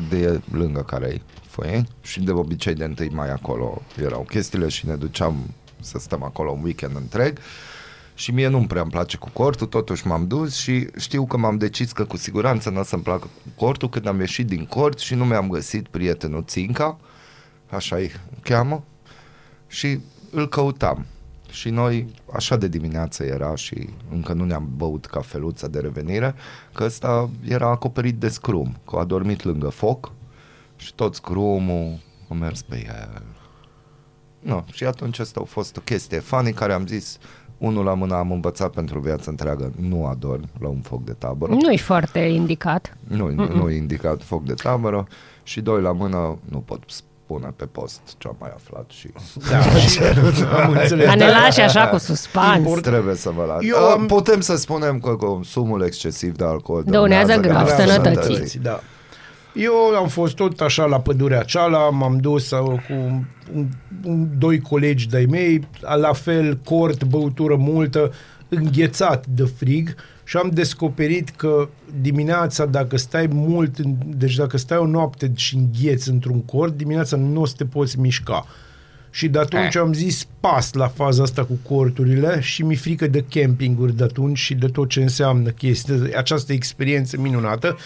de 0.08 0.40
lângă 0.52 0.80
care 0.80 1.06
e 1.06 1.20
Foieni 1.58 1.88
și 2.00 2.20
de 2.20 2.30
obicei 2.30 2.74
de 2.74 2.94
1 3.00 3.08
mai 3.12 3.30
acolo 3.30 3.82
erau 4.02 4.22
chestiile 4.22 4.68
și 4.68 4.86
ne 4.86 4.94
duceam 4.94 5.36
să 5.80 5.98
stăm 5.98 6.22
acolo 6.22 6.50
un 6.50 6.62
weekend 6.62 6.96
întreg 6.96 7.38
și 8.14 8.30
mie 8.30 8.48
nu-mi 8.48 8.66
prea 8.66 8.82
îmi 8.82 8.90
place 8.90 9.16
cu 9.16 9.30
cortul, 9.32 9.66
totuși 9.66 10.06
m-am 10.06 10.26
dus 10.26 10.54
și 10.54 10.88
știu 10.96 11.26
că 11.26 11.36
m-am 11.36 11.58
decis 11.58 11.92
că 11.92 12.04
cu 12.04 12.16
siguranță 12.16 12.70
nu 12.70 12.80
o 12.80 12.82
să-mi 12.82 13.02
placă 13.02 13.26
cu 13.42 13.64
cortul 13.64 13.88
când 13.88 14.06
am 14.06 14.18
ieșit 14.18 14.46
din 14.46 14.66
cort 14.66 14.98
și 14.98 15.14
nu 15.14 15.24
mi-am 15.24 15.48
găsit 15.48 15.88
prietenul 15.88 16.44
Ținca, 16.46 16.98
așa 17.70 17.96
îi 17.96 18.10
cheamă, 18.42 18.84
și 19.66 20.00
îl 20.30 20.48
căutam. 20.48 21.06
Și 21.50 21.70
noi, 21.70 22.06
așa 22.32 22.56
de 22.56 22.68
dimineață 22.68 23.24
era 23.24 23.54
și 23.54 23.88
încă 24.10 24.32
nu 24.32 24.44
ne-am 24.44 24.68
băut 24.76 25.06
cafeluța 25.06 25.68
de 25.68 25.78
revenire, 25.78 26.34
că 26.72 26.84
ăsta 26.84 27.30
era 27.48 27.68
acoperit 27.68 28.14
de 28.14 28.28
scrum, 28.28 28.76
că 28.90 28.96
a 28.96 29.04
dormit 29.04 29.44
lângă 29.44 29.68
foc 29.68 30.12
și 30.78 30.94
tot 30.94 31.14
scrumul 31.14 31.98
a 32.30 32.34
mers 32.34 32.62
pe 32.62 32.84
el. 32.86 33.22
No, 34.38 34.62
și 34.72 34.84
atunci 34.84 35.18
asta 35.18 35.40
a 35.42 35.46
fost 35.46 35.76
o 35.76 35.80
chestie 35.80 36.18
funny 36.18 36.52
care 36.52 36.72
am 36.72 36.86
zis, 36.86 37.18
unul 37.58 37.84
la 37.84 37.94
mână 37.94 38.14
am 38.14 38.30
învățat 38.32 38.70
pentru 38.70 38.98
viața 38.98 39.24
întreagă, 39.30 39.72
nu 39.80 40.06
adorm 40.06 40.48
la 40.60 40.68
un 40.68 40.80
foc 40.80 41.04
de 41.04 41.12
tabără. 41.12 41.52
Nu-i 41.52 41.78
foarte 41.78 42.18
indicat. 42.18 42.96
Nu, 43.08 43.30
nu 43.30 43.70
e 43.70 43.76
indicat 43.76 44.22
foc 44.22 44.44
de 44.44 44.54
tabără 44.54 45.06
și 45.42 45.60
doi 45.60 45.80
la 45.82 45.92
mână 45.92 46.38
nu 46.44 46.58
pot 46.58 46.82
spune 46.86 47.52
pe 47.56 47.64
post 47.66 48.00
ce 48.18 48.28
am 48.28 48.36
mai 48.38 48.50
aflat 48.54 48.90
și 48.90 49.08
Da, 49.50 49.60
și 49.88 49.98
am 50.64 50.70
înțeles. 50.70 51.06
Dar 51.06 51.16
ne 51.16 51.26
Da. 51.26 51.38
lași 51.40 51.60
așa 51.60 51.88
cu 51.88 51.96
suspans. 51.98 52.80
trebuie 52.80 53.14
să 53.14 53.30
vă 53.30 53.44
las. 53.44 53.62
Eu 53.62 53.68
Eu 53.76 53.84
am- 53.88 54.06
Putem 54.06 54.40
să 54.40 54.56
spunem 54.56 54.98
că 54.98 55.10
consumul 55.16 55.82
excesiv 55.82 56.36
de 56.36 56.44
alcool 56.44 56.82
Dăunează 56.86 57.36
grav 57.36 57.66
grav 57.66 57.86
sănătății. 57.86 58.58
Da. 58.58 58.80
Eu 59.54 59.72
am 60.00 60.08
fost 60.08 60.34
tot 60.34 60.60
așa 60.60 60.84
la 60.84 61.00
pădurea 61.00 61.42
ceala, 61.42 61.90
m-am 61.90 62.18
dus 62.18 62.50
uh, 62.50 62.58
cu 62.60 62.92
un, 63.54 63.66
un, 64.04 64.28
doi 64.38 64.58
colegi 64.60 65.08
de-ai 65.08 65.24
mei, 65.24 65.68
la 66.00 66.12
fel, 66.12 66.56
cort, 66.64 67.04
băutură 67.04 67.56
multă, 67.56 68.12
înghețat 68.48 69.26
de 69.26 69.42
frig 69.56 69.94
și 70.24 70.36
am 70.36 70.50
descoperit 70.52 71.28
că 71.28 71.68
dimineața, 72.00 72.66
dacă 72.66 72.96
stai 72.96 73.26
mult, 73.32 73.78
în- 73.78 73.94
deci 74.06 74.34
dacă 74.34 74.56
stai 74.56 74.78
o 74.78 74.86
noapte 74.86 75.32
și 75.36 75.56
îngheți 75.56 76.10
într-un 76.10 76.42
cort, 76.44 76.76
dimineața 76.76 77.16
nu 77.16 77.40
o 77.40 77.46
să 77.46 77.54
te 77.56 77.64
poți 77.64 77.98
mișca. 77.98 78.46
Și 79.10 79.28
de 79.28 79.38
atunci 79.38 79.76
am 79.76 79.92
zis 79.92 80.26
pas 80.40 80.72
la 80.72 80.88
faza 80.88 81.22
asta 81.22 81.44
cu 81.44 81.58
corturile 81.74 82.40
și 82.40 82.62
mi 82.62 82.74
frică 82.74 83.06
de 83.06 83.24
campinguri 83.30 83.96
de 83.96 84.02
atunci 84.04 84.38
și 84.38 84.54
de 84.54 84.66
tot 84.66 84.88
ce 84.88 85.02
înseamnă 85.02 85.48
chestia, 85.50 85.94
această 86.16 86.52
experiență 86.52 87.16
minunată 87.20 87.76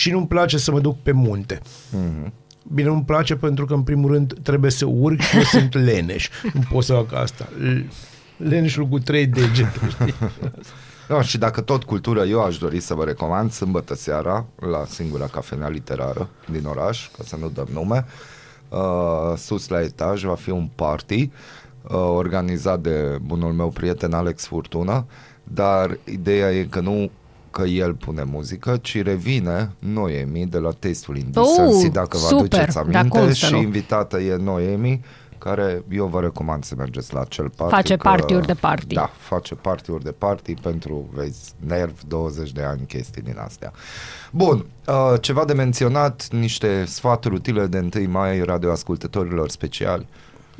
și 0.00 0.10
nu-mi 0.10 0.26
place 0.26 0.58
să 0.58 0.70
mă 0.72 0.80
duc 0.80 1.02
pe 1.02 1.12
munte. 1.12 1.58
Mm-hmm. 1.58 2.30
Bine, 2.74 2.88
nu-mi 2.88 3.04
place 3.04 3.36
pentru 3.36 3.64
că, 3.64 3.74
în 3.74 3.82
primul 3.82 4.12
rând, 4.12 4.38
trebuie 4.42 4.70
să 4.70 4.86
urc 4.86 5.20
și 5.20 5.36
eu 5.36 5.42
sunt 5.58 5.74
leneș. 5.74 6.28
Nu 6.52 6.60
pot 6.70 6.84
să 6.84 6.92
fac 6.92 7.12
asta. 7.14 7.48
L- 7.58 7.88
Leneșul 8.36 8.86
cu 8.86 8.98
trei 8.98 9.26
degete, 9.26 9.78
știi? 9.90 10.14
Da, 11.08 11.22
și 11.22 11.38
dacă 11.38 11.60
tot 11.60 11.84
cultură, 11.84 12.24
eu 12.24 12.42
aș 12.44 12.58
dori 12.58 12.80
să 12.80 12.94
vă 12.94 13.04
recomand 13.04 13.52
sâmbătă 13.52 13.94
seara 13.94 14.46
la 14.70 14.84
singura 14.88 15.26
cafenea 15.26 15.68
literară 15.68 16.28
din 16.50 16.64
oraș, 16.66 17.08
ca 17.16 17.22
să 17.26 17.36
nu 17.36 17.48
dăm 17.48 17.68
nume. 17.72 18.04
Uh, 18.68 19.36
sus 19.36 19.68
la 19.68 19.82
etaj 19.82 20.24
va 20.24 20.34
fi 20.34 20.50
un 20.50 20.68
party 20.74 21.30
uh, 21.82 21.90
organizat 21.92 22.80
de 22.80 23.18
bunul 23.22 23.52
meu 23.52 23.68
prieten 23.68 24.12
Alex 24.12 24.46
Furtuna, 24.46 25.06
dar 25.44 25.98
ideea 26.04 26.52
e 26.52 26.64
că 26.64 26.80
nu 26.80 27.10
că 27.50 27.62
el 27.62 27.94
pune 27.94 28.22
muzică, 28.24 28.76
ci 28.76 29.02
revine 29.02 29.70
Noemi 29.78 30.46
de 30.46 30.58
la 30.58 30.70
Tastul 30.78 31.16
Indecency, 31.16 31.86
Oh, 31.86 31.92
dacă 31.92 32.16
vă 32.16 32.26
super, 32.26 32.36
aduceți 32.60 32.74
da, 32.74 32.80
aminte, 32.80 33.18
cum 33.18 33.28
să 33.28 33.34
și 33.46 33.52
nu? 33.52 33.58
invitată 33.58 34.18
e 34.20 34.36
Noemi, 34.36 35.04
care 35.38 35.82
eu 35.90 36.06
vă 36.06 36.20
recomand 36.20 36.64
să 36.64 36.74
mergeți 36.78 37.14
la 37.14 37.20
acel 37.20 37.48
party. 37.56 37.74
Face 37.74 37.96
că- 37.96 38.08
party-uri 38.08 38.46
de 38.46 38.54
party. 38.54 38.94
Da, 38.94 39.10
face 39.18 39.54
party-uri 39.54 40.04
de 40.04 40.12
party 40.12 40.54
pentru, 40.54 41.08
vezi, 41.14 41.52
nerv, 41.66 41.92
20 42.08 42.52
de 42.52 42.62
ani, 42.62 42.80
chestii 42.86 43.22
din 43.22 43.36
astea. 43.44 43.72
Bun, 44.32 44.64
uh, 44.86 45.20
ceva 45.20 45.44
de 45.44 45.52
menționat, 45.52 46.28
niște 46.30 46.84
sfaturi 46.84 47.34
utile 47.34 47.66
de 47.66 47.88
1 47.96 48.10
mai 48.10 48.40
radioascultătorilor 48.42 49.48
speciali. 49.48 50.06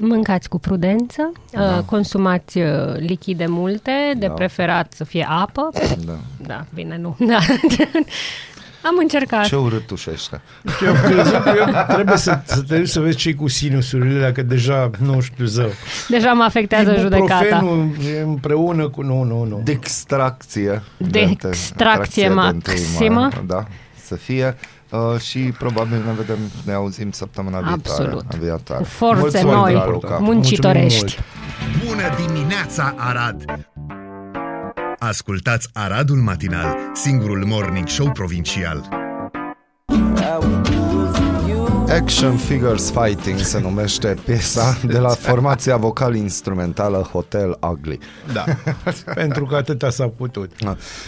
Mâncați 0.03 0.48
cu 0.48 0.59
prudență, 0.59 1.32
da. 1.53 1.82
consumați 1.86 2.59
uh, 2.59 2.94
lichide 2.96 3.46
multe, 3.46 3.92
de 4.18 4.26
Da. 4.26 4.32
preferat 4.32 4.92
să 4.92 5.05
fie 5.05 5.26
apă. 5.28 5.68
Da. 6.07 6.18
Da, 6.46 6.64
bine, 6.74 6.98
nu. 6.98 7.16
Da. 7.28 7.38
Am 8.82 8.96
încercat. 9.01 9.44
Ce 9.46 9.57
urât 9.57 9.86
tușește. 9.86 10.40
Eu 10.84 10.88
am 10.90 10.96
crezut 11.03 11.42
că 11.42 11.53
eu 11.59 11.84
trebuie 11.94 12.16
să, 12.16 12.40
să 12.44 12.62
te 12.62 12.78
duci 12.78 12.88
să 12.88 13.01
vezi 13.01 13.16
ce 13.16 13.34
cu 13.34 13.48
sinusurile 13.48 14.16
alea, 14.16 14.32
că 14.32 14.42
deja, 14.42 14.90
nu 14.98 15.20
știu, 15.20 15.44
zău. 15.44 15.70
Deja 16.09 16.32
mă 16.32 16.42
afectează 16.42 16.94
judecata. 16.98 17.44
Ibuprofenul 17.44 17.90
împreună 18.24 18.88
cu... 18.88 19.03
Nu, 19.03 19.22
nu, 19.22 19.44
nu. 19.44 19.61
Dextracție. 19.64 20.82
Dextracție 20.96 22.28
de 22.28 22.34
întâi 22.34 22.74
maximă. 22.74 23.20
mai, 23.20 23.44
Da, 23.46 23.64
să 24.05 24.14
fie. 24.14 24.57
Uh, 24.91 25.20
și 25.20 25.38
probabil 25.38 26.03
ne 26.07 26.12
vedem, 26.16 26.38
ne 26.64 26.72
auzim 26.72 27.11
săptămâna 27.11 27.61
viitoare. 27.61 28.03
Absolut. 28.03 28.34
Viitoare. 28.34 28.82
Cu 28.82 28.88
forțe 28.88 29.20
Mulțumim, 29.20 29.55
noi, 29.55 29.72
Raluca. 29.72 30.18
muncitorești. 30.18 31.18
Bună 31.86 32.03
dimineața, 32.26 32.95
Arad! 32.97 33.45
Ascultați 34.99 35.68
Aradul 35.72 36.16
Matinal, 36.16 36.76
singurul 36.93 37.45
morning 37.47 37.88
show 37.88 38.11
provincial. 38.11 38.99
Action 41.91 42.36
Figures 42.36 42.91
Fighting 42.91 43.38
se 43.38 43.61
numește 43.61 44.16
piesa 44.24 44.78
de 44.86 44.99
la 44.99 45.09
formația 45.09 45.76
vocal-instrumentală 45.76 47.09
Hotel 47.12 47.59
Ugly. 47.70 47.99
Da, 48.32 48.45
pentru 49.14 49.45
că 49.45 49.55
atâta 49.57 49.91
s-a 49.91 50.09
putut. 50.16 50.53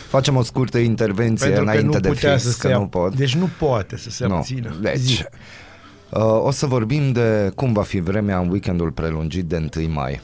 Facem 0.09 0.37
o 0.37 0.43
scurtă 0.43 0.79
intervenție 0.79 1.47
Pentru 1.47 1.65
că 1.65 1.71
înainte 1.71 1.95
nu 1.95 2.01
de 2.01 2.09
putea 2.09 2.31
fix, 2.37 2.43
să 2.43 2.57
că 2.61 2.69
se 2.69 2.75
nu 2.75 2.87
ap- 2.87 2.91
pot. 2.91 3.15
Deci 3.17 3.35
nu 3.35 3.49
poate 3.59 3.97
să 3.97 4.11
se 4.11 4.27
Nu. 4.27 4.35
abțină. 4.35 4.77
Deci, 4.81 4.97
Zi. 4.99 5.25
uh, 6.11 6.23
o 6.23 6.51
să 6.51 6.67
vorbim 6.67 7.13
de 7.13 7.53
cum 7.55 7.73
va 7.73 7.83
fi 7.83 8.01
vremea 8.01 8.39
în 8.39 8.49
weekendul 8.51 8.91
prelungit 8.91 9.45
de 9.45 9.69
1 9.77 9.89
mai. 9.93 10.21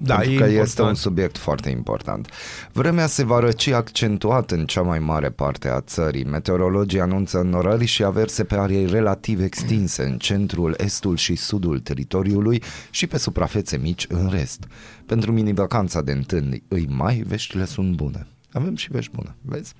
Da, 0.00 0.14
pentru 0.14 0.32
e 0.32 0.36
că 0.36 0.44
important. 0.44 0.66
este 0.66 0.82
un 0.82 0.94
subiect 0.94 1.38
foarte 1.38 1.70
important. 1.70 2.28
Vremea 2.72 3.06
se 3.06 3.24
va 3.24 3.38
răci 3.38 3.66
accentuat 3.66 4.50
în 4.50 4.66
cea 4.66 4.82
mai 4.82 4.98
mare 4.98 5.30
parte 5.30 5.68
a 5.68 5.80
țării. 5.80 6.24
Meteorologii 6.24 7.00
anunță 7.00 7.38
înnorări 7.38 7.84
și 7.84 8.04
averse 8.04 8.44
pe 8.44 8.54
arii 8.54 8.86
relativ 8.86 9.40
extinse 9.40 10.02
în 10.02 10.18
centrul, 10.18 10.74
estul 10.78 11.16
și 11.16 11.34
sudul 11.34 11.78
teritoriului 11.78 12.62
și 12.90 13.06
pe 13.06 13.18
suprafețe 13.18 13.76
mici 13.76 14.06
în 14.08 14.28
rest. 14.30 14.64
Pentru 15.06 15.32
mini-vacanța 15.32 16.02
de 16.02 16.24
1 16.68 16.84
mai, 16.88 17.24
veștile 17.26 17.64
sunt 17.64 17.94
bune. 17.94 18.26
Avem 18.52 18.76
și 18.76 18.90
vești 18.90 19.12
bune, 19.14 19.34
vezi? 19.42 19.74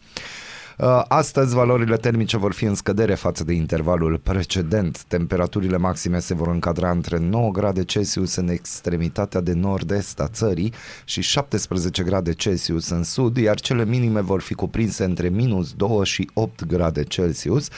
Uh, 0.78 1.02
Astăzi 1.08 1.54
valorile 1.54 1.96
termice 1.96 2.36
vor 2.36 2.52
fi 2.52 2.64
în 2.64 2.74
scădere 2.74 3.14
față 3.14 3.44
de 3.44 3.52
intervalul 3.52 4.18
precedent. 4.18 5.02
Temperaturile 5.02 5.76
maxime 5.76 6.18
se 6.18 6.34
vor 6.34 6.48
încadra 6.48 6.90
între 6.90 7.18
9 7.18 7.50
grade 7.50 7.84
Celsius 7.84 8.34
în 8.34 8.48
extremitatea 8.48 9.40
de 9.40 9.52
nord-est 9.52 10.20
a 10.20 10.28
țării 10.28 10.72
și 11.04 11.20
17 11.20 12.02
grade 12.02 12.32
Celsius 12.32 12.88
în 12.88 13.02
sud, 13.02 13.36
iar 13.36 13.60
cele 13.60 13.84
minime 13.84 14.20
vor 14.20 14.40
fi 14.40 14.54
cuprinse 14.54 15.04
între 15.04 15.28
minus 15.28 15.72
2 15.72 16.04
și 16.04 16.30
8 16.34 16.66
grade 16.66 17.04
Celsius, 17.04 17.68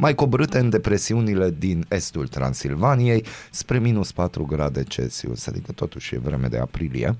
mai 0.00 0.14
coborâte 0.14 0.58
în 0.58 0.70
depresiunile 0.70 1.54
din 1.58 1.86
estul 1.88 2.26
Transilvaniei 2.26 3.24
spre 3.50 3.78
minus 3.78 4.12
4 4.12 4.44
grade 4.44 4.82
Celsius, 4.82 5.46
adică 5.46 5.72
totuși 5.72 6.14
e 6.14 6.18
vreme 6.18 6.46
de 6.46 6.58
aprilie. 6.58 7.16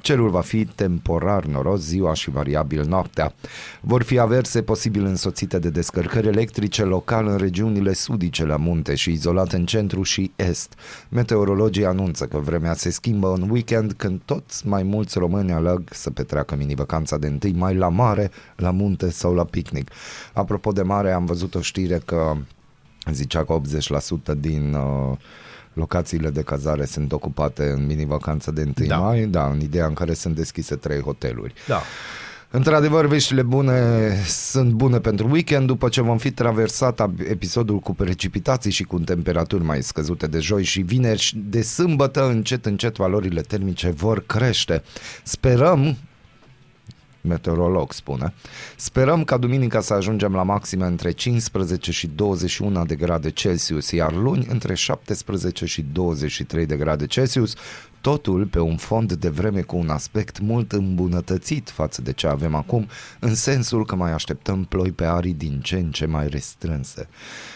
Cerul 0.00 0.30
va 0.30 0.40
fi 0.40 0.64
temporar 0.64 1.44
noros 1.44 1.80
ziua 1.80 2.14
și 2.14 2.30
variabil 2.30 2.84
noaptea. 2.88 3.34
Vor 3.80 4.02
fi 4.02 4.18
averse 4.18 4.62
posibil 4.62 5.04
însoțite 5.04 5.58
de 5.58 5.70
descărcări 5.70 6.26
electrice 6.26 6.82
local 6.82 7.26
în 7.26 7.36
regiunile 7.36 7.92
sudice 7.92 8.44
la 8.44 8.56
munte 8.56 8.94
și 8.94 9.10
izolat 9.10 9.52
în 9.52 9.66
centru 9.66 10.02
și 10.02 10.30
est. 10.36 10.74
Meteorologii 11.08 11.86
anunță 11.86 12.26
că 12.26 12.38
vremea 12.38 12.74
se 12.74 12.90
schimbă 12.90 13.32
în 13.36 13.50
weekend 13.50 13.92
când 13.92 14.20
toți 14.24 14.66
mai 14.66 14.82
mulți 14.82 15.18
români 15.18 15.52
aleg 15.52 15.82
să 15.90 16.10
petreacă 16.10 16.56
mini-vacanța 16.56 17.18
de 17.18 17.38
1 17.44 17.56
mai 17.56 17.74
la 17.74 17.88
mare, 17.88 18.30
la 18.56 18.70
munte 18.70 19.10
sau 19.10 19.34
la 19.34 19.44
picnic. 19.44 19.90
Apropo 20.32 20.72
de 20.72 20.82
mare, 20.82 21.12
am 21.12 21.24
văzut 21.24 21.54
o 21.54 21.60
știre 21.60 22.00
că 22.04 22.15
zicea 23.12 23.44
că 23.44 23.60
80% 24.32 24.34
din 24.38 24.74
uh, 24.74 25.16
locațiile 25.72 26.30
de 26.30 26.42
cazare 26.42 26.84
sunt 26.84 27.12
ocupate 27.12 27.62
în 27.70 27.86
mini-vacanță 27.86 28.50
de 28.50 28.62
1 28.78 28.86
Da. 28.86 28.96
mai, 28.96 29.24
da, 29.24 29.46
în 29.46 29.60
ideea 29.60 29.86
în 29.86 29.94
care 29.94 30.14
sunt 30.14 30.34
deschise 30.34 30.74
trei 30.76 31.00
hoteluri. 31.00 31.54
Da. 31.66 31.80
Într-adevăr, 32.50 33.06
veștile 33.06 33.42
bune 33.42 34.10
sunt 34.26 34.72
bune 34.72 34.98
pentru 34.98 35.28
weekend 35.30 35.66
după 35.66 35.88
ce 35.88 36.00
vom 36.02 36.18
fi 36.18 36.30
traversat 36.30 37.00
ab- 37.00 37.20
episodul 37.30 37.78
cu 37.78 37.94
precipitații 37.94 38.70
și 38.70 38.82
cu 38.84 38.98
temperaturi 38.98 39.64
mai 39.64 39.82
scăzute 39.82 40.26
de 40.26 40.38
joi 40.38 40.62
și 40.64 40.80
vineri 40.80 41.18
și 41.20 41.36
de 41.48 41.62
sâmbătă 41.62 42.28
încet 42.28 42.66
încet 42.66 42.96
valorile 42.96 43.40
termice 43.40 43.90
vor 43.90 44.22
crește. 44.26 44.82
Sperăm 45.22 45.96
meteorolog 47.26 47.92
spune. 47.92 48.34
Sperăm 48.76 49.24
ca 49.24 49.36
duminica 49.36 49.80
să 49.80 49.94
ajungem 49.94 50.32
la 50.32 50.42
maxime 50.42 50.86
între 50.86 51.10
15 51.10 51.92
și 51.92 52.06
21 52.06 52.84
de 52.84 52.94
grade 52.94 53.30
Celsius, 53.30 53.90
iar 53.90 54.14
luni 54.14 54.46
între 54.50 54.74
17 54.74 55.66
și 55.66 55.84
23 55.92 56.66
de 56.66 56.76
grade 56.76 57.06
Celsius, 57.06 57.54
totul 58.06 58.46
pe 58.46 58.60
un 58.60 58.76
fond 58.76 59.12
de 59.12 59.28
vreme 59.28 59.60
cu 59.60 59.76
un 59.76 59.88
aspect 59.88 60.38
mult 60.40 60.72
îmbunătățit 60.72 61.70
față 61.70 62.02
de 62.02 62.12
ce 62.12 62.26
avem 62.26 62.54
acum, 62.54 62.88
în 63.18 63.34
sensul 63.34 63.84
că 63.84 63.96
mai 63.96 64.12
așteptăm 64.12 64.64
ploi 64.64 64.90
pe 64.90 65.04
arii 65.04 65.34
din 65.34 65.60
ce 65.60 65.76
în 65.76 65.90
ce 65.90 66.06
mai 66.06 66.28
restrânse. 66.28 67.08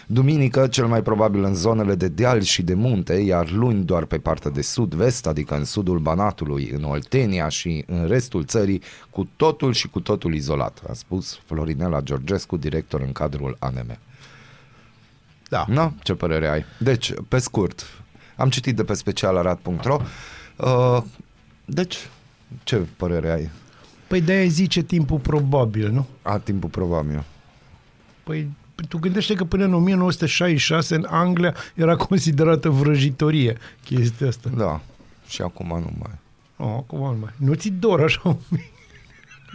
Duminică, 0.07 0.67
cel 0.67 0.87
mai 0.87 1.03
probabil 1.03 1.45
în 1.45 1.55
zonele 1.55 1.95
de 1.95 2.09
deal 2.09 2.41
și 2.41 2.63
de 2.63 2.75
munte, 2.75 3.13
iar 3.15 3.51
luni 3.51 3.85
doar 3.85 4.05
pe 4.05 4.19
partea 4.19 4.51
de 4.51 4.63
sud-vest, 4.63 5.27
adică 5.27 5.55
în 5.55 5.65
sudul 5.65 5.99
Banatului, 5.99 6.71
în 6.75 6.85
Oltenia 6.85 7.49
și 7.49 7.85
în 7.87 8.07
restul 8.07 8.45
țării, 8.45 8.83
cu 9.11 9.29
totul 9.37 9.73
și 9.73 9.89
cu 9.89 10.01
totul 10.01 10.35
izolat, 10.35 10.83
a 10.89 10.93
spus 10.93 11.41
Florinela 11.45 12.01
Georgescu, 12.01 12.57
director 12.57 13.01
în 13.01 13.13
cadrul 13.13 13.57
ANM. 13.59 13.99
Da. 15.49 15.65
Na, 15.69 15.93
ce 16.03 16.15
părere 16.15 16.49
ai? 16.49 16.65
Deci, 16.79 17.13
pe 17.29 17.39
scurt, 17.39 17.87
am 18.37 18.49
citit 18.49 18.77
de 18.77 18.85
pe 18.85 18.95
specialarat.ro 18.95 20.01
uh, 20.65 21.03
Deci, 21.65 21.97
ce 22.65 22.77
părere 22.97 23.31
ai? 23.31 23.51
Păi 24.07 24.21
de-aia 24.21 24.49
zice 24.49 24.83
timpul 24.83 25.19
probabil, 25.19 25.91
nu? 25.91 26.07
A 26.23 26.39
timpul 26.39 26.69
probabil. 26.69 27.25
Păi 28.23 28.49
tu 28.89 28.99
gândește 28.99 29.35
că 29.35 29.45
până 29.45 29.65
în 29.65 29.75
1966 29.75 30.95
în 30.95 31.07
Anglia 31.09 31.55
era 31.75 31.97
considerată 31.97 32.69
vrăjitorie 32.69 33.57
chestia 33.85 34.29
asta. 34.29 34.51
Da. 34.57 34.81
Și 35.29 35.43
acum 35.43 35.67
nu 35.67 35.93
mai. 35.99 36.19
Oh, 36.57 36.75
acum 36.77 36.99
nu 36.99 37.19
mai. 37.21 37.33
Nu 37.37 37.55
ți 37.55 37.69
dor 37.69 38.01
așa 38.01 38.21
un 38.25 38.37
pic. 38.49 38.65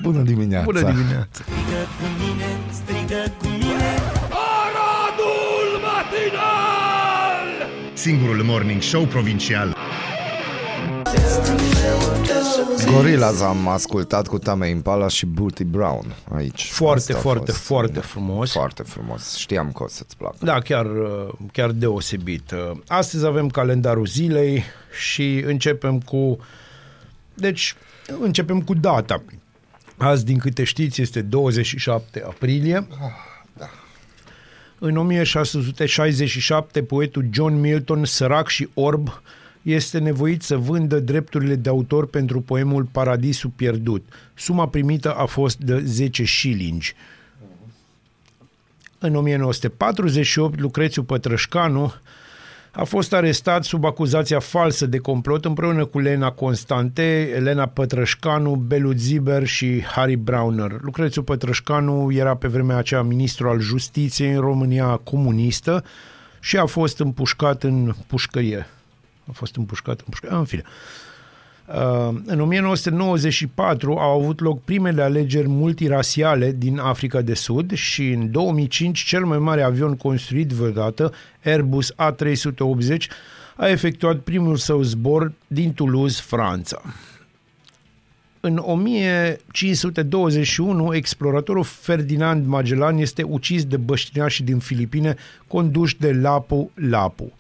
Bună 0.02 0.22
dimineața! 0.22 0.66
Bună 0.66 0.82
dimineața! 0.82 1.44
Strigă 1.44 1.82
cu 1.98 2.06
mine, 2.20 2.58
strigă 2.72 3.34
cu 3.38 3.48
mine 3.48 3.94
Aradul 4.60 5.70
matinal! 5.86 7.70
Singurul 7.94 8.44
morning 8.44 8.82
show 8.82 9.06
provincial. 9.06 9.85
Gorillaz 12.92 13.42
am 13.42 13.68
ascultat 13.68 14.28
cu 14.28 14.38
Tame 14.38 14.70
Impala 14.70 15.08
și 15.08 15.26
Booty 15.26 15.64
Brown 15.64 16.16
aici. 16.34 16.66
Foarte, 16.72 17.00
Asta 17.00 17.18
a 17.18 17.22
foarte, 17.22 17.52
fost, 17.52 17.64
foarte 17.64 17.94
da, 17.94 18.02
frumos. 18.02 18.52
Foarte 18.52 18.84
frumos. 18.84 19.36
Știam 19.36 19.72
că 19.72 19.84
o 19.84 19.88
să-ți 19.88 20.18
placă. 20.18 20.36
Da, 20.40 20.60
chiar, 20.60 20.86
uh, 20.86 21.28
chiar 21.52 21.72
deosebit. 21.72 22.52
Uh, 22.52 22.78
Astăzi 22.88 23.26
avem 23.26 23.50
calendarul 23.50 24.06
zilei 24.06 24.64
și 25.08 25.44
începem 25.46 26.00
cu... 26.00 26.38
Deci, 27.34 27.76
începem 28.20 28.62
cu 28.62 28.74
data. 28.74 29.24
Azi, 29.98 30.26
din 30.26 30.38
câte 30.38 30.64
știți, 30.64 31.02
este 31.02 31.22
27 31.22 32.24
aprilie. 32.28 32.88
În 34.80 34.98
1667, 34.98 36.84
poetul 36.84 37.28
John 37.32 37.60
Milton, 37.60 38.06
sărac 38.06 38.48
și 38.48 38.70
orb, 38.74 39.22
este 39.66 40.00
nevoit 40.00 40.42
să 40.42 40.58
vândă 40.58 41.00
drepturile 41.00 41.56
de 41.56 41.70
autor 41.70 42.08
pentru 42.08 42.42
poemul 42.42 42.88
Paradisul 42.92 43.52
pierdut. 43.56 44.06
Suma 44.34 44.68
primită 44.68 45.14
a 45.14 45.26
fost 45.26 45.58
de 45.58 45.82
10 45.86 46.24
shillingi. 46.26 46.96
În 49.00 49.16
1948, 49.16 50.60
Lucrețiu 50.60 51.04
Pătrășcanu 51.04 51.94
a 52.72 52.84
fost 52.84 53.14
arestat 53.14 53.64
sub 53.64 53.86
acuzația 53.86 54.40
falsă 54.40 54.86
de 54.86 54.98
complot 54.98 55.46
împreună 55.46 55.86
cu 55.86 56.00
Lena 56.00 56.32
Constante, 56.32 57.32
Elena 57.36 57.66
Pătrășcanu, 57.66 58.56
Belu 58.56 58.92
Ziber 58.92 59.46
și 59.46 59.84
Harry 59.84 60.16
Browner. 60.16 60.78
Lucrețiu 60.82 61.24
Pătrășcanu 61.24 62.12
era 62.12 62.36
pe 62.36 62.48
vremea 62.48 62.78
aceea 62.78 63.02
ministru 63.02 63.50
al 63.50 63.60
justiției 63.60 64.34
în 64.34 64.40
România 64.40 65.00
comunistă 65.04 65.84
și 66.40 66.58
a 66.58 66.66
fost 66.66 67.00
împușcat 67.00 67.64
în 67.64 67.94
pușcărie. 68.08 68.68
A 69.28 69.32
fost 69.34 69.56
împușcat 69.56 70.00
în 70.00 70.06
pușcărie. 70.10 70.38
În 70.38 70.46
fine. 70.46 70.64
Uh, 71.68 72.10
în 72.26 72.40
1994 72.40 73.98
au 73.98 74.22
avut 74.22 74.40
loc 74.40 74.64
primele 74.64 75.02
alegeri 75.02 75.48
multirasiale 75.48 76.56
din 76.58 76.80
Africa 76.80 77.22
de 77.22 77.34
Sud 77.34 77.74
și 77.74 78.10
în 78.10 78.32
2005 78.32 79.00
cel 79.00 79.26
mai 79.26 79.38
mare 79.38 79.62
avion 79.62 79.96
construit 79.96 80.50
vreodată, 80.50 81.14
Airbus 81.46 81.94
A380, 81.94 82.98
a 83.56 83.68
efectuat 83.68 84.20
primul 84.20 84.56
său 84.56 84.82
zbor 84.82 85.32
din 85.48 85.74
Toulouse, 85.74 86.22
Franța. 86.26 86.82
În 88.40 88.58
1521, 88.58 90.94
exploratorul 90.94 91.64
Ferdinand 91.64 92.46
Magellan 92.46 92.98
este 92.98 93.24
ucis 93.24 93.66
de 93.66 93.78
băștinașii 93.78 94.44
din 94.44 94.60
Filipine 94.60 95.16
conduși 95.48 95.98
de 95.98 96.14
Lapu 96.14 96.72
Lapu. 96.74 97.34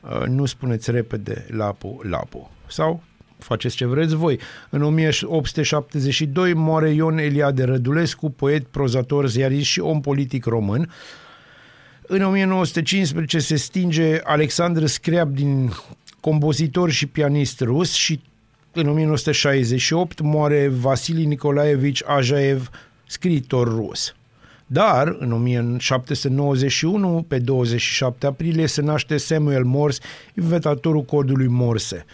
Uh, 0.00 0.26
Nu 0.26 0.44
spuneți 0.44 0.90
repede 0.90 1.46
Lapu 1.50 2.00
Lapu. 2.02 2.50
Sau 2.66 3.02
faceți 3.38 3.76
ce 3.76 3.86
vreți 3.86 4.14
voi. 4.14 4.40
În 4.70 4.82
1872 4.82 6.54
moare 6.54 6.90
Ion 6.90 7.18
Eliade 7.18 7.64
Rădulescu, 7.64 8.30
poet, 8.30 8.66
prozator, 8.66 9.28
ziarist 9.28 9.66
și 9.66 9.80
om 9.80 10.00
politic 10.00 10.44
român. 10.44 10.90
În 12.02 12.22
1915 12.22 13.38
se 13.38 13.56
stinge 13.56 14.20
Alexandru 14.24 14.86
Screab 14.86 15.34
din 15.34 15.70
compozitor 16.20 16.90
și 16.90 17.06
pianist 17.06 17.60
rus 17.60 17.92
și 17.92 18.20
în 18.72 18.88
1968 18.88 20.20
moare 20.20 20.68
Vasili 20.68 21.24
Nicolaevici 21.24 22.02
Ajaev, 22.06 22.70
scriitor 23.06 23.68
rus. 23.68 24.14
Dar, 24.72 25.16
în 25.18 25.32
1791, 25.32 27.24
pe 27.28 27.38
27 27.38 28.26
aprilie, 28.26 28.66
se 28.66 28.82
naște 28.82 29.16
Samuel 29.16 29.64
Morse, 29.64 30.00
inventatorul 30.34 31.02
codului 31.02 31.46
Morse. 31.46 32.04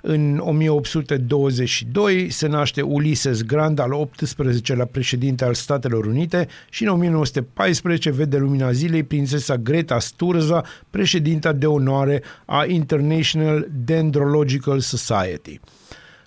În 0.00 0.38
1822 0.44 2.30
se 2.30 2.46
naște 2.46 2.82
Ulysses 2.82 3.42
Grant, 3.42 3.80
al 3.80 4.08
18-lea 4.08 4.90
președinte 4.90 5.44
al 5.44 5.54
Statelor 5.54 6.04
Unite 6.04 6.48
și 6.68 6.82
în 6.82 6.88
1914 6.88 8.10
vede 8.10 8.36
lumina 8.36 8.72
zilei 8.72 9.02
prințesa 9.02 9.56
Greta 9.56 9.98
Sturza, 9.98 10.64
președinta 10.90 11.52
de 11.52 11.66
onoare 11.66 12.22
a 12.44 12.64
International 12.66 13.68
Dendrological 13.84 14.80
Society. 14.80 15.60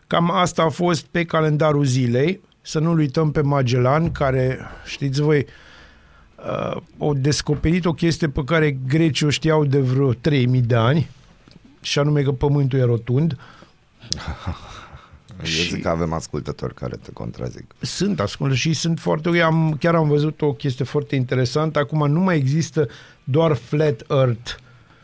Cam 0.07 0.31
asta 0.31 0.63
a 0.63 0.69
fost 0.69 1.05
pe 1.05 1.23
calendarul 1.23 1.85
zilei. 1.85 2.41
Să 2.65 2.79
nu-l 2.79 2.97
uităm 2.97 3.31
pe 3.31 3.41
Magellan, 3.41 4.11
care, 4.11 4.59
știți 4.85 5.21
voi, 5.21 5.45
uh, 6.35 6.81
au 6.97 7.13
descoperit 7.13 7.85
o 7.85 7.93
chestie 7.93 8.27
pe 8.29 8.43
care 8.43 8.77
grecii 8.87 9.25
o 9.25 9.29
știau 9.29 9.65
de 9.65 9.79
vreo 9.79 10.13
3000 10.13 10.61
de 10.61 10.75
ani, 10.75 11.09
și 11.81 11.99
anume 11.99 12.21
că 12.21 12.31
pământul 12.31 12.79
e 12.79 12.83
rotund. 12.83 13.37
Eu 15.37 15.49
zic 15.49 15.81
că 15.81 15.89
avem 15.89 16.13
ascultători 16.13 16.73
care 16.73 16.95
te 16.95 17.11
contrazic. 17.11 17.65
Sunt 17.79 18.19
ascult 18.19 18.55
și 18.55 18.73
sunt 18.73 18.99
foarte... 18.99 19.29
Eu 19.29 19.45
am, 19.45 19.75
chiar 19.79 19.95
am 19.95 20.07
văzut 20.07 20.41
o 20.41 20.53
chestie 20.53 20.85
foarte 20.85 21.15
interesantă. 21.15 21.79
Acum 21.79 22.11
nu 22.11 22.19
mai 22.19 22.37
există 22.37 22.87
doar 23.23 23.53
flat 23.53 24.03
earth 24.09 24.55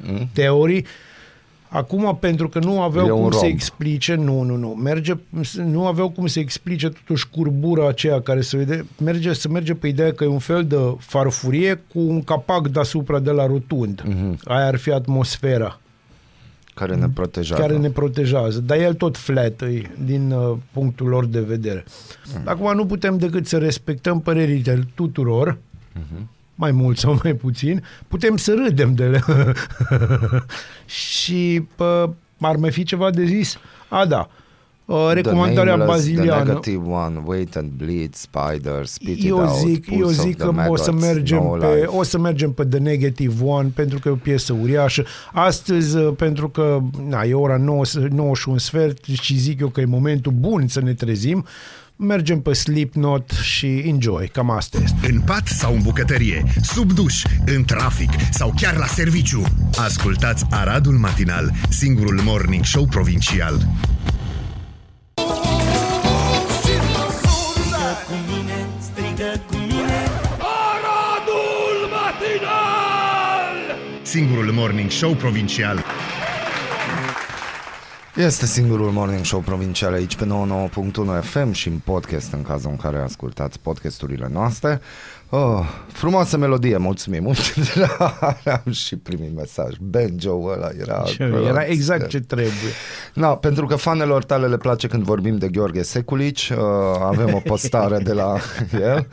Mm? 0.02 0.30
teorii. 0.34 0.86
Acum, 1.72 2.18
pentru 2.20 2.50
că 2.50 2.60
nu 2.60 2.74
E 2.76 2.80
aveau 2.82 3.16
un 3.18 3.22
cum 3.22 3.32
să 3.32 3.40
romb. 3.42 3.52
explice, 3.54 4.16
nu, 4.16 4.42
nu, 4.42 4.56
nu, 4.56 4.68
merge, 4.68 5.14
nu 5.66 5.86
aveau 5.88 6.10
cum 6.10 6.28
să 6.28 6.40
explice 6.40 6.90
totuși 6.90 7.30
curbura 7.30 7.88
aceea 7.88 8.22
care 8.22 8.42
se 8.42 8.58
vede, 8.58 8.86
merge, 9.04 9.34
să 9.34 9.50
merge 9.50 9.74
pe 9.74 9.88
ideea 9.88 10.14
că 10.14 10.24
e 10.24 10.28
un 10.28 10.40
fel 10.40 10.66
de 10.66 10.78
farfurie 11.00 11.76
cu 11.94 12.00
un 12.00 12.24
capac 12.24 12.68
deasupra 12.68 13.20
de 13.20 13.32
la 13.32 13.46
rotund. 13.46 14.04
Mhm. 14.08 14.16
Mm-hmm. 14.36 14.40
Aia 14.44 14.66
ar 14.68 14.76
fi 14.76 14.92
atmosfera 14.92 15.80
Care 16.74 16.96
ne 16.96 17.10
protejează. 17.10 17.62
care 17.62 17.78
ne 17.78 17.90
protejează, 17.90 18.60
dar 18.60 18.78
el 18.78 18.94
tot 18.94 19.18
flat 19.18 19.62
e, 19.62 19.92
din 20.06 20.32
uh, 20.32 20.58
punctul 20.72 21.08
lor 21.08 21.26
de 21.26 21.40
vedere. 21.40 21.84
Mhm. 22.36 22.48
Acum 22.50 22.76
nu 22.76 22.86
putem 22.86 23.18
decât 23.18 23.48
să 23.48 23.58
respectăm 23.58 24.20
părerile 24.22 24.88
tuturor, 24.96 25.58
Mhm. 25.94 26.30
Mai 26.60 26.72
mult 26.72 26.98
sau 26.98 27.20
mai 27.24 27.34
puțin, 27.34 27.84
putem 28.08 28.38
să 28.38 28.54
râdem 28.66 28.94
de 28.96 29.04
ele. 29.04 29.24
și 30.86 31.64
pă, 31.76 32.14
ar 32.40 32.56
mai 32.56 32.72
fi 32.72 32.84
ceva 32.84 33.10
de 33.10 33.26
zis? 33.26 33.58
A, 33.90 34.06
da. 34.06 34.30
Uh, 34.86 35.10
recomandarea 35.14 35.74
the 35.76 35.78
nameless, 35.86 36.04
The 36.06 36.14
baziliană. 36.16 36.44
negative 36.44 36.84
one, 36.88 37.22
wait 37.26 37.56
and 37.56 37.70
bleed, 37.78 38.14
spider, 38.16 38.86
spit 38.86 39.18
it 39.18 39.26
Eu 39.26 39.38
out, 39.40 39.50
zic, 39.68 39.86
eu 39.92 39.98
pulse 39.98 40.20
of 40.20 40.26
zic 40.26 40.36
the 40.38 40.46
că 40.46 40.50
o 40.68 40.76
să 40.76 40.92
maggots, 40.92 41.06
mergem 41.14 41.38
no 41.44 41.50
pe 41.50 41.74
life. 41.76 41.86
o 41.86 42.04
să 42.04 42.18
mergem 42.18 42.52
pe 42.52 42.66
The 42.66 42.80
Negative 42.80 43.44
One 43.44 43.70
pentru 43.76 44.00
că 44.00 44.08
e 44.08 44.12
o 44.12 44.16
piesă 44.16 44.54
uriașă. 44.62 45.04
Astăzi 45.34 45.98
uh, 45.98 46.14
pentru 46.18 46.50
că 46.50 46.80
na, 47.08 47.22
e 47.24 47.34
ora 47.34 47.58
9, 47.58 47.82
9 48.10 48.36
și 48.36 48.50
un 48.50 48.58
sfert 48.58 49.04
și 49.22 49.38
zic 49.38 49.60
eu 49.60 49.68
că 49.68 49.82
e 49.82 49.86
momentul 49.86 50.32
bun 50.32 50.68
să 50.68 50.82
ne 50.82 50.94
trezim. 50.94 51.46
Mergem 52.02 52.42
pe 52.42 52.54
Slipknot 52.54 53.30
și 53.30 53.78
enjoy. 53.78 54.28
Cam 54.28 54.50
asta 54.50 54.78
este. 54.84 55.08
În 55.12 55.22
pat 55.22 55.48
sau 55.48 55.74
în 55.74 55.82
bucătărie, 55.82 56.44
sub 56.62 56.92
duș, 56.92 57.24
în 57.46 57.64
trafic 57.64 58.10
sau 58.32 58.54
chiar 58.56 58.76
la 58.78 58.86
serviciu. 58.86 59.44
Ascultați 59.78 60.46
Aradul 60.50 60.94
Matinal, 60.94 61.52
singurul 61.70 62.22
morning 62.24 62.66
show 62.66 62.86
provincial. 62.86 63.56
Cu 68.08 68.16
mine, 68.28 68.68
strigă 68.80 69.42
cu 69.48 69.56
mine 69.56 70.02
Aradul 70.72 71.90
matinal! 71.92 73.78
Singurul 74.02 74.52
morning 74.52 74.92
show 74.92 75.14
provincial. 75.14 75.84
Este 78.20 78.46
singurul 78.46 78.92
morning 78.92 79.26
show 79.26 79.40
provincial 79.40 79.94
aici 79.94 80.16
pe 80.16 80.26
99.1 80.26 81.24
FM 81.24 81.52
și 81.52 81.68
în 81.68 81.78
podcast 81.84 82.34
în 82.34 82.42
cazul 82.42 82.70
în 82.70 82.78
care 82.78 82.98
ascultați 82.98 83.60
podcasturile 83.60 84.30
noastre. 84.34 84.82
Oh, 85.30 85.60
frumoasă 85.88 86.38
melodie, 86.38 86.78
mulțumim 86.78 87.24
mult. 87.24 87.38
Am 88.66 88.72
și 88.72 88.96
primit 88.96 89.36
mesaj. 89.36 89.76
Banjo 89.80 90.42
ăla 90.44 90.70
era... 90.80 91.04
Era 91.48 91.66
exact 91.66 92.08
ce 92.08 92.20
trebuie. 92.20 92.72
Na, 93.14 93.36
pentru 93.36 93.66
că 93.66 93.76
fanelor 93.76 94.24
tale 94.24 94.48
le 94.48 94.58
place 94.58 94.88
când 94.88 95.04
vorbim 95.04 95.38
de 95.38 95.48
Gheorghe 95.48 95.82
Seculici, 95.82 96.50
uh, 96.50 96.58
avem 97.02 97.34
o 97.34 97.40
postare 97.40 97.98
de 97.98 98.14
la 98.14 98.38
el. 98.94 99.08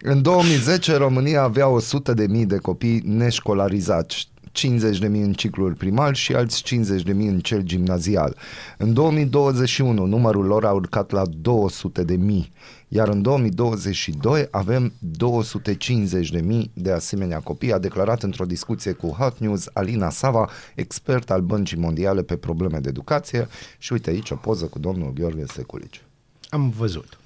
În 0.00 0.22
2010 0.22 0.96
România 0.96 1.42
avea 1.42 1.68
100 1.68 2.14
de 2.14 2.26
mii 2.26 2.46
de 2.46 2.56
copii 2.56 3.02
neșcolarizați. 3.06 4.32
50 4.54 4.98
de 4.98 5.08
mii 5.08 5.22
în 5.22 5.32
ciclul 5.32 5.72
primar 5.72 6.14
și 6.14 6.34
alți 6.34 6.62
50 6.62 7.02
de 7.02 7.12
mii 7.12 7.28
în 7.28 7.40
cel 7.40 7.62
gimnazial. 7.62 8.36
În 8.78 8.92
2021 8.92 10.06
numărul 10.06 10.44
lor 10.44 10.64
a 10.64 10.72
urcat 10.72 11.10
la 11.10 11.22
200 11.26 12.04
de 12.04 12.16
mii, 12.16 12.52
iar 12.88 13.08
în 13.08 13.22
2022 13.22 14.48
avem 14.50 14.92
250 14.98 16.30
de 16.30 16.40
mii 16.40 16.70
de 16.74 16.90
asemenea 16.90 17.40
copii, 17.40 17.72
a 17.72 17.78
declarat 17.78 18.22
într-o 18.22 18.44
discuție 18.44 18.92
cu 18.92 19.06
Hot 19.06 19.38
News 19.38 19.66
Alina 19.72 20.10
Sava, 20.10 20.50
expert 20.74 21.30
al 21.30 21.40
Băncii 21.40 21.78
Mondiale 21.78 22.22
pe 22.22 22.36
probleme 22.36 22.78
de 22.78 22.88
educație 22.88 23.48
și 23.78 23.92
uite 23.92 24.10
aici 24.10 24.30
o 24.30 24.36
poză 24.36 24.64
cu 24.64 24.78
domnul 24.78 25.12
Gheorghe 25.12 25.46
Seculici. 25.46 26.02
Am 26.48 26.68
văzut. 26.68 27.18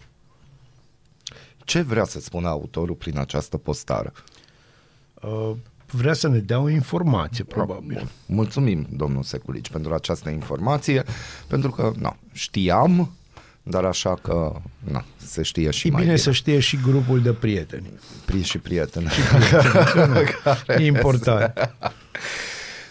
Ce 1.65 1.81
vrea 1.81 2.05
să 2.05 2.21
spună 2.21 2.49
autorul 2.49 2.95
prin 2.95 3.19
această 3.19 3.57
postare? 3.57 4.13
Uh, 5.23 5.53
vrea 5.91 6.13
să 6.13 6.29
ne 6.29 6.39
dea 6.39 6.61
o 6.61 6.69
informație, 6.69 7.45
probabil. 7.45 7.97
Bun. 7.99 8.37
Mulțumim, 8.37 8.87
domnul 8.91 9.23
Seculici, 9.23 9.71
pentru 9.71 9.95
această 9.95 10.29
informație, 10.29 11.03
pentru 11.47 11.71
că 11.71 11.93
nu, 11.99 12.17
știam, 12.33 13.13
dar 13.63 13.85
așa 13.85 14.15
că 14.23 14.53
na, 14.93 15.05
se 15.17 15.43
știe 15.43 15.71
și 15.71 15.87
E 15.87 15.91
mai 15.91 16.01
bine 16.01 16.13
bine. 16.13 16.25
să 16.25 16.31
știe 16.33 16.59
și 16.59 16.79
grupul 16.83 17.23
de 17.23 17.33
prieteni. 17.33 17.87
Pri 18.25 18.43
și 18.43 18.59
prieteni. 18.59 19.07
E 20.79 20.87
important. 20.87 21.53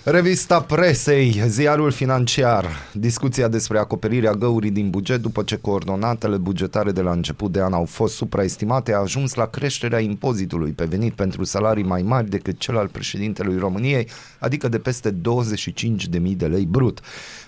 Revista 0.10 0.62
presei, 0.62 1.44
ziarul 1.48 1.92
financiar, 1.92 2.66
discuția 2.94 3.48
despre 3.48 3.78
acoperirea 3.78 4.32
găurii 4.32 4.72
din 4.72 4.90
buget 4.90 5.22
după 5.22 5.44
ce 5.44 5.58
coordonatele 5.58 6.38
bugetare 6.38 6.92
de 6.92 7.02
la 7.02 7.12
început 7.12 7.52
de 7.52 7.62
an 7.62 7.74
au 7.74 7.86
fost 7.86 8.16
supraestimate 8.16 8.94
a 8.94 8.98
ajuns 8.98 9.34
la 9.34 9.46
creșterea 9.46 10.00
impozitului 10.00 10.72
pe 10.72 10.86
venit 10.86 11.14
pentru 11.14 11.44
salarii 11.44 11.84
mai 11.84 12.02
mari 12.02 12.30
decât 12.30 12.60
cel 12.60 12.78
al 12.78 12.88
președintelui 12.88 13.58
României, 13.58 14.08
adică 14.40 14.68
de 14.68 14.80
peste 14.80 15.12
25.000 15.12 16.36
de 16.36 16.48
lei 16.48 16.66
brut. 16.66 17.00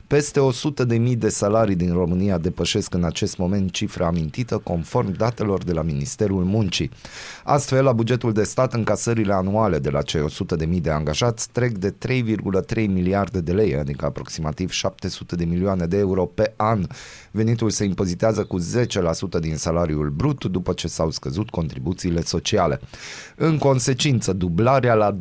Peste 0.10 0.39
100.000 0.88 1.18
de 1.18 1.30
salarii 1.30 1.76
din 1.76 1.93
România 1.93 2.38
depășesc 2.38 2.93
în 2.93 3.03
acest 3.03 3.38
moment 3.38 3.72
cifra 3.72 4.05
amintită 4.05 4.57
conform 4.57 5.12
datelor 5.12 5.64
de 5.64 5.74
la 5.74 5.82
Ministerul 5.82 6.43
Muncii. 6.43 6.91
Astfel, 7.43 7.84
la 7.84 7.91
bugetul 7.91 8.34
de 8.34 8.43
stat, 8.43 8.74
încasările 8.74 9.34
anuale 9.34 9.80
de 9.80 9.89
la 9.89 10.01
cei 10.01 10.26
100.000 10.66 10.82
de 10.82 10.89
angajați 10.89 11.49
trec 11.51 11.78
de 11.78 11.95
3,3 12.07 12.88
miliarde 12.88 13.41
de 13.41 13.51
lei, 13.51 13.76
adică 13.76 14.05
aproximativ 14.05 14.72
700 14.72 15.36
de 15.36 15.45
milioane 15.45 15.86
de 15.86 15.97
euro 15.97 16.26
pe 16.26 16.53
an. 16.55 16.88
Venitul 17.32 17.69
se 17.69 17.84
impozitează 17.84 18.43
cu 18.43 18.59
10% 18.59 18.63
din 19.39 19.55
salariul 19.55 20.09
brut 20.09 20.45
după 20.45 20.73
ce 20.73 20.88
s-au 20.88 21.11
scăzut 21.11 21.49
contribuțiile 21.49 22.21
sociale. 22.21 22.80
În 23.36 23.57
consecință, 23.57 24.34
dublarea 24.34 24.93
la 24.93 25.11
20% 25.11 25.15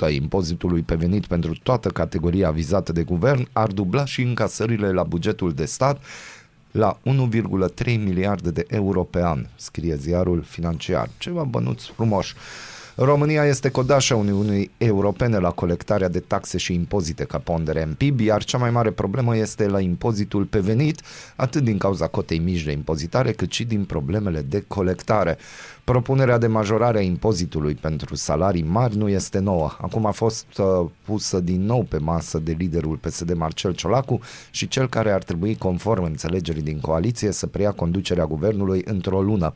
a 0.00 0.08
impozitului 0.08 0.82
pe 0.82 0.94
venit 0.94 1.26
pentru 1.26 1.52
toată 1.62 1.88
categoria 1.88 2.50
vizată 2.50 2.92
de 2.92 3.02
guvern 3.02 3.48
ar 3.52 3.68
dubla 3.68 4.04
și 4.04 4.22
încasările 4.22 4.92
la 4.92 5.02
bugetul 5.02 5.52
de 5.52 5.64
stat 5.64 6.02
la 6.70 6.98
1,3 7.04 7.84
miliarde 7.86 8.50
de 8.50 8.64
euro 8.68 9.02
pe 9.02 9.22
an, 9.22 9.46
scrie 9.56 9.94
ziarul 9.94 10.42
financiar. 10.42 11.08
Ceva 11.18 11.42
bănuți 11.42 11.90
frumoși. 11.94 12.34
România 12.96 13.44
este 13.44 13.70
codașa 13.70 14.16
Uniunii 14.16 14.70
Europene 14.78 15.38
la 15.38 15.50
colectarea 15.50 16.08
de 16.08 16.20
taxe 16.20 16.58
și 16.58 16.74
impozite 16.74 17.24
ca 17.24 17.38
pondere 17.38 17.82
în 17.82 17.94
PIB, 17.94 18.20
iar 18.20 18.44
cea 18.44 18.58
mai 18.58 18.70
mare 18.70 18.90
problemă 18.90 19.36
este 19.36 19.66
la 19.66 19.80
impozitul 19.80 20.44
pe 20.44 20.58
venit, 20.58 21.00
atât 21.36 21.62
din 21.62 21.78
cauza 21.78 22.06
cotei 22.06 22.38
mici 22.38 22.62
de 22.62 22.70
impozitare, 22.70 23.32
cât 23.32 23.52
și 23.52 23.64
din 23.64 23.84
problemele 23.84 24.40
de 24.40 24.64
colectare. 24.66 25.38
Propunerea 25.84 26.38
de 26.38 26.46
majorare 26.46 26.98
a 26.98 27.02
impozitului 27.02 27.74
pentru 27.74 28.14
salarii 28.14 28.62
mari 28.62 28.96
nu 28.96 29.08
este 29.08 29.38
nouă. 29.38 29.70
Acum 29.80 30.06
a 30.06 30.10
fost 30.10 30.46
uh, 30.58 30.90
pusă 31.04 31.40
din 31.40 31.64
nou 31.64 31.82
pe 31.82 31.98
masă 31.98 32.38
de 32.38 32.54
liderul 32.58 32.96
PSD 32.96 33.32
Marcel 33.32 33.74
Ciolacu 33.74 34.20
și 34.50 34.68
cel 34.68 34.88
care 34.88 35.10
ar 35.10 35.22
trebui, 35.22 35.56
conform 35.56 36.02
înțelegerii 36.02 36.62
din 36.62 36.80
coaliție, 36.80 37.30
să 37.30 37.46
preia 37.46 37.72
conducerea 37.72 38.26
guvernului 38.26 38.82
într-o 38.84 39.22
lună. 39.22 39.54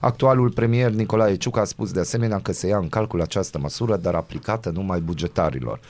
Actualul 0.00 0.50
premier 0.50 0.90
Nicolae 0.90 1.36
Ciuc 1.36 1.56
a 1.56 1.64
spus 1.64 1.92
de 1.92 2.00
asemenea 2.00 2.40
că 2.40 2.52
se 2.52 2.66
ia 2.66 2.79
în 2.80 2.88
calcul 2.88 3.20
această 3.20 3.58
măsură, 3.58 3.96
dar 3.96 4.14
aplicată 4.14 4.70
numai 4.70 5.00
bugetarilor. 5.00 5.80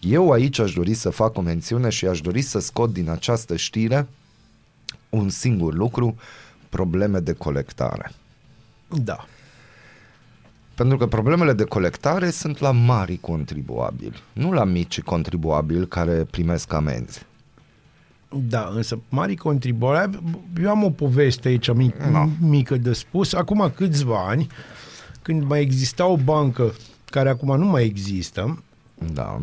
Eu 0.00 0.30
aici 0.30 0.58
aș 0.58 0.72
dori 0.72 0.94
să 0.94 1.10
fac 1.10 1.36
o 1.36 1.40
mențiune 1.40 1.88
și 1.88 2.06
aș 2.06 2.20
dori 2.20 2.42
să 2.42 2.58
scot 2.58 2.92
din 2.92 3.10
această 3.10 3.56
știre 3.56 4.08
un 5.08 5.28
singur 5.28 5.74
lucru, 5.74 6.16
probleme 6.68 7.18
de 7.18 7.32
colectare. 7.32 8.12
Da. 8.88 9.26
Pentru 10.74 10.96
că 10.96 11.06
problemele 11.06 11.52
de 11.52 11.64
colectare 11.64 12.30
sunt 12.30 12.58
la 12.58 12.70
mari 12.70 13.16
contribuabili, 13.16 14.22
nu 14.32 14.52
la 14.52 14.64
mici 14.64 15.00
contribuabili 15.00 15.88
care 15.88 16.12
primesc 16.12 16.72
amenzi. 16.72 17.26
Da, 18.48 18.70
însă 18.74 18.98
mari 19.08 19.34
contribuabili, 19.34 20.22
eu 20.62 20.70
am 20.70 20.84
o 20.84 20.90
poveste 20.90 21.48
aici 21.48 21.72
mic, 21.72 21.96
Da. 22.12 22.28
mică 22.40 22.76
de 22.76 22.92
spus. 22.92 23.32
Acum 23.32 23.72
câțiva 23.74 24.26
ani, 24.28 24.46
când 25.28 25.42
mai 25.42 25.60
exista 25.60 26.06
o 26.06 26.16
bancă 26.16 26.74
care 27.04 27.28
acum 27.28 27.56
nu 27.58 27.64
mai 27.64 27.84
există, 27.84 28.62
Da. 29.12 29.40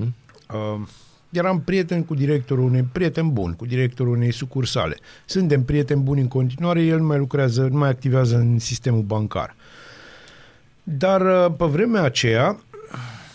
uh, 0.53 0.87
eram 1.29 1.61
prieten 1.61 2.03
cu 2.03 2.13
directorul 2.13 2.63
unei, 2.63 2.83
prieten 2.91 3.33
bun, 3.33 3.53
cu 3.53 3.65
directorul 3.65 4.15
unei 4.15 4.31
sucursale. 4.31 4.97
Suntem 5.25 5.63
prieteni 5.63 6.01
buni 6.01 6.21
în 6.21 6.27
continuare, 6.27 6.81
el 6.81 6.99
nu 6.99 7.05
mai 7.05 7.17
lucrează, 7.17 7.67
nu 7.71 7.77
mai 7.77 7.89
activează 7.89 8.35
în 8.35 8.59
sistemul 8.59 9.01
bancar. 9.01 9.55
Dar 10.83 11.21
uh, 11.21 11.55
pe 11.57 11.65
vremea 11.65 12.03
aceea, 12.03 12.59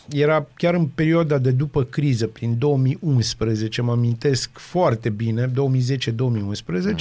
era 0.08 0.46
chiar 0.56 0.74
în 0.74 0.86
perioada 0.86 1.38
de 1.38 1.50
după 1.50 1.84
criză, 1.84 2.26
prin 2.26 2.58
2011, 2.58 3.82
mă 3.82 3.92
amintesc 3.92 4.50
foarte 4.58 5.08
bine, 5.08 5.46
2010-2011, 5.46 5.52
mm. 5.54 6.24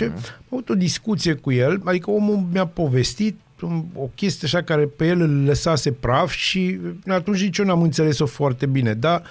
am 0.02 0.14
avut 0.50 0.70
o 0.70 0.76
discuție 0.76 1.34
cu 1.34 1.52
el, 1.52 1.82
adică 1.84 2.12
omul 2.12 2.45
mi-a 2.52 2.66
povestit 2.66 3.34
um, 3.34 3.49
o 3.93 4.10
chestie 4.16 4.47
așa 4.47 4.64
care 4.64 4.86
pe 4.86 5.07
el 5.07 5.22
îl 5.22 5.43
lăsase 5.43 5.91
praf 5.91 6.32
și 6.32 6.80
atunci 7.07 7.41
nici 7.41 7.57
eu 7.57 7.66
n-am 7.66 7.82
înțeles-o 7.82 8.26
foarte 8.26 8.66
bine, 8.66 8.93
dar 8.93 9.24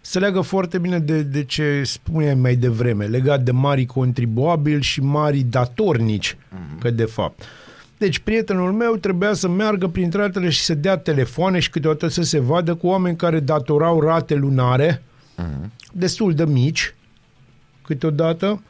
se 0.00 0.18
leagă 0.18 0.40
foarte 0.40 0.78
bine 0.78 0.98
de, 0.98 1.22
de 1.22 1.44
ce 1.44 1.82
spuneai 1.84 2.34
mai 2.34 2.54
devreme, 2.56 3.04
legat 3.04 3.42
de 3.42 3.50
mari 3.50 3.86
contribuabili 3.86 4.82
și 4.82 5.00
mari 5.00 5.38
datornici, 5.40 6.34
mm-hmm. 6.34 6.80
că 6.80 6.90
de 6.90 7.04
fapt. 7.04 7.42
Deci 7.98 8.18
prietenul 8.18 8.72
meu 8.72 8.96
trebuia 8.96 9.32
să 9.32 9.48
meargă 9.48 9.86
printre 9.86 10.22
altele 10.22 10.48
și 10.48 10.60
să 10.60 10.74
dea 10.74 10.96
telefoane 10.96 11.58
și 11.58 11.70
câteodată 11.70 12.08
să 12.08 12.22
se 12.22 12.38
vadă 12.38 12.74
cu 12.74 12.86
oameni 12.86 13.16
care 13.16 13.40
datorau 13.40 14.00
rate 14.00 14.34
lunare 14.34 15.02
uh-huh. 15.38 15.68
destul 15.92 16.34
de 16.34 16.44
mici 16.44 16.94
câteodată 17.82 18.62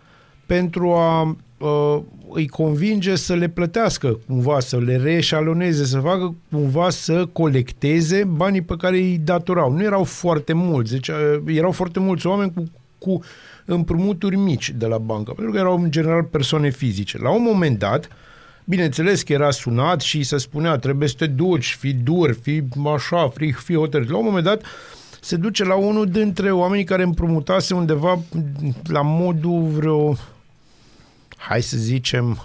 pentru 0.47 0.93
a 0.93 1.37
uh, 1.59 2.01
îi 2.33 2.49
convinge 2.49 3.15
să 3.17 3.35
le 3.35 3.49
plătească 3.49 4.19
cumva, 4.27 4.61
să 4.61 4.79
le 4.79 4.97
reșaloneze, 4.97 5.85
să 5.85 5.99
facă 5.99 6.35
cumva 6.51 6.91
să 6.91 7.27
colecteze 7.27 8.25
banii 8.25 8.63
pe 8.63 8.75
care 8.79 8.97
îi 8.97 9.19
datorau. 9.19 9.73
Nu 9.73 9.83
erau 9.83 10.05
foarte 10.05 10.53
mulți, 10.53 10.93
deci 10.93 11.09
uh, 11.09 11.17
erau 11.47 11.71
foarte 11.71 12.01
mulți 12.01 12.27
oameni 12.27 12.53
cu, 12.55 12.65
cu 12.99 13.21
împrumuturi 13.65 14.37
mici 14.37 14.75
de 14.79 14.87
la 14.87 14.99
bancă, 14.99 15.33
pentru 15.33 15.53
că 15.53 15.59
erau 15.59 15.83
în 15.83 15.91
general 15.91 16.23
persoane 16.23 16.71
fizice. 16.71 17.19
La 17.19 17.31
un 17.31 17.43
moment 17.43 17.79
dat, 17.79 18.09
Bineînțeles 18.69 19.23
că 19.23 19.33
era 19.33 19.51
sunat 19.51 20.01
și 20.01 20.23
se 20.23 20.37
spunea 20.37 20.77
trebuie 20.77 21.09
să 21.09 21.15
te 21.19 21.27
duci, 21.27 21.77
fi 21.79 21.93
dur, 21.93 22.37
fi 22.43 22.63
așa, 22.95 23.29
fi, 23.35 23.53
fi 23.53 23.75
hotărât. 23.75 24.11
La 24.11 24.17
un 24.17 24.25
moment 24.25 24.45
dat 24.45 24.63
se 25.21 25.37
duce 25.37 25.65
la 25.65 25.75
unul 25.75 26.07
dintre 26.07 26.51
oamenii 26.51 26.85
care 26.85 27.03
împrumutase 27.03 27.75
undeva 27.75 28.19
la 28.85 29.01
modul 29.03 29.63
vreo, 29.63 30.17
hai 31.39 31.63
să 31.63 31.77
zicem, 31.77 32.43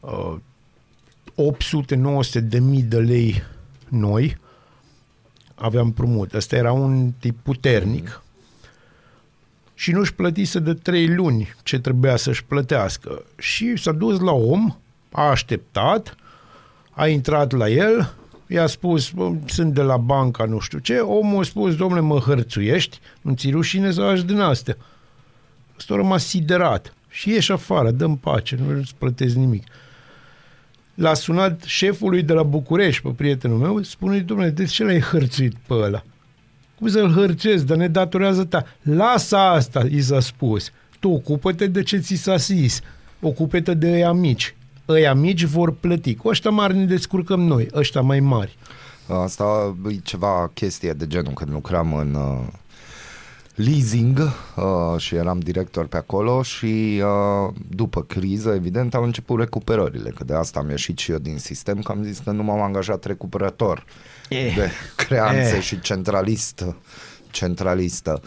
uh, 0.00 0.36
800-900 1.34 2.40
de 2.40 2.58
mii 2.58 2.82
de 2.82 2.98
lei 2.98 3.42
noi, 3.88 4.36
aveam 5.54 5.84
împrumut. 5.84 6.34
Ăsta 6.34 6.56
era 6.56 6.72
un 6.72 7.12
tip 7.18 7.38
puternic 7.42 8.22
și 9.74 9.92
nu-și 9.92 10.14
plătise 10.14 10.58
de 10.58 10.74
trei 10.74 11.14
luni 11.14 11.54
ce 11.62 11.78
trebuia 11.78 12.16
să-și 12.16 12.44
plătească. 12.44 13.22
Și 13.38 13.76
s-a 13.76 13.92
dus 13.92 14.20
la 14.20 14.32
om, 14.32 14.76
a 15.10 15.22
așteptat, 15.22 16.16
a 16.90 17.06
intrat 17.06 17.52
la 17.52 17.68
el, 17.68 18.14
i-a 18.46 18.66
spus, 18.66 19.10
"Bă, 19.10 19.32
sunt 19.46 19.74
de 19.74 19.82
la 19.82 19.96
banca 19.96 20.44
nu 20.44 20.58
știu 20.58 20.78
ce, 20.78 20.98
omul 20.98 21.40
a 21.40 21.44
spus, 21.44 21.76
domnule, 21.76 22.00
mă 22.00 22.18
hărțuiești, 22.18 22.98
nu 23.20 23.34
ți 23.34 23.50
rușine 23.50 23.90
să 23.90 24.00
faci 24.00 24.20
din 24.20 24.40
astea. 24.40 24.76
Ăsta 25.76 25.94
a 25.94 25.96
rămas 25.96 26.26
siderat. 26.26 26.94
Și 27.18 27.30
ieși 27.30 27.52
afară, 27.52 27.90
dă 27.90 28.08
pace, 28.08 28.56
nu 28.56 28.78
îți 28.78 28.94
plătesc 28.98 29.34
nimic. 29.34 29.66
L-a 30.94 31.14
sunat 31.14 31.62
șefului 31.62 32.22
de 32.22 32.32
la 32.32 32.42
București, 32.42 33.02
pe 33.02 33.08
prietenul 33.08 33.58
meu, 33.58 33.82
spune 33.82 34.18
domnule, 34.18 34.50
de 34.50 34.64
ce 34.64 34.84
l-ai 34.84 35.00
hărțuit 35.00 35.54
pe 35.66 35.74
ăla? 35.74 36.02
Cum 36.78 36.88
să-l 36.88 37.12
hărțezi, 37.12 37.66
dar 37.66 37.76
ne 37.76 37.88
datorează 37.88 38.44
ta. 38.44 38.66
Lasă 38.82 39.36
asta, 39.36 39.84
i 39.90 40.00
s-a 40.00 40.20
spus. 40.20 40.70
Tu 41.00 41.08
ocupă-te 41.10 41.66
de 41.66 41.82
ce 41.82 41.98
ți 41.98 42.14
s-a 42.14 42.36
zis. 42.36 42.80
Ocupă-te 43.20 43.74
de 43.74 43.90
ăia 43.90 44.12
mici. 44.12 44.54
Ăia 44.88 45.14
mici 45.14 45.44
vor 45.44 45.72
plăti. 45.72 46.14
Cu 46.14 46.28
ăștia 46.28 46.50
mari 46.50 46.76
ne 46.76 46.84
descurcăm 46.84 47.40
noi, 47.40 47.68
ăștia 47.74 48.00
mai 48.00 48.20
mari. 48.20 48.56
Asta 49.06 49.76
e 49.88 49.94
ceva 49.94 50.50
chestie 50.54 50.92
de 50.92 51.06
genul 51.06 51.32
când 51.32 51.50
lucram 51.50 51.94
în 51.94 52.14
uh, 52.14 52.46
leasing 53.58 54.18
uh, 54.18 54.64
și 55.00 55.14
eram 55.14 55.38
director 55.38 55.86
pe 55.86 55.96
acolo 55.96 56.42
și 56.42 57.02
uh, 57.02 57.54
după 57.68 58.02
criză, 58.02 58.50
evident, 58.54 58.94
au 58.94 59.02
început 59.04 59.38
recuperările, 59.38 60.10
că 60.10 60.24
de 60.24 60.34
asta 60.34 60.58
am 60.60 60.68
ieșit 60.70 60.98
și 60.98 61.10
eu 61.10 61.18
din 61.18 61.38
sistem, 61.38 61.80
că 61.82 61.92
am 61.92 62.02
zis 62.02 62.18
că 62.18 62.30
nu 62.30 62.42
m-am 62.42 62.60
angajat 62.60 63.04
recuperator 63.04 63.84
Eh. 64.28 64.54
de 64.56 64.70
creanțe 64.96 65.56
Eh. 65.56 65.62
și 65.62 65.80
centralistă, 65.80 66.76
centralistă. 67.30 68.20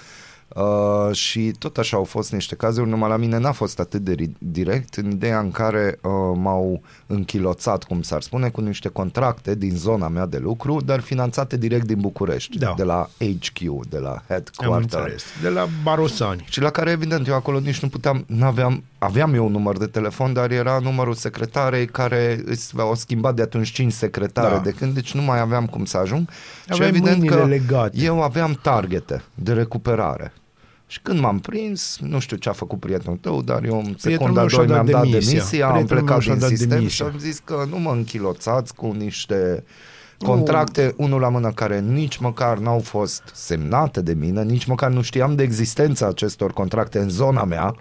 Uh, 0.56 1.16
și 1.16 1.54
tot 1.60 1.78
așa 1.78 1.98
au 1.98 2.04
fost 2.04 2.32
niște 2.32 2.56
cazuri, 2.56 2.90
numai 2.90 3.10
la 3.10 3.18
mine 3.18 3.38
n-a 3.38 3.52
fost 3.52 3.80
atât 3.80 4.02
de 4.02 4.16
ri- 4.16 4.38
direct, 4.38 4.96
în 4.96 5.12
ideea 5.12 5.40
în 5.40 5.52
care 5.52 6.00
uh, 6.02 6.12
m-au 6.36 6.82
închiloțat, 7.08 7.84
cum 7.84 8.02
s-ar 8.02 8.22
spune, 8.22 8.50
cu 8.50 8.62
niște 8.62 8.88
contracte 8.90 9.56
din 9.56 9.76
zona 9.76 10.08
mea 10.08 10.26
de 10.26 10.38
lucru, 10.38 10.82
dar 10.86 11.00
finanțate 11.00 11.58
direct 11.58 11.86
din 11.86 12.00
București, 12.00 12.58
Da. 12.58 12.74
de 12.78 12.84
la 12.84 13.10
HQ, 13.18 13.60
de 13.90 13.98
la 13.98 14.10
Am 14.10 14.24
headquarter. 14.28 14.82
înțeles. 14.82 15.24
De 15.42 15.50
la 15.50 15.68
Barosani. 15.84 16.46
Și 16.50 16.62
la 16.62 16.70
care, 16.70 16.92
evident, 16.92 17.28
eu 17.28 17.36
acolo 17.36 17.60
nici 17.60 17.80
nu 17.80 17.88
puteam, 17.88 18.24
n-aveam, 18.28 18.84
aveam 18.98 19.34
eu 19.34 19.46
un 19.46 19.52
număr 19.52 19.78
de 19.78 19.86
telefon, 19.86 20.34
dar 20.34 20.52
era 20.52 20.80
numărul 20.82 21.14
secretarei 21.14 21.86
care 21.86 22.42
îți 22.46 22.74
au 22.78 22.96
schimbat 22.96 23.36
de 23.36 23.42
atunci 23.42 23.70
5 23.72 23.92
secretare 23.94 24.56
Da. 24.56 24.62
de 24.62 24.72
când, 24.72 24.94
deci 24.94 25.14
nu 25.14 25.22
mai 25.22 25.40
aveam 25.40 25.66
cum 25.66 25.86
să 25.86 25.98
ajung. 25.98 26.30
și 26.30 26.36
Aveai 26.70 26.88
evident 26.90 27.18
mâinile 27.18 27.36
că 27.42 27.46
legate. 27.48 27.98
eu 28.02 28.22
aveam 28.24 28.60
targete 28.62 29.22
de 29.36 29.54
recuperare. 29.54 30.34
Și 30.92 31.00
când 31.02 31.20
m-am 31.20 31.40
prins, 31.40 31.98
nu 32.02 32.20
știu 32.20 32.38
ce 32.38 32.50
a 32.50 32.52
făcut 32.52 32.80
prietenul 32.80 33.18
tău, 33.18 33.42
dar 33.42 33.64
eu 33.64 33.78
în 33.78 33.96
secunda 33.98 34.40
meu 34.40 34.48
și-a 34.48 34.58
2 34.58 34.68
dat 34.68 34.76
mi-am 34.76 35.02
dat 35.02 35.02
demisia. 35.12 35.32
demisia, 35.32 35.66
am 35.66 35.72
Prietenul 35.72 36.04
meu 36.04 36.06
plecat 36.06 36.22
și-a 36.24 36.32
din 36.32 36.42
dat 36.42 36.50
sistem 36.50 36.70
demisia. 36.70 37.06
și 37.06 37.12
am 37.14 37.20
zis 37.20 37.42
că 37.44 37.66
nu 37.70 37.78
mă 37.80 37.92
închiloțați 37.92 38.76
cu 38.76 38.96
niște 38.98 39.64
contracte, 40.18 40.94
unul 40.98 41.20
la 41.20 41.30
mână 41.30 41.52
care 41.52 41.80
nici 41.80 42.18
măcar 42.18 42.58
n-au 42.58 42.80
fost 42.80 43.24
semnate 43.34 44.02
de 44.02 44.14
mine, 44.14 44.44
nici 44.44 44.66
măcar 44.66 44.90
nu 44.92 45.02
știam 45.02 45.36
de 45.36 45.44
existența 45.44 46.08
acestor 46.08 46.54
contracte 46.54 47.00
în 47.00 47.10
zona 47.10 47.44
mea, 47.44 47.76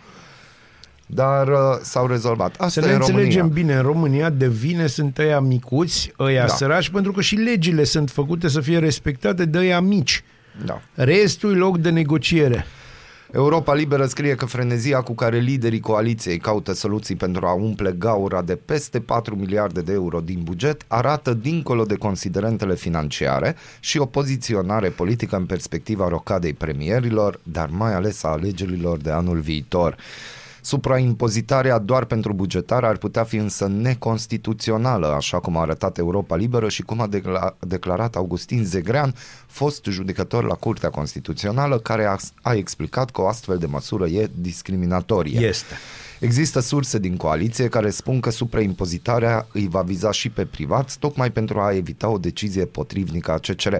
dar 1.06 1.48
uh, 1.48 1.56
s-au 1.82 2.06
rezolvat. 2.06 2.54
Asta 2.58 2.80
Să 2.80 2.86
ne 2.86 2.92
e 2.92 2.94
înțelegem 2.94 3.40
România. 3.40 3.62
bine, 3.62 3.74
în 3.74 3.82
România 3.82 4.30
de 4.30 4.48
vine 4.48 4.86
sunt 4.86 5.18
ăia 5.18 5.40
micuți, 5.40 6.12
ăia 6.18 6.40
Da. 6.40 6.46
da. 6.46 6.54
săraci, 6.54 6.88
pentru 6.90 7.12
că 7.12 7.20
și 7.20 7.34
legile 7.34 7.84
sunt 7.84 8.10
făcute 8.10 8.48
să 8.48 8.60
fie 8.60 8.78
respectate 8.78 9.44
de 9.44 9.58
ăia 9.58 9.80
mici. 9.80 10.24
Da. 10.64 10.80
Restul 10.94 11.54
e 11.54 11.58
loc 11.58 11.78
de 11.78 11.90
negociere. 11.90 12.66
Europa 13.32 13.74
Liberă 13.74 14.06
scrie 14.06 14.34
că 14.34 14.44
frenezia 14.44 15.00
cu 15.02 15.14
care 15.14 15.38
liderii 15.38 15.80
coaliției 15.80 16.38
caută 16.38 16.72
soluții 16.72 17.16
pentru 17.16 17.46
a 17.46 17.52
umple 17.52 17.94
gaura 17.98 18.42
de 18.42 18.56
peste 18.56 19.00
4 19.00 19.36
miliarde 19.36 19.80
de 19.80 19.92
euro 19.92 20.20
din 20.20 20.40
buget 20.42 20.84
arată 20.88 21.34
dincolo 21.34 21.84
de 21.84 21.94
considerentele 21.94 22.74
financiare 22.74 23.56
și 23.80 23.98
o 23.98 24.06
poziționare 24.06 24.88
politică 24.88 25.36
în 25.36 25.46
perspectiva 25.46 26.08
rocadei 26.08 26.52
premierilor, 26.52 27.40
dar 27.42 27.68
mai 27.72 27.94
ales 27.94 28.22
a 28.22 28.28
alegerilor 28.28 28.98
de 28.98 29.10
anul 29.10 29.38
viitor. 29.38 29.96
Supraimpozitarea 30.62 31.78
doar 31.78 32.04
pentru 32.04 32.32
bugetar 32.32 32.84
ar 32.84 32.96
putea 32.96 33.24
fi 33.24 33.36
însă 33.36 33.66
neconstituțională, 33.66 35.06
așa 35.06 35.40
cum 35.40 35.56
a 35.56 35.60
arătat 35.60 35.98
Europa 35.98 36.36
Liberă 36.36 36.68
și 36.68 36.82
cum 36.82 37.00
a 37.00 37.08
decla- 37.08 37.56
declarat 37.58 38.16
Augustin 38.16 38.64
Zegrean, 38.64 39.14
fost 39.46 39.84
judecător 39.84 40.44
la 40.44 40.54
Curtea 40.54 40.90
Constituțională, 40.90 41.78
care 41.78 42.04
a, 42.04 42.16
a 42.42 42.54
explicat 42.54 43.10
că 43.10 43.20
o 43.20 43.26
astfel 43.26 43.58
de 43.58 43.66
măsură 43.66 44.06
e 44.06 44.30
discriminatorie. 44.34 45.40
Este. 45.40 45.74
Există 46.20 46.60
surse 46.60 46.98
din 46.98 47.16
coaliție 47.16 47.68
care 47.68 47.90
spun 47.90 48.20
că 48.20 48.30
supraimpozitarea 48.30 49.46
îi 49.52 49.68
va 49.68 49.82
viza 49.82 50.10
și 50.10 50.28
pe 50.28 50.44
privați, 50.44 50.98
tocmai 50.98 51.30
pentru 51.30 51.60
a 51.60 51.72
evita 51.74 52.08
o 52.08 52.18
decizie 52.18 52.64
potrivnică 52.64 53.30
a 53.30 53.38
CCR. 53.38 53.74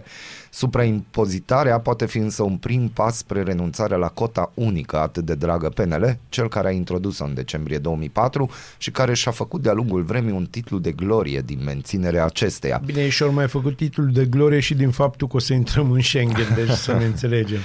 Supraimpozitarea 0.51 1.80
poate 1.80 2.07
fi 2.07 2.18
însă 2.18 2.42
un 2.42 2.57
prim 2.57 2.88
pas 2.88 3.16
spre 3.16 3.42
renunțarea 3.42 3.96
la 3.96 4.09
cota 4.09 4.53
unică 4.55 4.98
atât 4.98 5.24
de 5.24 5.34
dragă 5.34 5.68
PNL, 5.68 6.18
cel 6.28 6.48
care 6.48 6.68
a 6.68 6.70
introdus-o 6.70 7.24
în 7.24 7.34
decembrie 7.34 7.78
2004 7.78 8.51
și 8.78 8.90
care 8.90 9.14
și-a 9.14 9.30
făcut 9.30 9.62
de-a 9.62 9.72
lungul 9.72 10.03
vremii 10.03 10.32
un 10.32 10.46
titlu 10.51 10.78
de 10.78 10.92
glorie 10.92 11.40
din 11.40 11.61
menținerea 11.64 12.24
acesteia. 12.24 12.82
Bine, 12.84 13.09
și 13.09 13.22
ori 13.22 13.32
mai 13.32 13.48
făcut 13.48 13.76
titlul 13.76 14.12
de 14.12 14.24
glorie 14.24 14.61
și 14.61 14.74
din 14.74 14.90
faptul 14.90 15.28
că 15.28 15.36
o 15.36 15.38
să 15.38 15.53
intrăm 15.53 15.90
în 15.90 16.01
Schengen, 16.01 16.55
deci 16.55 16.76
să 16.76 16.92
ne 16.92 17.05
înțelegem. 17.12 17.61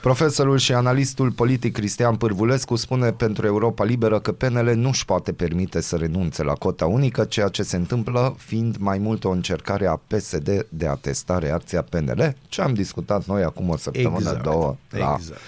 Profesorul 0.00 0.58
și 0.58 0.72
analistul 0.72 1.30
politic 1.30 1.72
Cristian 1.72 2.16
Pârvulescu 2.16 2.76
spune 2.76 3.10
pentru 3.12 3.46
Europa 3.46 3.84
Liberă 3.84 4.20
că 4.20 4.32
PNL 4.32 4.72
nu 4.74 4.88
își 4.88 5.04
poate 5.04 5.32
permite 5.32 5.80
să 5.80 5.96
renunțe 5.96 6.42
la 6.42 6.52
cota 6.52 6.86
unică, 6.86 7.24
ceea 7.24 7.48
ce 7.48 7.62
se 7.62 7.76
întâmplă 7.76 8.34
fiind 8.38 8.76
mai 8.78 8.98
mult 8.98 9.24
o 9.24 9.30
încercare 9.30 9.86
a 9.86 10.00
PSD 10.06 10.66
de 10.68 10.86
a 10.86 10.94
testa 10.94 11.38
reacția 11.38 11.82
PNL, 11.82 12.36
ce 12.48 12.62
am 12.62 12.74
discutat 12.74 13.24
noi 13.26 13.42
acum 13.42 13.68
o 13.68 13.76
săptămână, 13.76 14.16
Exact. 14.18 14.42
două. 14.42 14.76
La 14.90 15.16
exact. 15.18 15.40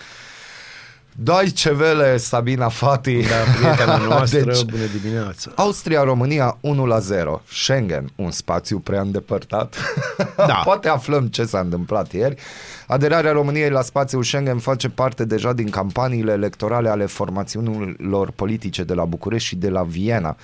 Deutsche 1.15 1.71
Welle, 1.71 2.17
Sabina 2.17 2.69
Fati. 2.69 3.21
Da, 3.21 3.35
prietena 3.59 3.97
noastră, 4.09 4.41
Deci, 4.41 4.63
deci... 4.63 4.71
bună 4.71 4.85
dimineața. 5.03 5.51
Austria-România 5.55 6.57
1 6.61 6.87
la 6.87 6.99
0. 6.99 7.43
Schengen, 7.53 8.13
un 8.17 8.31
spațiu 8.31 8.79
prea 8.79 9.01
îndepărtat. 9.01 9.77
Da. 10.37 10.61
Poate 10.65 10.89
aflăm 10.89 11.27
ce 11.27 11.45
s-a 11.45 11.59
întâmplat 11.59 12.13
ieri. 12.13 12.35
Aderarea 12.87 13.33
României 13.33 13.71
la 13.71 13.83
spațiul 13.83 14.23
Schengen 14.23 14.59
face 14.59 14.89
parte 14.89 15.25
deja 15.25 15.53
din 15.53 15.71
campaniile 15.71 16.33
electorale 16.33 16.89
ale 16.89 17.07
formațiunilor 17.07 18.31
politice 18.31 18.85
de 18.85 18.95
la 18.95 19.05
București 19.05 19.49
și 19.49 19.57
de 19.57 19.69
la 19.69 19.83
Viena. 19.83 20.37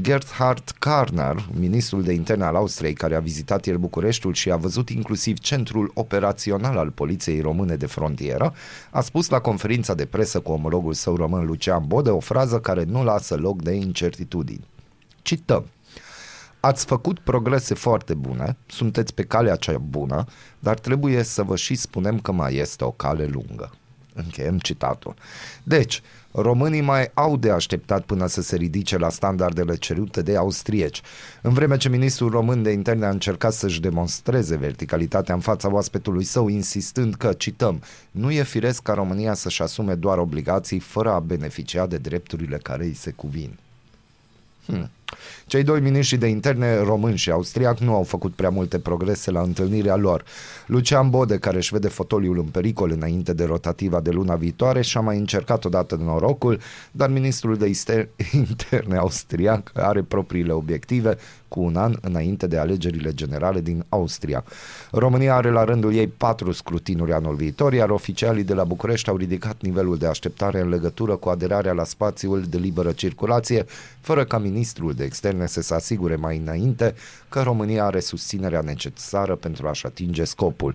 Gerhard 0.00 0.70
Karner, 0.78 1.36
ministrul 1.58 2.02
de 2.02 2.12
interne 2.12 2.44
al 2.44 2.54
Austriei, 2.54 2.92
care 2.92 3.14
a 3.14 3.20
vizitat 3.20 3.66
ieri 3.66 3.78
Bucureștiul 3.78 4.34
și 4.34 4.50
a 4.50 4.56
văzut 4.56 4.88
inclusiv 4.88 5.38
centrul 5.38 5.90
operațional 5.94 6.76
al 6.76 6.90
poliției 6.90 7.40
române 7.40 7.76
de 7.76 7.86
frontieră, 7.86 8.54
a 8.90 9.00
spus 9.00 9.28
la 9.28 9.40
conferința 9.40 9.94
de 9.94 10.06
presă 10.06 10.40
cu 10.40 10.52
omologul 10.52 10.92
său 10.92 11.16
român 11.16 11.46
Lucian 11.46 11.84
Bode 11.86 12.10
o 12.10 12.20
frază 12.20 12.58
care 12.58 12.84
nu 12.84 13.04
lasă 13.04 13.34
loc 13.34 13.62
de 13.62 13.72
incertitudini. 13.72 14.68
Cităm. 15.22 15.64
Ați 16.60 16.84
făcut 16.84 17.18
progrese 17.18 17.74
foarte 17.74 18.14
bune, 18.14 18.56
sunteți 18.66 19.14
pe 19.14 19.22
calea 19.22 19.56
cea 19.56 19.78
bună, 19.78 20.24
dar 20.58 20.78
trebuie 20.78 21.22
să 21.22 21.42
vă 21.42 21.56
și 21.56 21.74
spunem 21.74 22.20
că 22.20 22.32
mai 22.32 22.54
este 22.54 22.84
o 22.84 22.90
cale 22.90 23.26
lungă. 23.26 23.70
Încheiem 24.14 24.58
citatul. 24.58 25.14
Deci, 25.62 26.02
românii 26.32 26.80
mai 26.80 27.10
au 27.14 27.36
de 27.36 27.50
așteptat 27.50 28.04
până 28.04 28.26
să 28.26 28.42
se 28.42 28.56
ridice 28.56 28.98
la 28.98 29.08
standardele 29.08 29.76
cerute 29.76 30.22
de 30.22 30.36
austrieci. 30.36 31.00
În 31.42 31.52
vreme 31.52 31.76
ce 31.76 31.88
ministrul 31.88 32.30
român 32.30 32.62
de 32.62 32.70
interne 32.70 33.06
a 33.06 33.10
încercat 33.10 33.52
să-și 33.52 33.80
demonstreze 33.80 34.56
verticalitatea 34.56 35.34
în 35.34 35.40
fața 35.40 35.72
oaspetului 35.72 36.24
său, 36.24 36.48
insistând 36.48 37.14
că, 37.14 37.32
cităm, 37.32 37.82
nu 38.10 38.30
e 38.30 38.42
firesc 38.42 38.82
ca 38.82 38.94
România 38.94 39.34
să-și 39.34 39.62
asume 39.62 39.94
doar 39.94 40.18
obligații 40.18 40.78
fără 40.78 41.12
a 41.12 41.20
beneficia 41.20 41.86
de 41.86 41.96
drepturile 41.96 42.58
care 42.58 42.84
îi 42.84 42.94
se 42.94 43.10
cuvin. 43.10 43.58
Hmm. 44.66 44.90
Cei 45.46 45.62
doi 45.62 45.80
miniștri 45.80 46.18
de 46.18 46.26
interne 46.26 46.82
român 46.82 47.14
și 47.14 47.30
austriac 47.30 47.78
nu 47.78 47.94
au 47.94 48.02
făcut 48.02 48.34
prea 48.34 48.50
multe 48.50 48.78
progrese 48.78 49.30
la 49.30 49.40
întâlnirea 49.40 49.96
lor. 49.96 50.24
Lucian 50.66 51.10
Bode, 51.10 51.38
care 51.38 51.56
își 51.56 51.72
vede 51.72 51.88
fotoliul 51.88 52.38
în 52.38 52.44
pericol 52.44 52.90
înainte 52.90 53.32
de 53.32 53.44
rotativa 53.44 54.00
de 54.00 54.10
luna 54.10 54.34
viitoare, 54.34 54.82
și-a 54.82 55.00
mai 55.00 55.18
încercat 55.18 55.64
odată 55.64 55.96
norocul, 56.04 56.60
dar 56.90 57.10
ministrul 57.10 57.56
de 57.56 57.70
ister- 57.70 58.08
interne 58.32 58.96
austriac 58.96 59.70
are 59.74 60.02
propriile 60.02 60.52
obiective 60.52 61.16
cu 61.50 61.60
un 61.60 61.76
an 61.76 61.96
înainte 62.00 62.46
de 62.46 62.58
alegerile 62.58 63.12
generale 63.12 63.60
din 63.60 63.84
Austria. 63.88 64.44
România 64.90 65.34
are 65.34 65.50
la 65.50 65.64
rândul 65.64 65.94
ei 65.94 66.06
patru 66.06 66.52
scrutinuri 66.52 67.12
anul 67.12 67.34
viitor, 67.34 67.72
iar 67.72 67.90
oficialii 67.90 68.44
de 68.44 68.54
la 68.54 68.64
București 68.64 69.08
au 69.08 69.16
ridicat 69.16 69.56
nivelul 69.60 69.96
de 69.96 70.06
așteptare 70.06 70.60
în 70.60 70.68
legătură 70.68 71.16
cu 71.16 71.28
aderarea 71.28 71.72
la 71.72 71.84
spațiul 71.84 72.42
de 72.48 72.58
liberă 72.58 72.92
circulație, 72.92 73.64
fără 74.00 74.24
ca 74.24 74.38
ministrul 74.38 74.92
de 74.92 75.04
externe 75.04 75.46
să 75.46 75.60
se 75.60 75.74
asigure 75.74 76.16
mai 76.16 76.36
înainte 76.36 76.94
că 77.28 77.42
România 77.42 77.84
are 77.84 78.00
susținerea 78.00 78.60
necesară 78.60 79.34
pentru 79.34 79.68
a-și 79.68 79.86
atinge 79.86 80.24
scopul. 80.24 80.74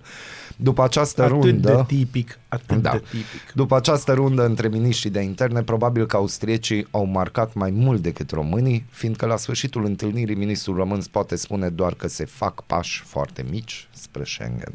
După 0.56 0.82
această 0.82 1.22
Atât 1.22 1.42
rundă... 1.42 1.74
de 1.74 1.96
tipic, 1.96 2.38
atât 2.48 2.82
Da. 2.82 2.90
de 2.90 2.98
tipic. 2.98 3.52
După 3.54 3.76
această 3.76 4.12
rundă 4.12 4.44
între 4.44 4.68
miniștrii 4.68 5.10
de 5.10 5.20
interne, 5.20 5.62
probabil 5.62 6.06
că 6.06 6.16
austriecii 6.16 6.86
au 6.90 7.04
marcat 7.04 7.54
mai 7.54 7.70
mult 7.70 8.02
decât 8.02 8.30
românii, 8.30 8.86
fiindcă 8.90 9.26
la 9.26 9.36
sfârșitul 9.36 9.84
întâlnirii 9.84 10.34
ministrul 10.34 10.76
român 10.76 11.00
poate 11.10 11.36
spune 11.36 11.68
doar 11.68 11.94
că 11.94 12.08
se 12.08 12.24
fac 12.24 12.62
pași 12.62 13.02
foarte 13.06 13.44
mici 13.50 13.88
spre 13.92 14.24
Schengen. 14.24 14.74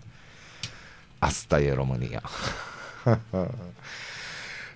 Asta 1.19 1.61
e 1.61 1.73
România. 1.73 2.21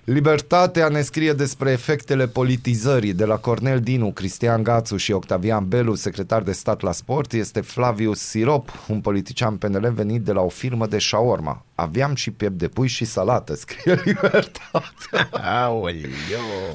Libertatea 0.05 0.87
ne 0.87 1.01
scrie 1.01 1.33
despre 1.33 1.71
efectele 1.71 2.27
politizării 2.27 3.13
de 3.13 3.25
la 3.25 3.35
Cornel 3.35 3.79
Dinu, 3.79 4.11
Cristian 4.11 4.63
Gațu 4.63 4.97
și 4.97 5.11
Octavian 5.11 5.67
Belu, 5.67 5.95
secretar 5.95 6.41
de 6.41 6.51
stat 6.51 6.81
la 6.81 6.91
sport, 6.91 7.33
este 7.33 7.61
Flavius 7.61 8.19
Sirop, 8.19 8.69
un 8.87 9.01
politician 9.01 9.55
PNL 9.55 9.91
venit 9.93 10.21
de 10.21 10.31
la 10.31 10.41
o 10.41 10.49
firmă 10.49 10.87
de 10.87 10.99
shawarma. 10.99 11.65
Aveam 11.75 12.15
și 12.15 12.31
piept 12.31 12.57
de 12.57 12.67
pui 12.67 12.87
și 12.87 13.05
salată, 13.05 13.55
scrie 13.65 14.01
Libertatea. 14.03 15.29
Aoleo. 15.31 15.95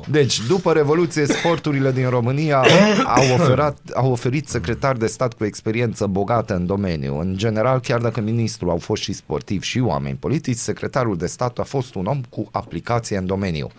Deci, 0.08 0.40
după 0.46 0.72
Revoluție, 0.72 1.26
sporturile 1.26 1.92
din 1.92 2.08
România 2.08 2.64
au, 3.16 3.32
oferat, 3.32 3.78
au 3.94 4.10
oferit 4.10 4.48
secretari 4.48 4.98
de 4.98 5.06
stat 5.06 5.32
cu 5.34 5.44
experiență 5.44 6.06
bogată 6.06 6.54
în 6.54 6.66
domeniu. 6.66 7.18
În 7.18 7.36
general, 7.36 7.80
chiar 7.80 8.00
dacă 8.00 8.20
ministrul 8.20 8.70
au 8.70 8.78
fost 8.78 9.02
și 9.02 9.12
sportivi 9.12 9.66
și 9.66 9.80
oameni 9.80 10.16
politici, 10.16 10.56
secretarul 10.56 11.16
de 11.16 11.26
stat 11.26 11.58
a 11.58 11.62
fost 11.62 11.94
un 11.94 12.06
om 12.06 12.20
cu 12.30 12.48
aplicație 12.52 13.18
în 13.20 13.26
domeniu. 13.26 13.70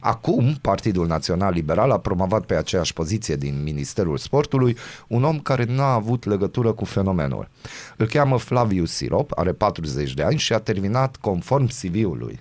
Acum, 0.00 0.58
Partidul 0.60 1.06
Național 1.06 1.52
Liberal 1.52 1.90
a 1.90 1.98
promovat 1.98 2.44
pe 2.44 2.54
aceeași 2.54 2.92
poziție 2.92 3.36
din 3.36 3.62
Ministerul 3.62 4.16
Sportului 4.16 4.76
un 5.08 5.24
om 5.24 5.38
care 5.38 5.64
n-a 5.64 5.92
avut 5.92 6.24
legătură 6.24 6.72
cu 6.72 6.84
fenomenul. 6.84 7.48
Îl 7.96 8.06
cheamă 8.06 8.38
Flavius 8.38 8.92
Sirop, 8.92 9.32
are 9.34 9.52
40 9.52 10.14
de 10.14 10.22
ani 10.22 10.38
și 10.38 10.52
a 10.52 10.58
terminat 10.58 11.16
conform 11.16 11.66
CV-ului 11.66 12.40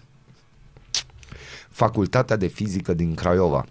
Facultatea 1.69 2.35
de 2.35 2.47
Fizică 2.47 2.93
din 2.93 3.13
Craiova. 3.13 3.65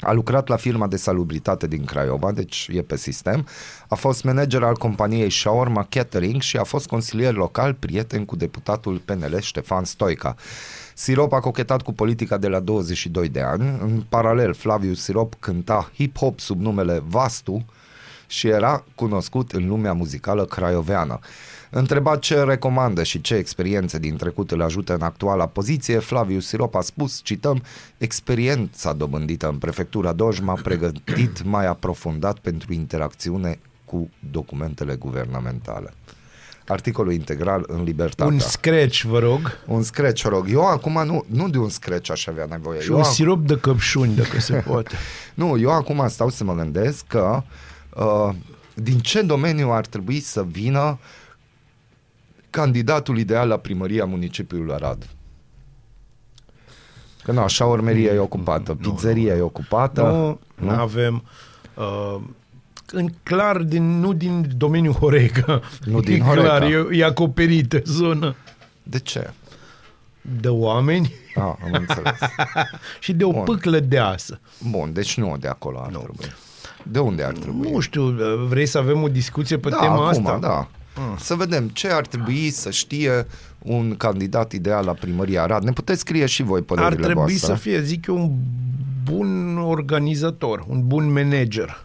A 0.00 0.12
lucrat 0.12 0.48
la 0.48 0.56
firma 0.56 0.86
de 0.86 0.96
salubritate 0.96 1.66
din 1.66 1.84
Craiova, 1.84 2.32
deci 2.32 2.68
e 2.72 2.82
pe 2.82 2.96
sistem. 2.96 3.46
A 3.88 3.94
fost 3.94 4.24
manager 4.24 4.62
al 4.62 4.76
companiei 4.76 5.30
Shawarma 5.30 5.86
Catering 5.88 6.40
și 6.40 6.56
a 6.56 6.64
fost 6.64 6.86
consilier 6.86 7.34
local, 7.34 7.74
prieten 7.74 8.24
cu 8.24 8.36
deputatul 8.36 8.98
PNL 9.04 9.38
Ștefan 9.40 9.84
Stoica. 9.84 10.36
Sirop 11.00 11.32
a 11.32 11.40
cochetat 11.40 11.82
cu 11.82 11.92
politica 11.92 12.36
de 12.38 12.48
la 12.48 12.60
22 12.60 13.28
de 13.28 13.40
ani. 13.40 13.78
În 13.80 14.04
paralel, 14.08 14.54
Flaviu 14.54 14.94
Sirop 14.94 15.34
cânta 15.38 15.90
hip-hop 15.94 16.38
sub 16.38 16.60
numele 16.60 17.02
Vastu 17.06 17.64
și 18.26 18.48
era 18.48 18.84
cunoscut 18.94 19.52
în 19.52 19.68
lumea 19.68 19.92
muzicală 19.92 20.44
craioveană. 20.44 21.18
Întrebat 21.70 22.18
ce 22.18 22.42
recomandă 22.42 23.02
și 23.02 23.20
ce 23.20 23.34
experiențe 23.34 23.98
din 23.98 24.16
trecut 24.16 24.50
îl 24.50 24.62
ajută 24.62 24.94
în 24.94 25.02
actuala 25.02 25.46
poziție, 25.46 25.98
Flaviu 25.98 26.40
Sirop 26.40 26.74
a 26.74 26.80
spus, 26.80 27.20
cităm, 27.22 27.62
experiența 27.98 28.92
dobândită 28.92 29.48
în 29.48 29.58
prefectura 29.58 30.12
Doj 30.12 30.40
m-a 30.40 30.58
pregătit 30.62 31.44
mai 31.44 31.66
aprofundat 31.66 32.38
pentru 32.38 32.72
interacțiune 32.72 33.58
cu 33.84 34.10
documentele 34.30 34.94
guvernamentale. 34.94 35.92
Articolul 36.68 37.12
integral 37.12 37.64
în 37.66 37.82
Libertatea. 37.82 38.32
Un 38.32 38.38
scratch, 38.38 39.00
vă 39.02 39.18
rog. 39.18 39.58
Un 39.66 39.82
scratch, 39.82 40.22
rog. 40.22 40.46
Eu 40.50 40.66
acum 40.66 41.02
nu, 41.04 41.24
nu 41.26 41.48
de 41.48 41.58
un 41.58 41.68
scratch 41.68 42.10
aș 42.10 42.26
avea 42.26 42.46
nevoie. 42.50 42.80
Și 42.80 42.90
eu 42.90 42.96
un 42.96 43.02
ac- 43.04 43.10
sirop 43.12 43.46
de 43.46 43.56
căpșuni, 43.56 44.14
dacă 44.14 44.40
se 44.40 44.54
poate. 44.66 44.94
Nu, 45.34 45.58
eu 45.58 45.70
acum 45.70 46.08
stau 46.08 46.28
să 46.28 46.44
mă 46.44 46.54
gândesc 46.54 47.06
că 47.06 47.42
uh, 47.94 48.34
din 48.74 48.98
ce 48.98 49.22
domeniu 49.22 49.70
ar 49.70 49.86
trebui 49.86 50.20
să 50.20 50.44
vină 50.44 50.98
candidatul 52.50 53.18
ideal 53.18 53.48
la 53.48 53.56
primăria 53.56 54.04
municipiului 54.04 54.74
Arad. 54.74 55.08
Că 57.22 57.32
nu, 57.32 57.40
așa 57.40 57.64
urmeria 57.64 58.12
e 58.12 58.18
ocupată, 58.18 58.74
pizzeria 58.74 59.34
e 59.34 59.40
ocupată. 59.40 60.02
Nu, 60.02 60.40
nu 60.66 60.70
avem... 60.70 61.22
Uh, 61.74 62.20
în 62.92 63.08
clar, 63.22 63.56
din, 63.56 64.00
nu 64.00 64.12
din 64.12 64.50
domeniul 64.56 64.94
Horeca. 64.94 65.60
Nu 65.84 66.00
din 66.00 66.20
e 66.20 66.24
Horeca. 66.24 66.46
clar, 66.46 66.62
e, 66.62 66.86
e 66.90 67.04
acoperită 67.04 67.80
zona 67.84 68.34
De 68.82 68.98
ce? 68.98 69.30
de 70.40 70.48
oameni 70.48 71.12
Ah, 71.34 71.42
am 71.64 71.72
înțeles. 71.72 72.18
și 73.00 73.12
de 73.12 73.24
o 73.24 73.30
Bun. 73.30 73.42
pâclă 73.44 73.78
deasă. 73.80 74.40
Bun, 74.70 74.92
deci 74.92 75.16
nu 75.18 75.36
de 75.40 75.48
acolo 75.48 75.78
ar 75.80 75.86
trebui. 75.88 76.32
De 76.82 76.98
unde 76.98 77.22
ar 77.22 77.32
trebui? 77.32 77.70
Nu 77.70 77.80
știu, 77.80 78.02
vrei 78.48 78.66
să 78.66 78.78
avem 78.78 79.02
o 79.02 79.08
discuție 79.08 79.56
pe 79.58 79.68
da, 79.68 79.76
tema 79.76 79.94
acum, 79.94 80.26
asta? 80.26 80.38
da. 80.40 80.68
Să 81.18 81.34
vedem 81.34 81.68
ce 81.68 81.88
ar 81.88 82.06
trebui 82.06 82.50
să 82.50 82.70
știe 82.70 83.26
un 83.58 83.96
candidat 83.96 84.52
ideal 84.52 84.84
la 84.84 84.92
primăria 84.92 85.42
Arad. 85.42 85.62
Ne 85.62 85.72
puteți 85.72 86.00
scrie 86.00 86.26
și 86.26 86.42
voi 86.42 86.62
părerile 86.62 86.94
Ar 86.96 87.02
trebui 87.04 87.14
voastre. 87.22 87.54
să 87.54 87.60
fie, 87.60 87.82
zic 87.82 88.06
eu, 88.06 88.16
un 88.16 88.30
bun 89.04 89.58
organizator, 89.58 90.64
un 90.68 90.86
bun 90.86 91.12
manager. 91.12 91.84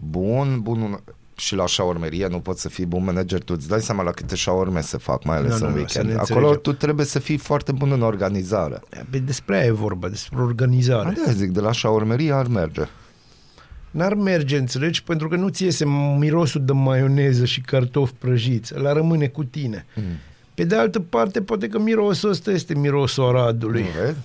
Bun, 0.00 0.60
bun. 0.60 0.80
un- 0.80 0.98
Și 1.36 1.54
la 1.54 1.66
șaurmerie 1.66 2.26
nu 2.26 2.40
poți 2.40 2.60
să 2.60 2.68
fii 2.68 2.86
bun 2.86 3.04
manager. 3.04 3.42
Tu 3.42 3.52
îți 3.56 3.68
dai 3.68 3.80
seama 3.80 4.02
la 4.02 4.10
câte 4.10 4.34
șaurme 4.34 4.80
se 4.80 4.96
fac, 4.96 5.24
mai 5.24 5.36
ales 5.36 5.58
Nu, 5.60 5.66
în 5.66 5.72
nu, 5.72 5.78
nu, 5.80 5.86
să 5.86 5.98
weekend. 5.98 6.06
ne 6.06 6.12
Acolo 6.20 6.46
înțelegem. 6.48 6.60
tu 6.62 6.72
trebuie 6.72 7.06
să 7.06 7.18
fii 7.18 7.36
foarte 7.36 7.72
bun 7.72 7.90
în 7.92 8.02
organizare. 8.02 8.80
Pe 9.10 9.18
despre 9.18 9.56
aia 9.56 9.64
e 9.66 9.70
vorba, 9.70 10.08
despre 10.08 10.40
organizare. 10.40 11.14
De 11.26 11.32
zic, 11.32 11.50
de 11.50 11.60
la 11.60 11.72
șaurmerie 11.72 12.32
ar 12.32 12.46
merge. 12.46 12.82
N-ar 13.90 14.14
merge, 14.14 14.56
înțelegi? 14.56 15.02
Pentru 15.02 15.28
că 15.28 15.36
nu 15.36 15.48
ți 15.48 15.64
iese 15.64 15.84
mirosul 16.18 16.64
de 16.64 16.72
maioneză 16.72 17.44
și 17.44 17.60
cartofi 17.60 18.12
prăjiți. 18.18 18.74
La 18.78 18.92
rămâne 18.92 19.26
cu 19.26 19.44
tine. 19.44 19.86
Mm. 19.94 20.02
Pe 20.54 20.64
de 20.64 20.76
altă 20.76 21.00
parte, 21.00 21.40
poate 21.42 21.68
că 21.68 21.78
mirosul 21.78 22.30
ăsta 22.30 22.50
este 22.50 22.74
mirosul 22.74 23.24
Aradului. 23.36 23.82
Nu 23.82 23.88
vezi? 24.04 24.16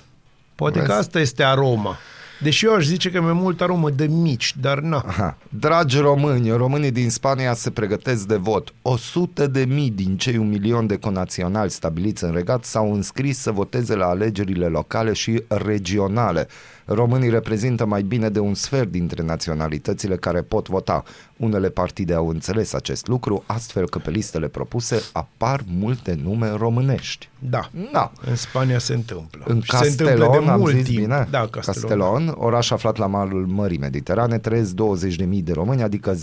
Poate 0.55 0.79
Vezi? 0.79 0.91
că 0.91 0.97
asta 0.97 1.19
este 1.19 1.43
aroma. 1.43 1.97
Deși 2.43 2.65
eu 2.65 2.73
aș 2.73 2.85
zice 2.85 3.11
că 3.11 3.17
e 3.17 3.19
mai 3.19 3.33
mult 3.33 3.61
aromă 3.61 3.89
de 3.89 4.07
mici, 4.07 4.55
dar 4.61 4.79
na. 4.79 5.03
Aha. 5.07 5.37
Dragi 5.49 5.97
români, 5.97 6.49
românii 6.51 6.91
din 6.91 7.09
Spania 7.09 7.53
se 7.53 7.71
pregătesc 7.71 8.27
de 8.27 8.35
vot. 8.35 8.73
100 8.81 9.47
de 9.47 9.65
mii 9.65 9.89
din 9.89 10.17
cei 10.17 10.37
un 10.37 10.49
milion 10.49 10.87
de 10.87 10.97
conaționali 10.97 11.69
stabiliți 11.69 12.23
în 12.23 12.31
regat 12.33 12.63
s-au 12.63 12.93
înscris 12.93 13.37
să 13.37 13.51
voteze 13.51 13.95
la 13.95 14.05
alegerile 14.05 14.65
locale 14.65 15.13
și 15.13 15.43
regionale. 15.47 16.47
Românii 16.85 17.29
reprezintă 17.29 17.85
mai 17.85 18.01
bine 18.01 18.29
de 18.29 18.39
un 18.39 18.53
sfert 18.53 18.91
dintre 18.91 19.23
naționalitățile 19.23 20.15
care 20.15 20.41
pot 20.41 20.67
vota. 20.67 21.03
Unele 21.37 21.69
partide 21.69 22.13
au 22.13 22.27
înțeles 22.27 22.73
acest 22.73 23.07
lucru, 23.07 23.43
astfel 23.45 23.89
că 23.89 23.99
pe 23.99 24.09
listele 24.09 24.47
propuse 24.47 25.01
apar 25.13 25.63
multe 25.77 26.19
nume 26.23 26.49
românești. 26.49 27.29
Da. 27.39 27.69
Da. 27.91 28.11
În 28.29 28.35
Spania 28.35 28.79
se 28.79 28.93
întâmplă. 28.93 29.43
În 29.47 29.61
Și 29.61 29.75
se 29.75 29.87
întâmplă 29.87 30.15
Castelon, 30.15 30.45
de 30.45 30.51
am 30.51 30.59
mult 30.59 30.75
zis 30.75 30.85
timp. 30.85 30.97
bine? 30.99 31.27
Da, 31.31 31.47
Castelon. 31.47 31.81
Castelon, 31.81 32.33
oraș 32.37 32.71
aflat 32.71 32.97
la 32.97 33.05
malul 33.05 33.45
Mării 33.45 33.77
Mediterane, 33.77 34.37
trăiesc 34.37 34.73
20.000 34.73 35.43
de 35.43 35.51
români, 35.51 35.81
adică 35.83 36.15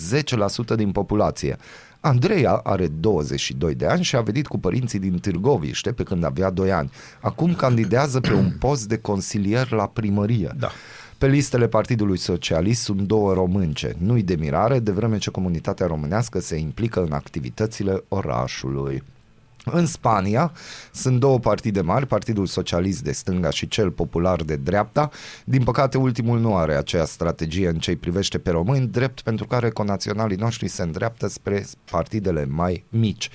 10% 0.73 0.77
din 0.77 0.93
populație. 0.93 1.57
Andreea 2.01 2.53
are 2.53 2.89
22 2.89 3.75
de 3.75 3.87
ani 3.87 4.03
și 4.03 4.17
a 4.17 4.21
venit 4.21 4.47
cu 4.47 4.59
părinții 4.59 4.99
din 4.99 5.19
Târgoviște 5.19 5.93
pe 5.93 6.03
când 6.03 6.25
avea 6.25 6.51
2 6.51 6.73
ani. 6.73 6.91
Acum 7.21 7.55
candidează 7.55 8.21
pe 8.21 8.33
un 8.33 8.53
post 8.59 8.89
de 8.89 8.99
consilier 8.99 9.71
la 9.71 9.87
primărie. 9.87 10.55
Da. 10.59 10.71
Pe 11.19 11.27
listele 11.27 11.69
Partidului 11.69 12.19
Socialist 12.19 12.83
sunt 12.83 13.01
două 13.01 13.33
românce. 13.33 13.95
Nu-i 13.99 14.23
de 14.23 14.35
mirare, 14.35 14.79
de 14.79 14.91
vreme 14.91 15.19
ce 15.19 15.31
comunitatea 15.31 15.87
românească 15.87 16.41
se 16.41 16.57
implică 16.57 17.03
în 17.03 17.13
activitățile 17.13 18.03
orașului. 18.09 19.03
În 19.65 19.87
Spania 19.87 20.53
sunt 20.93 21.21
două 21.21 21.39
partide 21.39 21.81
mari, 21.81 22.07
Partidul 22.07 22.47
Socialist 22.47 23.03
de 23.03 23.13
stânga 23.13 23.51
și 23.51 23.69
cel 23.69 23.91
popular 23.91 24.43
de 24.43 24.57
dreapta. 24.57 25.11
Din 25.45 25.65
păcate, 25.65 25.99
ultimul 25.99 26.41
nu 26.41 26.57
are 26.57 26.75
aceeași 26.75 27.11
strategie 27.11 27.69
în 27.69 27.79
ce 27.79 27.97
privește 27.97 28.39
pe 28.39 28.51
români, 28.51 28.87
drept 28.87 29.21
pentru 29.21 29.47
care 29.47 29.71
conaționalii 29.71 30.37
noștri 30.37 30.69
se 30.69 30.83
îndreaptă 30.83 31.29
spre 31.29 31.67
partidele 31.91 32.45
mai 32.45 32.85
mici. 32.89 33.31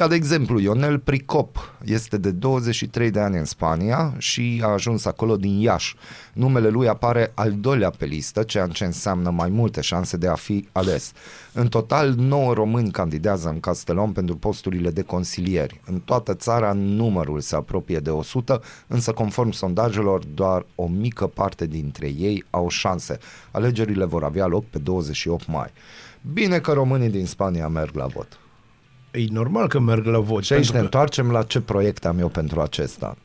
Ca 0.00 0.08
de 0.08 0.14
exemplu, 0.14 0.58
Ionel 0.58 0.98
Pricop 0.98 1.74
este 1.84 2.18
de 2.18 2.30
23 2.30 3.10
de 3.10 3.20
ani 3.20 3.38
în 3.38 3.44
Spania 3.44 4.14
și 4.18 4.60
a 4.64 4.66
ajuns 4.66 5.04
acolo 5.04 5.36
din 5.36 5.58
Iași. 5.58 5.96
Numele 6.32 6.68
lui 6.68 6.88
apare 6.88 7.32
al 7.34 7.52
doilea 7.52 7.90
pe 7.90 8.04
listă, 8.04 8.42
ceea 8.42 8.66
ce 8.66 8.84
înseamnă 8.84 9.30
mai 9.30 9.48
multe 9.48 9.80
șanse 9.80 10.16
de 10.16 10.28
a 10.28 10.34
fi 10.34 10.68
ales. 10.72 11.12
În 11.52 11.68
total, 11.68 12.14
9 12.14 12.52
români 12.52 12.90
candidează 12.90 13.48
în 13.48 13.60
Castelon 13.60 14.12
pentru 14.12 14.36
posturile 14.36 14.90
de 14.90 15.02
consilieri. 15.02 15.80
În 15.86 15.98
toată 15.98 16.34
țara 16.34 16.72
numărul 16.72 17.40
se 17.40 17.56
apropie 17.56 17.98
de 17.98 18.10
100, 18.10 18.62
însă 18.86 19.12
conform 19.12 19.50
sondajelor, 19.50 20.24
doar 20.24 20.66
o 20.74 20.86
mică 20.86 21.26
parte 21.26 21.66
dintre 21.66 22.06
ei 22.06 22.44
au 22.50 22.68
șanse. 22.68 23.18
Alegerile 23.50 24.04
vor 24.04 24.24
avea 24.24 24.46
loc 24.46 24.64
pe 24.64 24.78
28 24.78 25.46
mai. 25.46 25.68
Bine 26.32 26.58
că 26.58 26.72
românii 26.72 27.10
din 27.10 27.26
Spania 27.26 27.68
merg 27.68 27.94
la 27.94 28.06
vot. 28.06 28.38
E 29.10 29.24
normal 29.30 29.68
că 29.68 29.78
merg 29.78 30.06
la 30.06 30.18
vot. 30.18 30.44
Și 30.44 30.52
aici 30.52 30.62
pentru 30.62 30.72
ne 30.72 30.78
că- 30.78 30.84
întoarcem 30.84 31.30
la 31.30 31.42
ce 31.42 31.60
proiect 31.60 32.06
am 32.06 32.18
eu 32.18 32.28
pentru 32.28 32.60
acesta. 32.60 33.16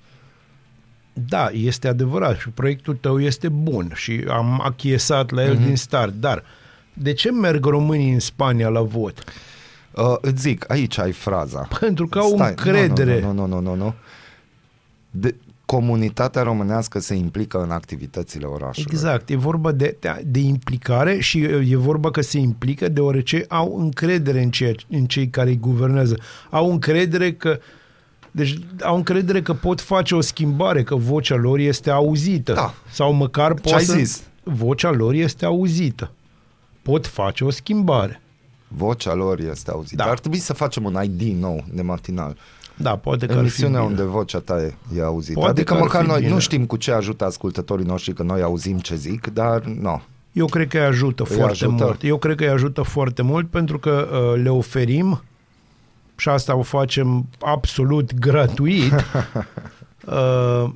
Da, 1.14 1.50
este 1.54 1.88
adevărat 1.88 2.38
și 2.40 2.50
proiectul 2.50 2.96
tău 2.96 3.22
este 3.22 3.50
bun 3.50 3.92
și 3.96 4.26
am 4.30 4.62
achiesat 4.64 5.32
la 5.32 5.44
el 5.44 5.58
mm-hmm. 5.58 5.66
din 5.66 5.76
start, 5.76 6.14
dar 6.14 6.44
de 6.94 7.14
ce 7.14 7.32
merg 7.32 7.66
românii 7.66 8.14
în 8.14 8.20
Spania 8.20 8.70
la 8.70 8.82
vot? 8.82 9.24
Uh, 9.92 10.16
îți 10.22 10.42
zic, 10.42 10.70
aici 10.72 10.98
ai 10.98 11.12
fraza. 11.12 11.68
Pentru 11.80 12.08
că 12.08 12.20
au 12.20 12.38
încredere. 12.38 13.22
Nu, 13.22 13.32
nu, 13.32 13.46
nu, 13.46 13.60
nu, 13.60 13.76
nu. 13.76 13.94
De, 15.12 15.36
comunitatea 15.66 16.41
românească 16.41 16.99
se 16.99 17.13
implică 17.13 17.61
în 17.63 17.72
activitățile 17.72 18.45
orașului. 18.45 18.89
Exact, 18.91 19.30
e 19.30 19.36
vorba 19.36 19.72
de, 19.72 19.97
de, 19.99 20.24
de 20.26 20.39
implicare 20.39 21.20
și 21.20 21.39
e 21.43 21.76
vorba 21.76 22.11
că 22.11 22.22
se 22.22 22.38
implică 22.38 22.89
deoarece 22.89 23.45
au 23.47 23.80
încredere 23.80 24.41
în, 24.41 24.51
ceea, 24.51 24.74
în 24.89 25.05
cei 25.05 25.30
care 25.30 25.49
îi 25.49 25.59
guvernează. 25.59 26.18
Au 26.49 26.72
încredere 26.72 27.34
că 27.34 27.59
deci 28.32 28.59
au 28.82 28.95
încredere 28.95 29.41
că 29.41 29.53
pot 29.53 29.82
face 29.82 30.16
o 30.16 30.22
schimbare, 30.22 30.84
că 30.84 30.95
vocea 30.95 31.36
lor 31.36 31.59
este 31.59 31.89
auzită. 31.89 32.53
Da. 32.53 32.74
Sau 32.91 33.13
măcar 33.13 33.53
pot 33.53 33.74
ai 33.74 33.84
să... 33.84 33.93
zis? 33.93 34.24
Vocea 34.43 34.91
lor 34.91 35.13
este 35.13 35.45
auzită. 35.45 36.11
Pot 36.82 37.07
face 37.07 37.43
o 37.43 37.49
schimbare. 37.49 38.22
Vocea 38.68 39.13
lor 39.13 39.39
este 39.39 39.72
auzită. 39.72 40.03
Da. 40.03 40.09
Ar 40.09 40.20
trebui 40.20 40.38
să 40.38 40.53
facem 40.53 40.84
un 40.84 41.03
ID 41.03 41.22
nou 41.22 41.63
de 41.74 41.82
matinal. 41.82 42.38
Da, 42.78 42.96
poate 42.96 43.26
că 43.26 43.32
ar 43.32 43.38
fi 43.38 43.42
Emisiunea 43.44 43.80
bine. 43.80 43.92
unde 43.92 44.04
vocea 44.04 44.40
ta 44.40 44.62
e, 44.62 44.74
e 44.98 45.04
auzită. 45.04 45.34
Poate 45.40 45.50
adică 45.52 45.72
că 45.74 45.78
ar 45.80 45.84
măcar 45.86 46.02
fi 46.04 46.08
noi 46.10 46.20
bine. 46.20 46.32
nu 46.32 46.40
știm 46.40 46.66
cu 46.66 46.76
ce 46.78 46.92
ajută 46.92 47.26
ascultătorii 47.26 47.86
noștri 47.86 48.14
că 48.14 48.24
noi 48.24 48.42
auzim 48.42 48.78
ce 48.78 48.96
zic, 48.96 49.28
dar 49.34 49.64
nu. 49.64 50.02
Eu 50.32 50.46
cred 50.46 50.68
că 50.68 50.78
îi 50.78 50.84
ajută 50.84 51.24
Îi 51.30 51.36
foarte 51.36 51.64
ajută? 51.66 51.84
mult. 51.84 52.04
Eu 52.04 52.18
cred 52.18 52.36
că 52.36 52.44
îi 52.44 52.50
ajută 52.50 52.82
foarte 52.82 53.22
mult 53.22 53.50
pentru 53.50 53.80
că 53.80 54.08
uh, 54.12 54.42
le 54.44 54.50
oferim 54.50 55.24
și 56.18 56.30
asta 56.30 56.56
o 56.56 56.62
facem 56.62 57.26
absolut 57.40 58.14
gratuit 58.20 58.94
uh, 60.06 60.70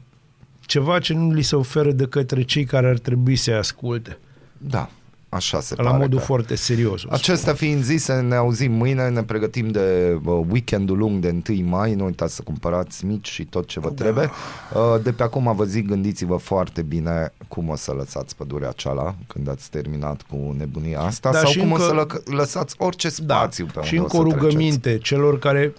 ceva 0.62 1.00
ce 1.00 1.14
nu 1.14 1.32
li 1.34 1.42
se 1.42 1.56
oferă 1.56 1.92
de 1.92 2.06
către 2.06 2.42
cei 2.42 2.64
care 2.64 2.88
ar 2.88 2.98
trebui 2.98 3.36
să-i 3.36 3.54
asculte. 3.54 4.18
Da. 4.58 4.90
Așa 5.30 5.60
se 5.60 5.74
La 5.78 5.84
pare 5.84 5.98
modul 5.98 6.20
că... 6.20 6.26
foarte 6.26 6.56
serios. 6.56 6.94
o 6.94 6.98
spun. 6.98 7.14
Acestea 7.14 7.54
fiind 7.54 7.84
zise, 7.84 8.14
ne 8.14 8.36
auzim 8.36 8.72
mâine, 8.72 9.10
ne 9.10 9.24
pregătim 9.24 9.68
de 9.68 10.18
uh, 10.26 10.46
weekendul 10.50 10.98
lung 10.98 11.22
de 11.22 11.42
1 11.50 11.68
mai, 11.68 11.94
nu 11.94 12.06
uitați 12.06 12.36
să 12.36 12.42
cumpărați 12.42 13.06
mici 13.06 13.28
și 13.30 13.46
tot 13.46 13.68
ce 13.68 13.80
vă 13.80 13.88
da. 13.90 14.04
trebuie. 14.04 14.30
Uh, 14.74 15.02
de 15.04 15.12
pe 15.12 15.24
acum 15.24 15.56
vă 15.56 15.64
zic, 15.64 15.88
gândiți-vă 15.88 16.36
foarte 16.36 16.82
bine 16.82 17.34
cum 17.48 17.70
o 17.70 17.76
să 17.76 17.92
lăsați 17.98 18.36
pădurea 18.36 18.72
ceala 18.72 19.16
când 19.28 19.50
ați 19.50 19.70
terminat 19.70 20.22
cu 20.30 20.56
nebunia 20.58 21.00
asta 21.02 21.32
Da, 21.32 21.38
sau 21.40 21.50
și 21.52 21.60
cum 21.60 21.72
încă- 21.72 21.82
o 21.84 21.86
să 21.86 21.94
lă- 21.94 22.36
lăsați 22.36 22.76
orice 22.78 23.10
spațiu 23.10 23.66
pe 23.66 23.72
Da. 23.76 23.82
Și 23.82 23.94
unde 23.94 24.04
încă 24.04 24.18
o 24.18 24.20
o 24.20 24.24
să 24.24 24.28
treceți. 24.30 24.46
rugăminte 24.54 24.98
celor 24.98 25.40
care 25.40 25.74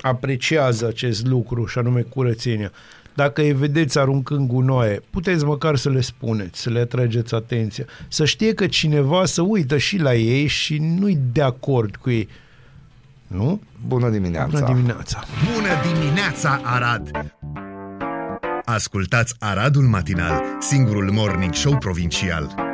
apreciază 0.00 0.86
acest 0.86 1.26
lucru, 1.26 1.66
și 1.66 1.78
anume 1.78 2.00
curățenia. 2.00 2.72
Dacă 3.20 3.40
îi 3.40 3.52
vedeți 3.52 3.98
aruncând 3.98 4.48
gunoaie, 4.48 5.02
puteți 5.10 5.44
măcar 5.44 5.76
să 5.76 5.90
le 5.90 6.00
spuneți, 6.00 6.60
să 6.60 6.70
le 6.70 6.80
atrageți 6.80 7.34
atenția, 7.34 7.84
să 8.08 8.24
știe 8.24 8.54
că 8.54 8.66
cineva 8.66 9.24
să 9.24 9.42
uită 9.42 9.78
și 9.78 9.98
la 9.98 10.14
ei 10.14 10.46
și 10.46 10.78
nu-i 10.78 11.18
de 11.32 11.42
acord 11.42 11.96
cu 11.96 12.10
ei. 12.10 12.28
Nu? 13.26 13.60
Bună 13.86 14.08
dimineața! 14.08 14.58
Bună 14.58 14.64
dimineața! 14.66 15.24
Bună 15.54 15.68
dimineața, 15.92 16.60
Arad! 16.64 17.34
Ascultați 18.64 19.34
Aradul 19.38 19.84
Matinal, 19.84 20.42
singurul 20.58 21.10
morning 21.10 21.54
show 21.54 21.78
provincial. 21.78 22.69